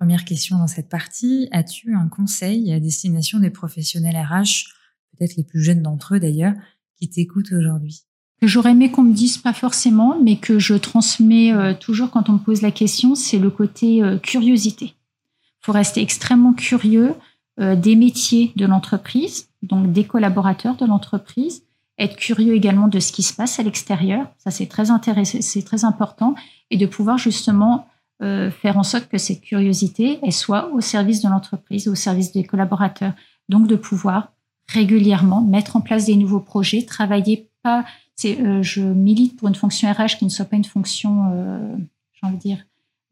Première 0.00 0.24
question 0.24 0.56
dans 0.56 0.66
cette 0.66 0.88
partie, 0.88 1.46
as-tu 1.52 1.94
un 1.94 2.08
conseil 2.08 2.72
à 2.72 2.80
destination 2.80 3.38
des 3.38 3.50
professionnels 3.50 4.16
RH, 4.16 4.72
peut-être 5.12 5.36
les 5.36 5.44
plus 5.44 5.62
jeunes 5.62 5.82
d'entre 5.82 6.14
eux 6.14 6.20
d'ailleurs, 6.20 6.54
qui 6.96 7.10
t'écoutent 7.10 7.52
aujourd'hui? 7.52 8.04
J'aurais 8.40 8.70
aimé 8.70 8.90
qu'on 8.90 9.02
me 9.02 9.12
dise 9.12 9.36
pas 9.36 9.52
forcément, 9.52 10.18
mais 10.18 10.38
que 10.38 10.58
je 10.58 10.72
transmets 10.72 11.52
euh, 11.52 11.74
toujours 11.74 12.10
quand 12.10 12.30
on 12.30 12.32
me 12.32 12.38
pose 12.38 12.62
la 12.62 12.70
question, 12.70 13.14
c'est 13.14 13.38
le 13.38 13.50
côté 13.50 14.02
euh, 14.02 14.16
curiosité. 14.16 14.86
Il 14.86 15.66
faut 15.66 15.72
rester 15.72 16.00
extrêmement 16.00 16.54
curieux 16.54 17.14
euh, 17.60 17.76
des 17.76 17.94
métiers 17.94 18.52
de 18.56 18.64
l'entreprise, 18.64 19.50
donc 19.60 19.92
des 19.92 20.04
collaborateurs 20.04 20.76
de 20.76 20.86
l'entreprise, 20.86 21.64
être 21.98 22.16
curieux 22.16 22.54
également 22.54 22.88
de 22.88 23.00
ce 23.00 23.12
qui 23.12 23.22
se 23.22 23.34
passe 23.34 23.60
à 23.60 23.62
l'extérieur, 23.62 24.28
ça 24.38 24.50
c'est 24.50 24.66
très 24.66 24.90
intéressant, 24.90 25.36
c'est 25.42 25.62
très 25.62 25.84
important, 25.84 26.34
et 26.70 26.78
de 26.78 26.86
pouvoir 26.86 27.18
justement 27.18 27.86
euh, 28.22 28.50
faire 28.50 28.76
en 28.76 28.83
sorte 28.83 29.09
que 29.09 29.18
cette 29.18 29.40
curiosité 29.40 30.18
elle 30.22 30.33
soit 30.33 30.70
au 30.72 30.80
service 30.80 31.22
de 31.22 31.28
l'entreprise, 31.28 31.88
au 31.88 31.94
service 31.94 32.33
des 32.33 32.44
collaborateurs. 32.44 33.14
Donc 33.48 33.66
de 33.66 33.76
pouvoir 33.76 34.33
régulièrement 34.72 35.42
mettre 35.42 35.76
en 35.76 35.80
place 35.80 36.06
des 36.06 36.16
nouveaux 36.16 36.40
projets, 36.40 36.83
travailler 36.83 37.50
pas. 37.62 37.85
C'est, 38.16 38.40
euh, 38.40 38.62
je 38.62 38.83
milite 38.83 39.37
pour 39.37 39.48
une 39.48 39.54
fonction 39.54 39.90
RH 39.90 40.18
qui 40.18 40.24
ne 40.24 40.30
soit 40.30 40.44
pas 40.44 40.56
une 40.56 40.64
fonction, 40.64 41.30
euh, 41.33 41.76
j'ai 42.12 42.26
envie 42.26 42.37
de 42.37 42.42
dire, 42.42 42.59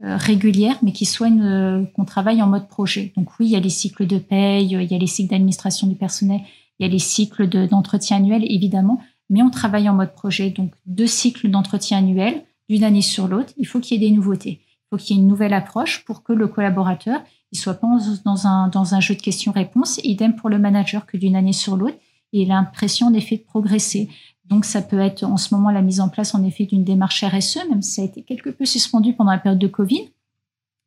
euh, 0.04 0.16
régulière, 0.16 0.78
mais 0.82 0.92
qui 0.92 1.06
soit 1.06 1.28
une, 1.28 1.88
qu'on 1.94 2.04
travaille 2.04 2.40
en 2.40 2.46
mode 2.46 2.68
projet. 2.68 3.12
Donc 3.16 3.38
oui, 3.38 3.46
il 3.46 3.52
y 3.52 3.56
a 3.56 3.60
les 3.60 3.70
cycles 3.70 4.06
de 4.06 4.18
paye, 4.18 4.66
il 4.66 4.82
y 4.82 4.94
a 4.94 4.98
les 4.98 5.06
cycles 5.06 5.30
d'administration 5.30 5.86
du 5.86 5.96
personnel, 5.96 6.40
il 6.78 6.86
y 6.86 6.88
a 6.88 6.92
les 6.92 7.00
cycles 7.00 7.48
de, 7.48 7.66
d'entretien 7.66 8.18
annuel, 8.18 8.44
évidemment, 8.48 9.00
mais 9.28 9.42
on 9.42 9.50
travaille 9.50 9.88
en 9.88 9.94
mode 9.94 10.12
projet. 10.12 10.50
Donc 10.50 10.72
deux 10.86 11.06
cycles 11.06 11.50
d'entretien 11.50 11.98
annuel, 11.98 12.44
d'une 12.68 12.84
année 12.84 13.02
sur 13.02 13.26
l'autre, 13.26 13.52
il 13.56 13.66
faut 13.66 13.80
qu'il 13.80 14.00
y 14.00 14.04
ait 14.04 14.08
des 14.08 14.14
nouveautés. 14.14 14.60
Il 14.90 14.96
faut 14.96 15.04
qu'il 15.04 15.16
y 15.16 15.18
ait 15.18 15.22
une 15.22 15.28
nouvelle 15.28 15.54
approche 15.54 16.04
pour 16.04 16.22
que 16.22 16.32
le 16.32 16.48
collaborateur 16.48 17.20
il 17.52 17.58
soit 17.58 17.74
pas 17.74 17.88
dans 18.24 18.46
un, 18.46 18.68
dans 18.68 18.94
un 18.94 19.00
jeu 19.00 19.14
de 19.14 19.22
questions-réponses. 19.22 20.00
Idem 20.04 20.34
pour 20.36 20.50
le 20.50 20.58
manager 20.58 21.06
que 21.06 21.16
d'une 21.16 21.36
année 21.36 21.52
sur 21.52 21.76
l'autre, 21.76 21.96
il 22.32 22.50
a 22.50 22.56
l'impression 22.56 23.06
en 23.06 23.14
effet 23.14 23.36
de 23.36 23.42
progresser. 23.42 24.08
Donc 24.44 24.64
ça 24.64 24.82
peut 24.82 25.00
être 25.00 25.24
en 25.24 25.36
ce 25.36 25.54
moment 25.54 25.70
la 25.70 25.82
mise 25.82 26.00
en 26.00 26.08
place 26.08 26.34
en 26.34 26.44
effet 26.44 26.64
d'une 26.64 26.84
démarche 26.84 27.24
RSE, 27.24 27.60
même 27.68 27.82
si 27.82 27.92
ça 27.92 28.02
a 28.02 28.04
été 28.04 28.22
quelque 28.22 28.50
peu 28.50 28.64
suspendu 28.64 29.14
pendant 29.14 29.30
la 29.30 29.38
période 29.38 29.58
de 29.58 29.66
Covid. 29.66 30.10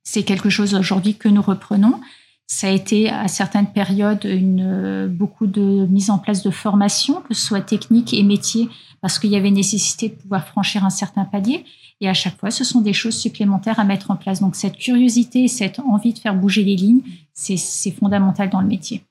C'est 0.03 0.23
quelque 0.23 0.49
chose 0.49 0.73
aujourd'hui 0.73 1.15
que 1.15 1.29
nous 1.29 1.41
reprenons. 1.41 1.99
Ça 2.47 2.67
a 2.67 2.71
été 2.71 3.09
à 3.09 3.27
certaines 3.27 3.71
périodes 3.71 4.25
une, 4.25 5.07
beaucoup 5.07 5.47
de 5.47 5.85
mise 5.87 6.09
en 6.09 6.19
place 6.19 6.43
de 6.43 6.51
formation, 6.51 7.21
que 7.21 7.33
ce 7.33 7.41
soit 7.41 7.61
technique 7.61 8.13
et 8.13 8.23
métier, 8.23 8.67
parce 8.99 9.19
qu'il 9.19 9.31
y 9.31 9.35
avait 9.35 9.51
nécessité 9.51 10.09
de 10.09 10.15
pouvoir 10.15 10.45
franchir 10.45 10.83
un 10.83 10.89
certain 10.89 11.23
palier. 11.23 11.65
Et 12.01 12.09
à 12.09 12.13
chaque 12.13 12.37
fois, 12.37 12.51
ce 12.51 12.63
sont 12.63 12.81
des 12.81 12.93
choses 12.93 13.15
supplémentaires 13.15 13.79
à 13.79 13.83
mettre 13.83 14.11
en 14.11 14.15
place. 14.15 14.41
Donc 14.41 14.55
cette 14.55 14.77
curiosité, 14.77 15.47
cette 15.47 15.79
envie 15.79 16.13
de 16.13 16.19
faire 16.19 16.35
bouger 16.35 16.63
les 16.63 16.75
lignes, 16.75 17.01
c'est 17.33 17.91
fondamental 17.91 18.49
dans 18.49 18.61
le 18.61 18.67
métier. 18.67 19.05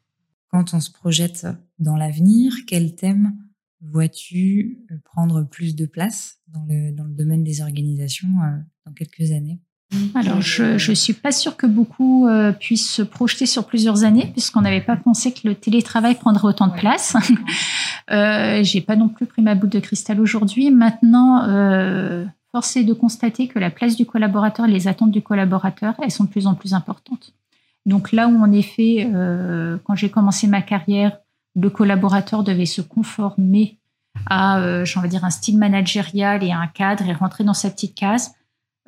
Quand 0.51 0.75
on 0.75 0.81
se 0.81 0.91
projette 0.91 1.47
dans 1.79 1.97
l'avenir, 1.97 2.53
quel 2.67 2.95
thème 2.97 3.37
vois-tu 3.81 4.81
prendre 5.05 5.45
plus 5.45 5.75
de 5.77 5.87
place 5.87 6.39
dans 6.49 6.65
le, 6.69 6.91
dans 6.93 7.05
le 7.05 7.15
domaine 7.15 7.45
des 7.45 7.63
organisations 7.63 8.29
euh, 8.43 8.59
dans 8.85 8.93
quelques 8.93 9.31
années? 9.31 9.61
Alors, 10.15 10.41
je 10.41 10.91
ne 10.91 10.95
suis 10.95 11.13
pas 11.13 11.33
sûre 11.33 11.57
que 11.57 11.67
beaucoup 11.67 12.27
euh, 12.29 12.53
puissent 12.53 12.91
se 12.91 13.03
projeter 13.03 13.47
sur 13.47 13.67
plusieurs 13.67 14.05
années, 14.05 14.29
puisqu'on 14.33 14.61
n'avait 14.61 14.81
pas 14.81 14.97
pensé 14.97 15.33
que 15.33 15.49
le 15.49 15.55
télétravail 15.55 16.15
prendrait 16.15 16.49
autant 16.49 16.69
de 16.69 16.75
place. 16.75 17.17
euh, 18.13 18.63
J'ai 18.63 18.81
pas 18.81 18.95
non 18.95 19.09
plus 19.09 19.27
pris 19.27 19.43
ma 19.43 19.57
boule 19.57 19.69
de 19.69 19.81
cristal 19.81 20.21
aujourd'hui. 20.21 20.71
Maintenant, 20.71 21.43
euh, 21.49 22.25
force 22.53 22.77
est 22.77 22.85
de 22.85 22.93
constater 22.93 23.49
que 23.49 23.59
la 23.59 23.71
place 23.71 23.97
du 23.97 24.07
collaborateur 24.07 24.67
et 24.67 24.71
les 24.71 24.89
attentes 24.89 25.11
du 25.11 25.23
collaborateur, 25.23 25.95
elles 26.03 26.11
sont 26.11 26.25
de 26.25 26.31
plus 26.31 26.47
en 26.47 26.55
plus 26.55 26.75
importantes. 26.75 27.33
Donc 27.87 28.13
là 28.13 28.29
où, 28.29 28.37
en 28.37 28.53
effet, 28.53 29.11
euh, 29.15 29.79
quand 29.85 29.95
j'ai 29.95 30.11
commencé 30.11 30.47
ma 30.47 30.63
carrière, 30.63 31.19
le 31.57 31.71
collaborateur 31.71 32.45
devait 32.45 32.67
se 32.67 32.81
conformer 32.81 33.79
à, 34.27 34.61
euh, 34.61 34.85
j'en 34.85 35.03
dire, 35.03 35.25
un 35.25 35.31
style 35.31 35.59
managérial 35.59 36.43
et 36.45 36.53
un 36.53 36.67
cadre 36.67 37.09
et 37.09 37.13
rentrer 37.13 37.45
dans 37.45 37.55
sa 37.55 37.71
petite 37.71 37.95
case 37.95 38.33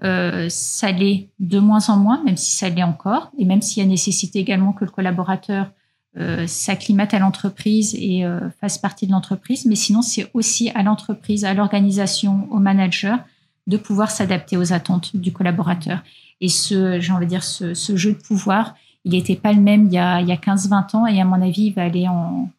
euh, 0.04 0.48
ça 0.48 0.90
l'est 0.90 1.28
de 1.38 1.60
moins 1.60 1.88
en 1.88 1.96
moins, 1.96 2.24
même 2.24 2.36
si 2.36 2.56
ça 2.56 2.68
l'est 2.68 2.82
encore, 2.82 3.30
et 3.38 3.44
même 3.44 3.62
s'il 3.62 3.82
y 3.82 3.86
a 3.86 3.88
nécessité 3.88 4.40
également 4.40 4.72
que 4.72 4.84
le 4.84 4.90
collaborateur 4.90 5.70
euh, 6.18 6.46
s'acclimate 6.48 7.14
à 7.14 7.20
l'entreprise 7.20 7.94
et 7.94 8.24
fasse 8.60 8.78
partie 8.78 9.06
de 9.06 9.12
l'entreprise. 9.12 9.64
Mais 9.66 9.76
sinon, 9.76 10.02
c'est 10.02 10.28
aussi 10.34 10.70
à 10.70 10.82
l'entreprise, 10.82 11.44
à 11.44 11.54
l'organisation, 11.54 12.48
au 12.50 12.58
manager 12.58 13.18
de 13.66 13.76
pouvoir 13.76 14.10
s'adapter 14.10 14.56
aux 14.56 14.72
attentes 14.72 15.16
du 15.16 15.32
collaborateur. 15.32 16.02
Et 16.40 16.48
ce, 16.48 17.00
j'ai 17.00 17.12
envie 17.12 17.26
de 17.26 17.30
dire, 17.30 17.44
ce, 17.44 17.96
jeu 17.96 18.12
de 18.12 18.18
pouvoir, 18.18 18.74
il 19.04 19.12
n'était 19.12 19.36
pas 19.36 19.52
le 19.52 19.60
même 19.60 19.86
il 19.86 19.92
y 19.92 19.98
a, 19.98 20.20
il 20.20 20.28
y 20.28 20.32
a 20.32 20.36
15-20 20.36 20.96
ans, 20.96 21.06
et 21.06 21.20
à 21.20 21.24
mon 21.24 21.40
avis, 21.40 21.66
il 21.66 21.74
va 21.74 21.84
aller 21.84 22.08
en, 22.08 22.50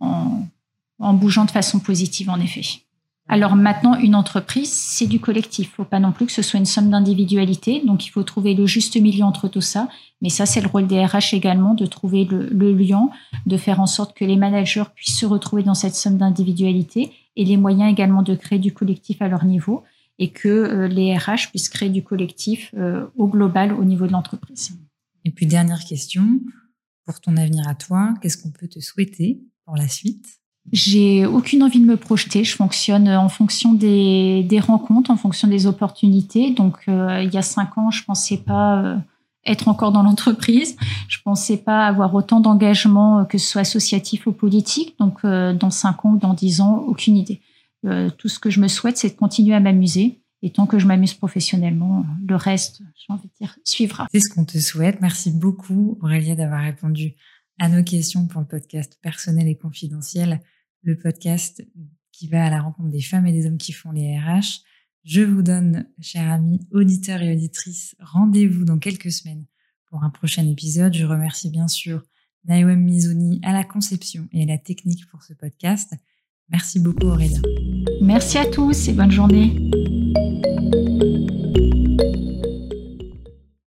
en, 0.00 0.46
en 0.98 1.14
bougeant 1.14 1.44
de 1.44 1.50
façon 1.50 1.78
positive, 1.78 2.30
en 2.30 2.40
effet. 2.40 2.62
Alors 3.30 3.56
maintenant, 3.56 3.94
une 3.98 4.14
entreprise, 4.14 4.72
c'est 4.72 5.06
du 5.06 5.20
collectif. 5.20 5.66
Il 5.66 5.70
ne 5.70 5.74
faut 5.74 5.84
pas 5.84 6.00
non 6.00 6.12
plus 6.12 6.24
que 6.24 6.32
ce 6.32 6.40
soit 6.40 6.58
une 6.58 6.66
somme 6.66 6.88
d'individualité. 6.88 7.82
Donc, 7.86 8.06
il 8.06 8.08
faut 8.08 8.22
trouver 8.22 8.54
le 8.54 8.64
juste 8.64 8.98
milieu 8.98 9.24
entre 9.24 9.48
tout 9.48 9.60
ça. 9.60 9.88
Mais 10.22 10.30
ça, 10.30 10.46
c'est 10.46 10.62
le 10.62 10.68
rôle 10.68 10.86
des 10.86 11.04
RH 11.04 11.34
également, 11.34 11.74
de 11.74 11.84
trouver 11.84 12.24
le, 12.24 12.72
lien, 12.72 13.10
de 13.44 13.56
faire 13.58 13.80
en 13.80 13.86
sorte 13.86 14.16
que 14.16 14.24
les 14.24 14.36
managers 14.36 14.84
puissent 14.94 15.18
se 15.18 15.26
retrouver 15.26 15.62
dans 15.62 15.74
cette 15.74 15.94
somme 15.94 16.16
d'individualité 16.16 17.12
et 17.36 17.44
les 17.44 17.58
moyens 17.58 17.92
également 17.92 18.22
de 18.22 18.34
créer 18.34 18.58
du 18.58 18.72
collectif 18.72 19.20
à 19.20 19.28
leur 19.28 19.44
niveau 19.44 19.84
et 20.18 20.30
que 20.30 20.48
euh, 20.48 20.88
les 20.88 21.16
RH 21.16 21.50
puissent 21.50 21.68
créer 21.68 21.90
du 21.90 22.02
collectif 22.02 22.74
euh, 22.76 23.06
au 23.16 23.28
global 23.28 23.72
au 23.72 23.84
niveau 23.84 24.06
de 24.06 24.12
l'entreprise. 24.12 24.76
Et 25.24 25.30
puis, 25.30 25.46
dernière 25.46 25.84
question, 25.84 26.40
pour 27.04 27.20
ton 27.20 27.36
avenir 27.36 27.66
à 27.68 27.74
toi, 27.74 28.14
qu'est-ce 28.20 28.36
qu'on 28.36 28.50
peut 28.50 28.68
te 28.68 28.80
souhaiter 28.80 29.40
pour 29.64 29.76
la 29.76 29.88
suite? 29.88 30.38
J'ai 30.72 31.24
aucune 31.24 31.62
envie 31.62 31.80
de 31.80 31.86
me 31.86 31.96
projeter. 31.96 32.44
Je 32.44 32.54
fonctionne 32.54 33.08
en 33.08 33.28
fonction 33.28 33.72
des, 33.72 34.42
des 34.42 34.60
rencontres, 34.60 35.10
en 35.10 35.16
fonction 35.16 35.48
des 35.48 35.66
opportunités. 35.66 36.50
Donc, 36.50 36.80
euh, 36.88 37.22
il 37.22 37.32
y 37.32 37.38
a 37.38 37.42
cinq 37.42 37.78
ans, 37.78 37.90
je 37.90 38.04
pensais 38.04 38.36
pas 38.36 38.82
euh, 38.82 38.96
être 39.46 39.68
encore 39.68 39.92
dans 39.92 40.02
l'entreprise. 40.02 40.76
Je 41.08 41.18
pensais 41.24 41.56
pas 41.56 41.86
avoir 41.86 42.14
autant 42.14 42.40
d'engagement, 42.40 43.20
euh, 43.20 43.24
que 43.24 43.38
ce 43.38 43.46
soit 43.46 43.62
associatif 43.62 44.26
ou 44.26 44.32
politique. 44.32 44.96
Donc, 44.98 45.24
dans 45.24 45.70
cinq 45.70 46.04
ans 46.04 46.12
ou 46.12 46.18
dans 46.18 46.34
dix 46.34 46.60
ans, 46.60 46.84
aucune 46.86 47.16
idée. 47.16 47.40
Tout 47.82 48.28
ce 48.28 48.38
que 48.38 48.50
je 48.50 48.60
me 48.60 48.68
souhaite, 48.68 48.96
c'est 48.96 49.10
de 49.10 49.16
continuer 49.16 49.54
à 49.54 49.60
m'amuser. 49.60 50.22
Et 50.42 50.52
tant 50.52 50.66
que 50.66 50.78
je 50.78 50.86
m'amuse 50.86 51.14
professionnellement, 51.14 52.06
le 52.26 52.36
reste, 52.36 52.80
j'ai 52.94 53.12
envie 53.12 53.26
de 53.26 53.32
dire, 53.40 53.58
suivra. 53.64 54.06
C'est 54.12 54.20
ce 54.20 54.32
qu'on 54.32 54.44
te 54.44 54.58
souhaite. 54.58 55.00
Merci 55.00 55.32
beaucoup, 55.32 55.98
Aurélia, 56.00 56.36
d'avoir 56.36 56.62
répondu 56.62 57.14
à 57.58 57.68
nos 57.68 57.82
questions 57.82 58.26
pour 58.28 58.40
le 58.40 58.46
podcast 58.46 58.98
personnel 59.02 59.48
et 59.48 59.56
confidentiel 59.56 60.40
le 60.82 60.96
podcast 60.96 61.64
qui 62.12 62.28
va 62.28 62.46
à 62.46 62.50
la 62.50 62.62
rencontre 62.62 62.90
des 62.90 63.02
femmes 63.02 63.26
et 63.26 63.32
des 63.32 63.46
hommes 63.46 63.58
qui 63.58 63.72
font 63.72 63.90
les 63.90 64.18
RH. 64.18 64.62
Je 65.04 65.22
vous 65.22 65.42
donne, 65.42 65.86
chers 66.00 66.30
amis, 66.30 66.60
auditeurs 66.72 67.22
et 67.22 67.32
auditrices, 67.32 67.96
rendez-vous 68.00 68.64
dans 68.64 68.78
quelques 68.78 69.12
semaines 69.12 69.44
pour 69.86 70.04
un 70.04 70.10
prochain 70.10 70.46
épisode. 70.46 70.94
Je 70.94 71.04
remercie 71.04 71.50
bien 71.50 71.68
sûr 71.68 72.02
Naoem 72.44 72.80
Mizuni 72.80 73.40
à 73.42 73.52
la 73.52 73.64
conception 73.64 74.28
et 74.32 74.42
à 74.42 74.46
la 74.46 74.58
technique 74.58 75.06
pour 75.08 75.22
ce 75.22 75.32
podcast. 75.32 75.94
Merci 76.50 76.80
beaucoup 76.80 77.06
Aurélia. 77.06 77.40
Merci 78.00 78.38
à 78.38 78.46
tous 78.46 78.88
et 78.88 78.92
bonne 78.92 79.10
journée. 79.10 79.54